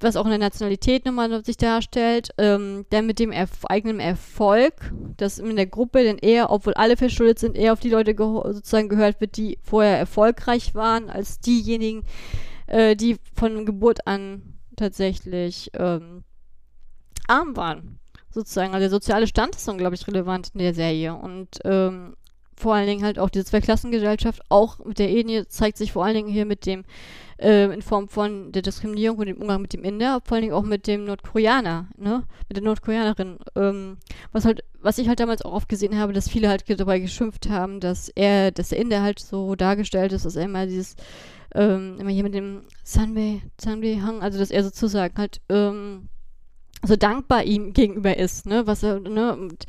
[0.00, 4.92] was auch in der Nationalität nochmal sich darstellt, ähm, dann mit dem Erf eigenen Erfolg,
[5.16, 8.26] dass in der Gruppe dann eher, obwohl alle verschuldet sind, eher auf die Leute ge
[8.26, 12.02] sozusagen gehört wird, die vorher erfolgreich waren, als diejenigen,
[12.66, 16.24] äh, die von Geburt an tatsächlich ähm,
[17.30, 17.98] arm waren.
[18.32, 18.74] Sozusagen.
[18.74, 21.14] Also der soziale Stand ist unglaublich relevant in der Serie.
[21.14, 22.14] Und ähm,
[22.60, 26.14] vor allen Dingen halt auch diese Zweiklassengesellschaft, auch mit der Ethnie, zeigt sich vor allen
[26.14, 26.84] Dingen hier mit dem,
[27.38, 30.54] äh, in Form von der Diskriminierung und dem Umgang mit dem Inder, vor allen Dingen
[30.54, 33.38] auch mit dem Nordkoreaner, ne, mit der Nordkoreanerin.
[33.56, 33.96] Ähm,
[34.32, 37.48] was halt, was ich halt damals auch oft gesehen habe, dass viele halt dabei geschimpft
[37.48, 40.96] haben, dass er, dass der Inder halt so dargestellt ist, dass er immer dieses,
[41.54, 46.08] ähm, immer hier mit dem Sunway, Sunway Hang, also dass er sozusagen halt, ähm,
[46.84, 49.64] so dankbar ihm gegenüber ist, ne, was er, ne, und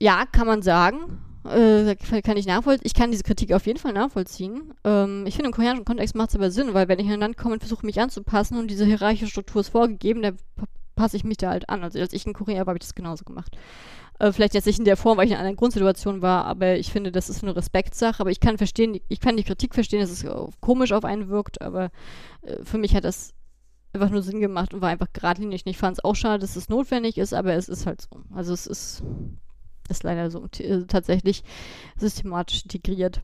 [0.00, 2.86] ja, kann man sagen, äh, kann ich nachvollziehen.
[2.86, 4.74] Ich kann diese Kritik auf jeden Fall nachvollziehen.
[4.84, 7.20] Ähm, ich finde, im koreanischen Kontext macht es aber Sinn, weil wenn ich in ein
[7.20, 10.36] Land komme und versuche, mich anzupassen und diese hierarchische Struktur ist vorgegeben, dann
[10.96, 11.82] passe ich mich da halt an.
[11.82, 13.56] Also als ich in Korea war, habe ich das genauso gemacht.
[14.18, 16.92] Äh, vielleicht jetzt nicht in der Form, weil ich in einer Grundsituation war, aber ich
[16.92, 18.20] finde, das ist eine Respektsache.
[18.20, 20.26] Aber ich kann verstehen, ich kann die Kritik verstehen, dass es
[20.60, 21.90] komisch auf einen wirkt, aber
[22.42, 23.32] äh, für mich hat das
[23.92, 25.62] einfach nur Sinn gemacht und war einfach geradlinig.
[25.64, 28.22] Ich fand es auch schade, dass es notwendig ist, aber es ist halt so.
[28.34, 29.02] Also es ist,
[29.88, 30.46] ist leider so
[30.86, 31.42] tatsächlich
[31.96, 33.22] systematisch integriert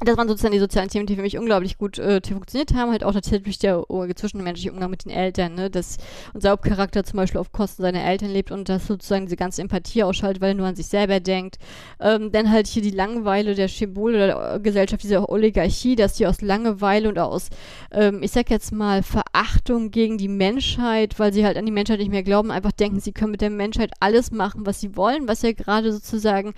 [0.00, 2.92] das waren sozusagen die sozialen Themen, die für mich unglaublich gut äh, funktioniert haben.
[2.92, 3.84] Halt auch natürlich der
[4.14, 5.70] zwischenmenschliche Umgang mit den Eltern, ne?
[5.70, 5.96] dass
[6.34, 10.04] unser Hauptcharakter zum Beispiel auf Kosten seiner Eltern lebt und das sozusagen diese ganze Empathie
[10.04, 11.58] ausschaltet, weil er nur an sich selber denkt.
[12.00, 16.26] Ähm, dann halt hier die Langeweile der Schiebol oder der Gesellschaft, dieser Oligarchie, dass die
[16.26, 17.48] aus Langeweile und aus,
[17.90, 21.98] ähm, ich sag jetzt mal, Verachtung gegen die Menschheit, weil sie halt an die Menschheit
[21.98, 25.26] nicht mehr glauben, einfach denken, sie können mit der Menschheit alles machen, was sie wollen,
[25.26, 26.54] was ja gerade sozusagen,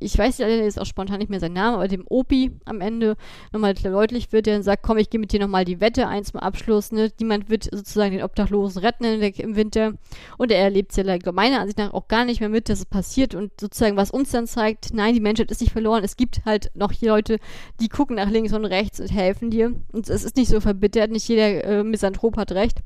[0.00, 3.16] ich weiß ja jetzt auch spontan nicht mehr sein Name, aber dem Opi am Ende
[3.52, 6.24] nochmal deutlich wird, der dann sagt, komm, ich gehe mit dir nochmal die Wette ein
[6.24, 6.92] zum Abschluss.
[6.92, 7.12] Ne?
[7.20, 9.92] Niemand wird sozusagen den Obdachlosen retten im Winter.
[10.38, 12.86] Und er erlebt es ja meiner Ansicht nach auch gar nicht mehr mit, dass es
[12.86, 13.34] passiert.
[13.34, 16.04] Und sozusagen, was uns dann zeigt, nein, die Menschheit ist nicht verloren.
[16.04, 17.38] Es gibt halt noch hier Leute,
[17.80, 19.74] die gucken nach links und rechts und helfen dir.
[19.92, 22.78] Und es ist nicht so verbittert, nicht jeder äh, Misanthrop hat recht.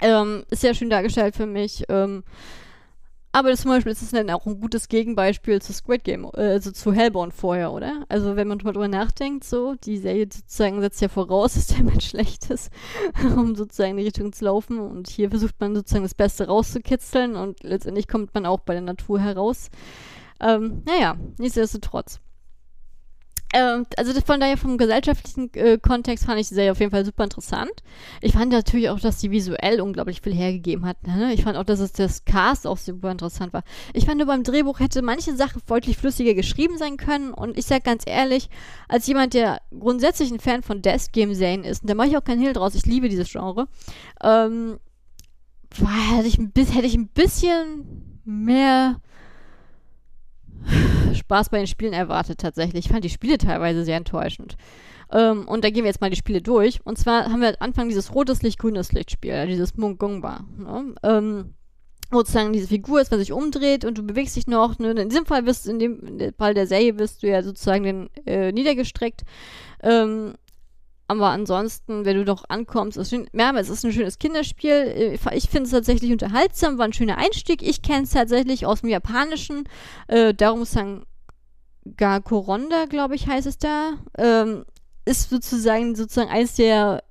[0.00, 1.84] Ähm, ist sehr schön dargestellt für mich.
[1.88, 2.24] Ähm,
[3.32, 6.70] aber zum Beispiel ist es dann auch ein gutes Gegenbeispiel zu Squid Game, äh, also
[6.70, 8.04] zu Hellbourne vorher, oder?
[8.08, 11.82] Also wenn man mal drüber nachdenkt, so, die Serie sozusagen setzt ja voraus, dass der
[11.82, 12.70] Mensch schlecht ist,
[13.36, 14.78] um sozusagen in die Richtung zu laufen.
[14.78, 18.82] Und hier versucht man sozusagen das Beste rauszukitzeln und letztendlich kommt man auch bei der
[18.82, 19.70] Natur heraus.
[20.38, 22.20] Ähm, naja, nichtsdestotrotz.
[23.52, 27.04] Ähm, also von daher vom gesellschaftlichen äh, Kontext fand ich die Serie auf jeden Fall
[27.04, 27.70] super interessant.
[28.20, 31.06] Ich fand natürlich auch, dass sie visuell unglaublich viel hergegeben hat.
[31.06, 31.34] Ne?
[31.34, 33.62] Ich fand auch, dass es das Cast auch super interessant war.
[33.92, 37.34] Ich fand nur beim Drehbuch hätte manche Sache deutlich flüssiger geschrieben sein können.
[37.34, 38.48] Und ich sag ganz ehrlich,
[38.88, 42.16] als jemand, der grundsätzlich ein Fan von Death Game Serien ist, und da mache ich
[42.16, 43.68] auch keinen Hehl draus, ich liebe dieses Genre,
[44.22, 44.78] ähm,
[45.78, 49.00] war, hätte, ich ein, hätte ich ein bisschen mehr
[51.14, 52.86] Spaß bei den Spielen erwartet tatsächlich.
[52.86, 54.56] Ich fand die Spiele teilweise sehr enttäuschend.
[55.12, 56.80] Ähm, und da gehen wir jetzt mal die Spiele durch.
[56.84, 60.44] Und zwar haben wir am Anfang dieses rotes Licht, grünes Lichtspiel, dieses Mungungba.
[60.56, 60.94] Ne?
[61.02, 61.54] Ähm,
[62.10, 64.78] sozusagen diese Figur ist, was sich umdreht und du bewegst dich noch.
[64.78, 64.92] Ne?
[64.92, 68.52] In diesem Fall bist in dem Fall der Serie bist du ja sozusagen den, äh,
[68.52, 69.22] niedergestreckt.
[69.82, 70.34] Ähm,
[71.18, 74.70] aber ansonsten, wenn du doch ankommst, ist schön, ja, es ist ein schönes Kinderspiel.
[74.70, 77.62] Äh, ich finde es tatsächlich unterhaltsam, war ein schöner Einstieg.
[77.62, 79.64] Ich kenne es tatsächlich aus dem Japanischen.
[80.08, 81.04] Äh, darum ich sagen,
[81.96, 83.94] Gakoronda, glaube ich, heißt es da.
[84.18, 84.64] Ähm,
[85.04, 87.02] ist sozusagen sozusagen eines der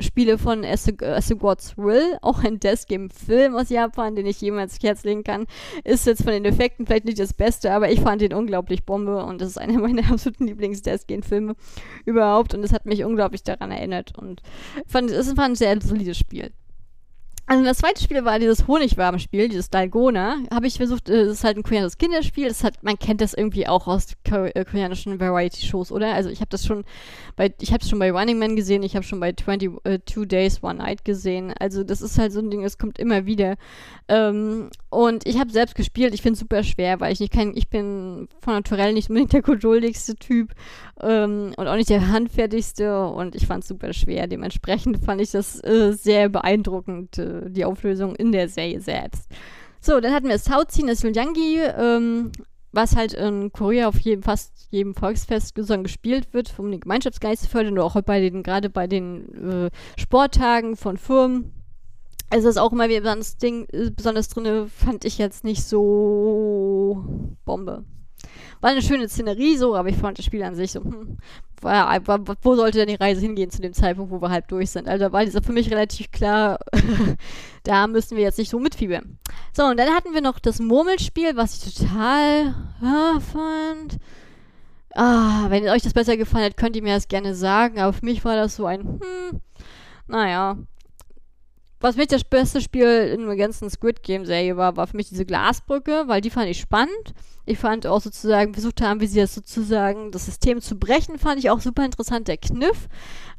[0.00, 4.14] Spiele von As a, As a God's Will, auch ein Death Game Film aus Japan,
[4.14, 5.46] den ich jemals ins Herz legen kann.
[5.84, 9.24] Ist jetzt von den Effekten vielleicht nicht das Beste, aber ich fand ihn unglaublich Bombe
[9.24, 11.56] und das ist einer meiner absoluten Lieblings-Death Game Filme
[12.04, 14.42] überhaupt und es hat mich unglaublich daran erinnert und
[14.86, 16.52] fand, es war ein sehr solides Spiel.
[17.50, 20.36] Also das zweite Spiel war dieses Honigwabenspiel, dieses Dalgona.
[20.52, 22.46] Habe ich versucht, äh, das ist halt ein koreanisches Kinderspiel.
[22.46, 26.12] Das hat, man kennt das irgendwie auch aus äh, koreanischen Variety-Shows, oder?
[26.12, 26.84] Also ich habe das schon
[27.36, 30.62] bei, ich habe schon bei Running Man gesehen, ich habe schon bei 22 uh, Days
[30.62, 31.54] One Night gesehen.
[31.58, 33.56] Also das ist halt so ein Ding, es kommt immer wieder.
[34.08, 36.12] Ähm, und ich habe selbst gespielt.
[36.12, 39.32] Ich finde es super schwer, weil ich nicht kein, ich bin von Naturell nicht unbedingt
[39.32, 40.52] der geduldigste Typ
[41.00, 43.06] ähm, und auch nicht der handfertigste.
[43.06, 44.26] Und ich fand es super schwer.
[44.26, 47.16] Dementsprechend fand ich das äh, sehr beeindruckend.
[47.16, 49.28] Äh, die Auflösung in der Serie selbst.
[49.80, 52.32] So, dann hatten wir Sauziehen, das Lulyangi, ähm,
[52.72, 57.48] was halt in Korea auf jedem, fast jedem Volksfest gespielt wird, um den Gemeinschaftsgeist zu
[57.48, 61.52] fördern, oder auch bei den, gerade bei den äh, Sporttagen von Firmen.
[62.30, 67.04] Also ist auch immer wieder ein Ding, äh, besonders drin, fand ich jetzt nicht so
[67.44, 67.84] Bombe.
[68.60, 71.18] War eine schöne Szenerie so, aber ich fand das Spiel an sich so, hm,
[71.60, 74.70] war, war, wo sollte denn die Reise hingehen zu dem Zeitpunkt, wo wir halb durch
[74.70, 74.88] sind?
[74.88, 76.58] Also da war dieser für mich relativ klar,
[77.64, 79.18] da müssen wir jetzt nicht so mitfiebern.
[79.52, 83.98] So, und dann hatten wir noch das Murmelspiel, was ich total ah, fand.
[84.94, 88.04] Ah, wenn euch das besser gefallen hat, könnt ihr mir das gerne sagen, aber für
[88.04, 89.40] mich war das so ein, hm,
[90.06, 90.56] naja,
[91.80, 95.08] was mich das beste Spiel in der ganzen Squid Game Serie war, war für mich
[95.08, 97.14] diese Glasbrücke, weil die fand ich spannend.
[97.46, 101.38] Ich fand auch sozusagen, versucht haben, wie sie das sozusagen, das System zu brechen, fand
[101.38, 102.88] ich auch super interessant, der Kniff.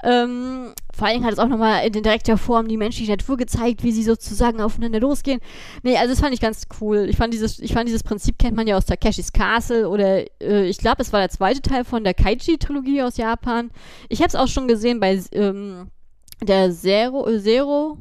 [0.01, 3.83] Ähm, vor allen Dingen hat es auch nochmal in direkter Form die menschliche Natur gezeigt,
[3.83, 5.41] wie sie sozusagen aufeinander losgehen.
[5.83, 7.07] Nee, also das fand ich ganz cool.
[7.09, 10.65] Ich fand dieses, ich fand dieses Prinzip kennt man ja aus Takeshis Castle oder äh,
[10.65, 13.69] ich glaube, es war der zweite Teil von der Kaiji-Trilogie aus Japan.
[14.07, 15.89] Ich habe es auch schon gesehen bei ähm,
[16.41, 17.97] der Zero, äh, Zero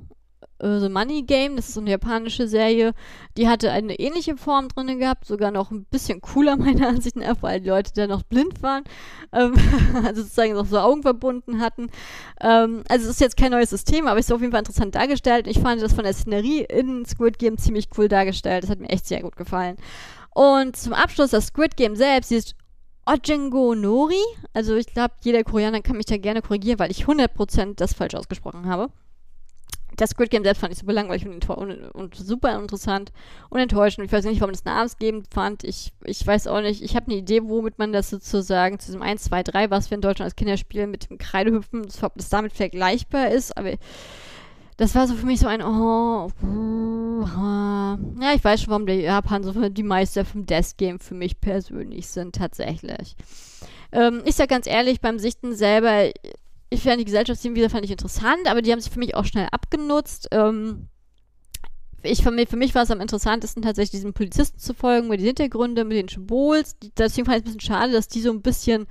[0.61, 2.93] The Money Game, das ist so eine japanische Serie,
[3.37, 7.37] die hatte eine ähnliche Form drin gehabt, sogar noch ein bisschen cooler meiner Ansicht nach,
[7.43, 8.83] weil die Leute da noch blind waren,
[9.33, 9.55] ähm,
[10.05, 11.91] also sozusagen noch so Augen verbunden hatten.
[12.41, 14.95] Ähm, also es ist jetzt kein neues System, aber es ist auf jeden Fall interessant
[14.95, 15.47] dargestellt.
[15.47, 18.65] Ich fand das von der Szenerie in Squid Game ziemlich cool dargestellt.
[18.65, 19.77] Das hat mir echt sehr gut gefallen.
[20.35, 22.55] Und zum Abschluss das Squid Game selbst, dieses
[23.07, 24.23] Ojengo Nori.
[24.53, 28.15] Also ich glaube, jeder Koreaner kann mich da gerne korrigieren, weil ich 100% das falsch
[28.15, 28.91] ausgesprochen habe
[29.99, 33.13] das Squid Game selbst fand ich super langweilig und, und, und, super interessant
[33.51, 34.07] und enttäuschend.
[34.07, 35.65] Ich weiß nicht, warum das namensgebend fand.
[35.65, 36.83] Ich, ich weiß auch nicht.
[36.83, 39.97] Ich habe eine Idee, womit man das sozusagen zu diesem 1, 2, 3, was wir
[39.97, 43.75] in Deutschland als Kinderspiel mit dem Kreidehüpfen, ob das damit vergleichbar ist, aber
[44.79, 49.01] das war so für mich so ein, oh, uh, ja, ich weiß schon, warum der
[49.01, 53.17] Japan so die Meister vom Death Game für mich persönlich sind, tatsächlich.
[53.91, 56.13] Ähm, ich sag ganz ehrlich, beim Sichten selber,
[56.71, 59.25] ich fand die Gesellschaftsthemen wieder fand ich interessant, aber die haben sich für mich auch
[59.25, 60.29] schnell abgenutzt.
[60.33, 60.89] Ähm,
[62.03, 65.21] ich, für, mich, für mich war es am interessantesten, tatsächlich diesen Polizisten zu folgen, mit
[65.21, 66.77] den Hintergründen, mit den Symbols.
[66.97, 68.87] Deswegen fand ich es ein bisschen schade, dass die so ein bisschen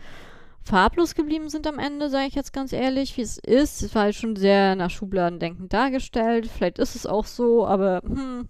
[0.64, 3.82] farblos geblieben sind am Ende, sage ich jetzt ganz ehrlich, wie es ist.
[3.82, 6.50] Es war halt schon sehr nach Schubladendenken dargestellt.
[6.54, 8.48] Vielleicht ist es auch so, aber hm,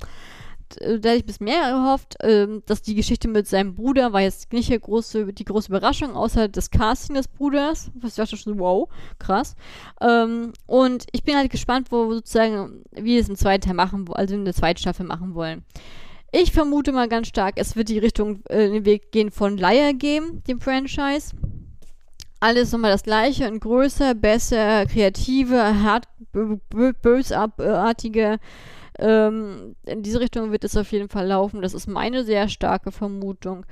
[0.75, 4.51] da hätte ich bisschen mehr erhofft, ähm, dass die Geschichte mit seinem Bruder war jetzt
[4.53, 7.91] nicht die große, die große Überraschung, außer das Casting des Bruders.
[7.95, 8.89] Was ich dachte schon, wow,
[9.19, 9.55] krass.
[10.01, 14.05] Ähm, und ich bin halt gespannt, wo sozusagen, wie wir es im zweiten Teil machen,
[14.11, 15.63] also in der zweiten Staffel machen wollen.
[16.31, 19.93] Ich vermute mal ganz stark, es wird die Richtung, äh, den Weg gehen von Liar
[19.93, 21.35] Game, dem Franchise.
[22.39, 26.05] Alles nochmal das gleiche und größer, besser, kreativer, hart,
[27.01, 28.37] bösartige
[28.99, 31.61] ähm, in diese Richtung wird es auf jeden Fall laufen.
[31.61, 33.65] Das ist meine sehr starke Vermutung,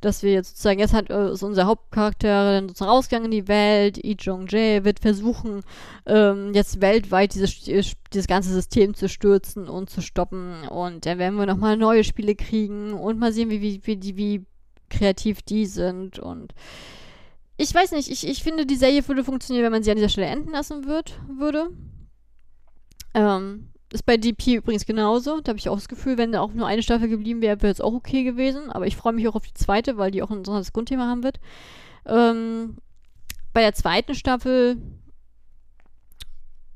[0.00, 3.48] dass wir jetzt sozusagen, jetzt hat äh, ist unser Hauptcharakter dann sozusagen rausgegangen in die
[3.48, 3.98] Welt.
[3.98, 5.62] Lee Jong-jae wird versuchen,
[6.06, 10.66] ähm, jetzt weltweit dieses, dieses ganze System zu stürzen und zu stoppen.
[10.68, 14.46] Und dann werden wir nochmal neue Spiele kriegen und mal sehen, wie, wie, wie, wie
[14.90, 16.18] kreativ die sind.
[16.18, 16.54] Und
[17.56, 20.08] ich weiß nicht, ich, ich finde, die Serie würde funktionieren, wenn man sie an dieser
[20.08, 21.70] Stelle enden lassen wird, würde.
[23.14, 25.40] Ähm, ist bei DP übrigens genauso.
[25.40, 27.72] Da habe ich auch das Gefühl, wenn da auch nur eine Staffel geblieben wäre, wäre
[27.72, 28.70] es auch okay gewesen.
[28.70, 31.22] Aber ich freue mich auch auf die zweite, weil die auch ein interessantes Grundthema haben
[31.22, 31.40] wird.
[32.06, 32.76] Ähm,
[33.52, 34.78] bei der zweiten Staffel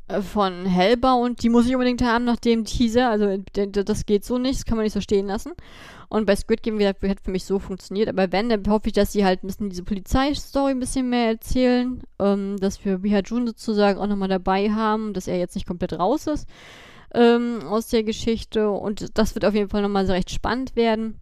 [0.09, 3.09] äh, von Hellbound, die muss ich unbedingt haben nach dem Teaser.
[3.09, 5.52] Also das geht so nicht, das kann man nicht so stehen lassen.
[6.09, 8.09] Und bei Squid Game, gesagt, hat für mich so funktioniert.
[8.09, 11.28] Aber wenn, dann hoffe ich, dass sie halt ein bisschen diese Polizeistory ein bisschen mehr
[11.28, 12.02] erzählen.
[12.18, 15.94] Ähm, dass wir Biha Jun sozusagen auch nochmal dabei haben, dass er jetzt nicht komplett
[15.94, 16.47] raus ist
[17.16, 18.70] ähm, aus der Geschichte.
[18.70, 21.20] Und das wird auf jeden Fall nochmal recht spannend werden.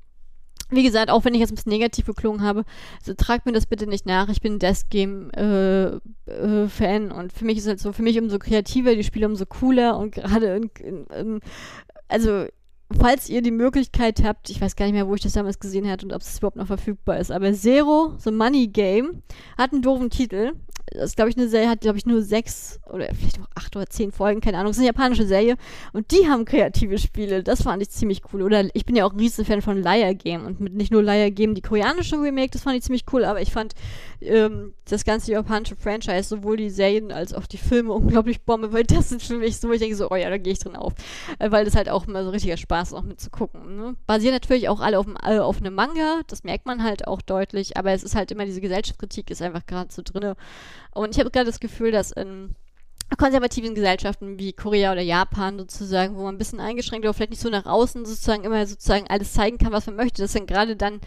[0.71, 2.65] Wie gesagt, auch wenn ich jetzt ein bisschen negativ geklungen habe,
[3.03, 4.29] so, tragt mir das bitte nicht nach.
[4.29, 8.39] Ich bin Death Game äh, äh, und für mich ist halt so, für mich umso
[8.39, 11.41] kreativer die Spiele, umso cooler und gerade in, in, in,
[12.09, 12.47] also
[12.99, 15.89] falls ihr die Möglichkeit habt, ich weiß gar nicht mehr, wo ich das damals gesehen
[15.89, 19.23] habe und ob es überhaupt noch verfügbar ist, aber Zero, so Money Game,
[19.59, 20.53] hat einen doofen Titel
[20.95, 23.75] das ist, glaube ich, eine Serie, hat, glaube ich, nur sechs oder vielleicht auch acht
[23.75, 24.71] oder zehn Folgen, keine Ahnung.
[24.71, 25.57] Das ist eine japanische Serie
[25.93, 27.43] und die haben kreative Spiele.
[27.43, 28.43] Das fand ich ziemlich cool.
[28.43, 31.03] Oder ich bin ja auch ein riesen Fan von Liar Game und mit nicht nur
[31.03, 33.75] Liar Game, die koreanische Remake, das fand ich ziemlich cool, aber ich fand
[34.21, 38.85] ähm, das ganze japanische Franchise, sowohl die Serien als auch die Filme unglaublich Bombe, weil
[38.85, 40.95] das sind für mich so, ich denke so, oh ja, da gehe ich drin auf.
[41.39, 43.77] Äh, weil das halt auch immer so richtiger Spaß ist, auch mitzugucken.
[43.77, 43.97] Ne?
[44.07, 47.77] Basieren natürlich auch alle auf, äh, auf einem Manga, das merkt man halt auch deutlich,
[47.77, 50.37] aber es ist halt immer diese Gesellschaftskritik ist einfach gerade so drinne.
[50.93, 52.55] Und ich habe gerade das Gefühl, dass in
[53.19, 57.43] konservativen Gesellschaften wie Korea oder Japan sozusagen, wo man ein bisschen eingeschränkt oder vielleicht nicht
[57.43, 60.77] so nach außen sozusagen immer sozusagen alles zeigen kann, was man möchte, dass dann gerade
[60.77, 61.01] dann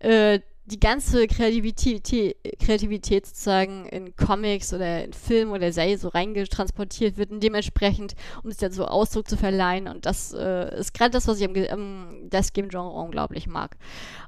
[0.00, 7.18] äh, die ganze Kreativität, Kreativität sozusagen in Comics oder in Film oder Serie so reingetransportiert
[7.18, 9.88] wird und dementsprechend, um es dann so Ausdruck zu verleihen.
[9.88, 13.76] Und das äh, ist gerade das, was ich am, am Death Game Genre unglaublich mag.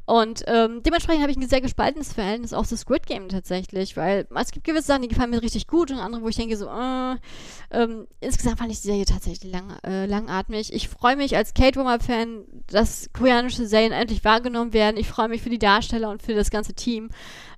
[0.05, 4.27] Und ähm, dementsprechend habe ich ein sehr gespaltenes Verhältnis auch zu Squid Game tatsächlich, weil
[4.35, 6.67] es gibt gewisse Sachen, die gefallen mir richtig gut und andere, wo ich denke so,
[6.67, 7.17] äh,
[7.71, 10.73] ähm, insgesamt fand ich die Serie tatsächlich lang, äh, langatmig.
[10.73, 14.97] Ich freue mich als Kate Warmer-Fan, dass koreanische Serien endlich wahrgenommen werden.
[14.97, 17.11] Ich freue mich für die Darsteller und für das ganze Team,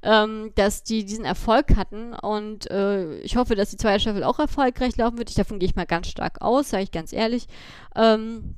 [0.03, 4.39] ähm, dass die diesen Erfolg hatten und äh, ich hoffe, dass die zweite Staffel auch
[4.39, 5.31] erfolgreich laufen wird.
[5.31, 7.47] Ich, davon gehe ich mal ganz stark aus, sage ich ganz ehrlich.
[7.97, 8.57] Ähm,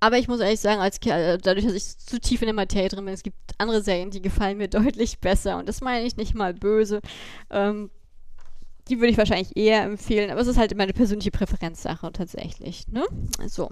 [0.00, 2.88] aber ich muss ehrlich sagen, als äh, dadurch, dass ich zu tief in der Materie
[2.88, 5.58] drin bin, es gibt andere Serien, die gefallen mir deutlich besser.
[5.58, 7.00] Und das meine ich nicht mal böse.
[7.50, 7.90] Ähm,
[8.88, 12.88] die würde ich wahrscheinlich eher empfehlen, aber es ist halt immer eine persönliche Präferenzsache tatsächlich.
[12.88, 13.04] Ne?
[13.46, 13.70] So.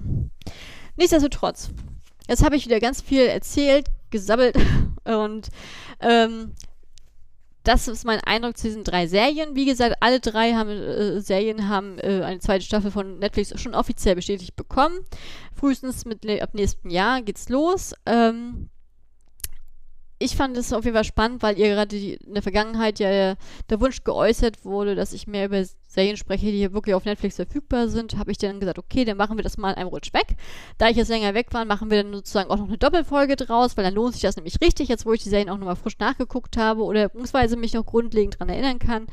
[0.97, 1.71] Nichtsdestotrotz,
[2.29, 4.57] jetzt habe ich wieder ganz viel erzählt, gesabbelt
[5.05, 5.49] und
[6.01, 6.55] ähm,
[7.65, 9.55] das ist mein Eindruck zu diesen drei Serien.
[9.55, 13.75] Wie gesagt, alle drei haben, äh, Serien haben äh, eine zweite Staffel von Netflix schon
[13.75, 15.01] offiziell bestätigt bekommen.
[15.55, 17.93] Frühestens mit, ab nächstem Jahr geht's los.
[18.07, 18.71] Ähm,
[20.19, 23.35] ich fand es auf jeden Fall spannend, weil ihr gerade in der Vergangenheit ja
[23.71, 27.37] der Wunsch geäußert wurde, dass ich mehr über Serien spreche, die hier wirklich auf Netflix
[27.37, 30.13] verfügbar sind, habe ich dann gesagt, okay, dann machen wir das mal in einem Rutsch
[30.13, 30.37] weg.
[30.77, 33.77] Da ich jetzt länger weg war, machen wir dann sozusagen auch noch eine Doppelfolge draus,
[33.77, 35.99] weil dann lohnt sich das nämlich richtig, jetzt wo ich die Serien auch nochmal frisch
[35.99, 39.07] nachgeguckt habe oder beziehungsweise mich noch grundlegend daran erinnern kann.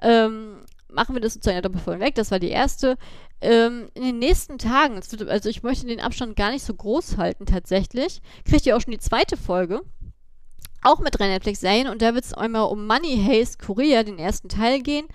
[0.00, 0.58] Ähm,
[0.88, 2.14] machen wir das sozusagen in der Doppelfolge weg.
[2.14, 2.96] Das war die erste.
[3.42, 7.18] Ähm, in den nächsten Tagen, wird, also ich möchte den Abstand gar nicht so groß
[7.18, 9.82] halten tatsächlich, kriegt ihr auch schon die zweite Folge
[10.82, 14.48] auch mit drei Netflix-Serien und da wird es einmal um Money Haste Korea, den ersten
[14.48, 15.06] Teil gehen.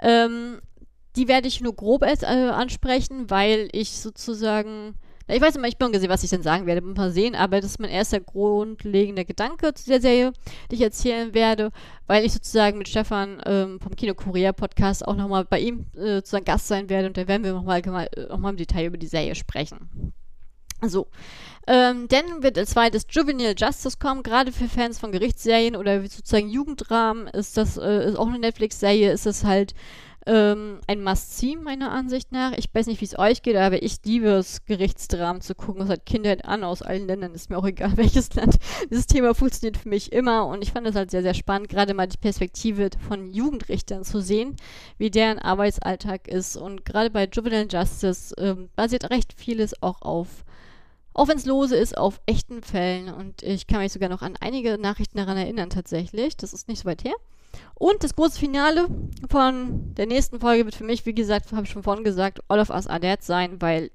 [0.00, 0.60] Ähm,
[1.16, 4.94] die werde ich nur grob äh, ansprechen, weil ich sozusagen.
[5.30, 7.72] Ich weiß immer, ich bin gesehen, was ich denn sagen werde, mal sehen, aber das
[7.72, 10.32] ist mein erster grundlegender Gedanke zu der Serie,
[10.70, 11.70] die ich erzählen werde,
[12.06, 16.14] weil ich sozusagen mit Stefan ähm, vom Kino Korea Podcast auch nochmal bei ihm äh,
[16.14, 19.06] sozusagen Gast sein werde und da werden wir nochmal noch mal im Detail über die
[19.06, 20.14] Serie sprechen.
[20.82, 21.08] So.
[21.66, 26.48] Ähm, dann wird als zweites Juvenile Justice kommen, gerade für Fans von Gerichtsserien oder sozusagen
[26.48, 29.74] Jugendramen ist das äh, ist auch eine Netflix-Serie, ist das halt
[30.28, 32.52] ähm, ein Must-See meiner Ansicht nach.
[32.52, 35.80] Ich weiß nicht, wie es euch geht, aber ich liebe es, Gerichtsdramen zu gucken.
[35.80, 38.56] Das hat Kindheit an aus allen Ländern, ist mir auch egal, welches Land.
[38.90, 41.94] Dieses Thema funktioniert für mich immer und ich fand es halt sehr, sehr spannend, gerade
[41.94, 44.56] mal die Perspektive von Jugendrichtern zu sehen,
[44.98, 46.56] wie deren Arbeitsalltag ist.
[46.56, 50.44] Und gerade bei Juvenile Justice ähm, basiert recht vieles auch auf
[51.18, 53.12] auch wenn es lose ist, auf echten Fällen.
[53.12, 56.36] Und ich kann mich sogar noch an einige Nachrichten daran erinnern, tatsächlich.
[56.36, 57.16] Das ist nicht so weit her.
[57.74, 58.86] Und das große Finale
[59.28, 62.60] von der nächsten Folge wird für mich, wie gesagt, habe ich schon vorhin gesagt, All
[62.60, 63.90] of Us Are Dead sein, weil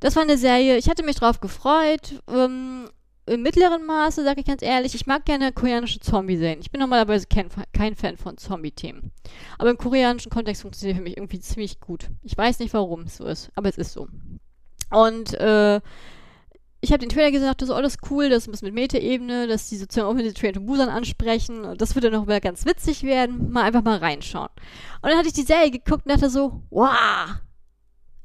[0.00, 2.22] das war eine Serie, ich hatte mich drauf gefreut.
[2.28, 2.88] Ähm,
[3.26, 6.60] Im mittleren Maße, sage ich ganz ehrlich, ich mag gerne koreanische Zombie-Serien.
[6.60, 9.12] Ich bin normalerweise kein, kein Fan von Zombie-Themen.
[9.58, 12.08] Aber im koreanischen Kontext funktioniert für mich irgendwie ziemlich gut.
[12.22, 14.08] Ich weiß nicht, warum es so ist, aber es ist so.
[14.90, 15.82] Und äh,
[16.80, 19.48] ich habe den Trailer gesagt, das ist alles cool, das ist ein bisschen mit Meta-Ebene,
[19.48, 22.40] dass die sozusagen auch mit den Train to Busan ansprechen und das dann noch mal
[22.40, 23.50] ganz witzig werden.
[23.50, 24.48] Mal einfach mal reinschauen.
[25.02, 27.40] Und dann hatte ich die Serie geguckt und dachte so, wow,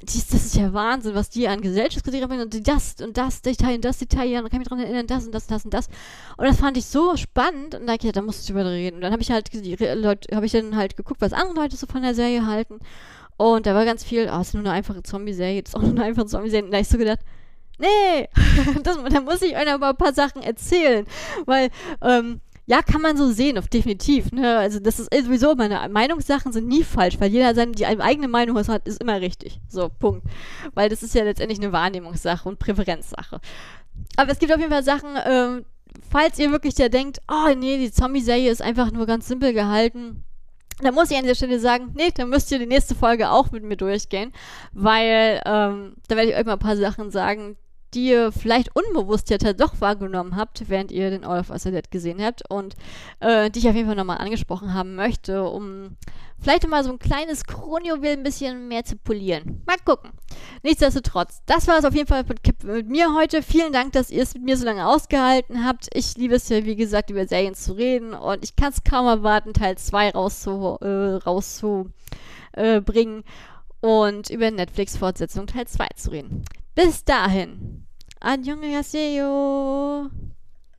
[0.03, 3.75] dies, das ist ja Wahnsinn, was die an Gesellschaftskritik haben und das und das Detail
[3.75, 5.73] und das Detail, ja, und kann mich daran erinnern, das und das und das und
[5.73, 5.88] das.
[6.38, 8.97] Und das fand ich so spannend und da, ja, da musste ich drüber reden.
[8.97, 11.88] Und dann habe ich halt Leute, habe ich dann halt geguckt, was andere Leute so
[11.88, 12.80] von der Serie halten.
[13.38, 16.03] Und da war ganz viel, oh, ist nur eine einfache Zombie-Serie, ist auch nur eine
[16.03, 16.65] einfache Zombie-Serie.
[16.65, 17.19] Und da habe ich so gedacht,
[17.84, 18.30] nee,
[18.84, 21.05] das, da muss ich euch aber ein paar Sachen erzählen.
[21.45, 21.69] Weil,
[22.01, 24.31] ähm, ja, kann man so sehen, auf definitiv.
[24.31, 24.57] Ne?
[24.57, 28.57] Also das ist sowieso, meine Meinungssachen sind nie falsch, weil jeder seine die eigene Meinung
[28.68, 29.60] hat, ist immer richtig.
[29.68, 30.26] So, Punkt.
[30.73, 33.41] Weil das ist ja letztendlich eine Wahrnehmungssache und Präferenzsache.
[34.15, 35.65] Aber es gibt auf jeden Fall Sachen, ähm,
[36.10, 40.23] falls ihr wirklich ja denkt, oh nee, die Zombie-Serie ist einfach nur ganz simpel gehalten,
[40.81, 43.51] da muss ich an dieser Stelle sagen, nee, dann müsst ihr die nächste Folge auch
[43.51, 44.34] mit mir durchgehen,
[44.72, 47.57] weil ähm, da werde ich euch mal ein paar Sachen sagen,
[47.94, 51.90] die ihr vielleicht unbewusst ja doch wahrgenommen habt, während ihr den All of Us Dead
[51.91, 52.76] gesehen habt und
[53.20, 55.98] äh, die ich auf jeden Fall nochmal angesprochen haben möchte, um
[56.40, 59.64] vielleicht mal so ein kleines Kronjuwel ein bisschen mehr zu polieren.
[59.65, 60.11] Mal gucken.
[60.64, 63.41] Nichtsdestotrotz, das war es auf jeden Fall mit, mit mir heute.
[63.41, 65.88] Vielen Dank, dass ihr es mit mir so lange ausgehalten habt.
[65.94, 69.07] Ich liebe es ja, wie gesagt, über Serien zu reden und ich kann es kaum
[69.07, 70.74] erwarten, Teil 2 rauszubringen.
[70.84, 71.90] Äh, rauszu,
[72.53, 72.82] äh,
[73.82, 76.45] und über Netflix-Fortsetzung Teil 2 zu reden.
[76.76, 77.86] Bis dahin.
[78.20, 80.10] Annyeonghaseyo.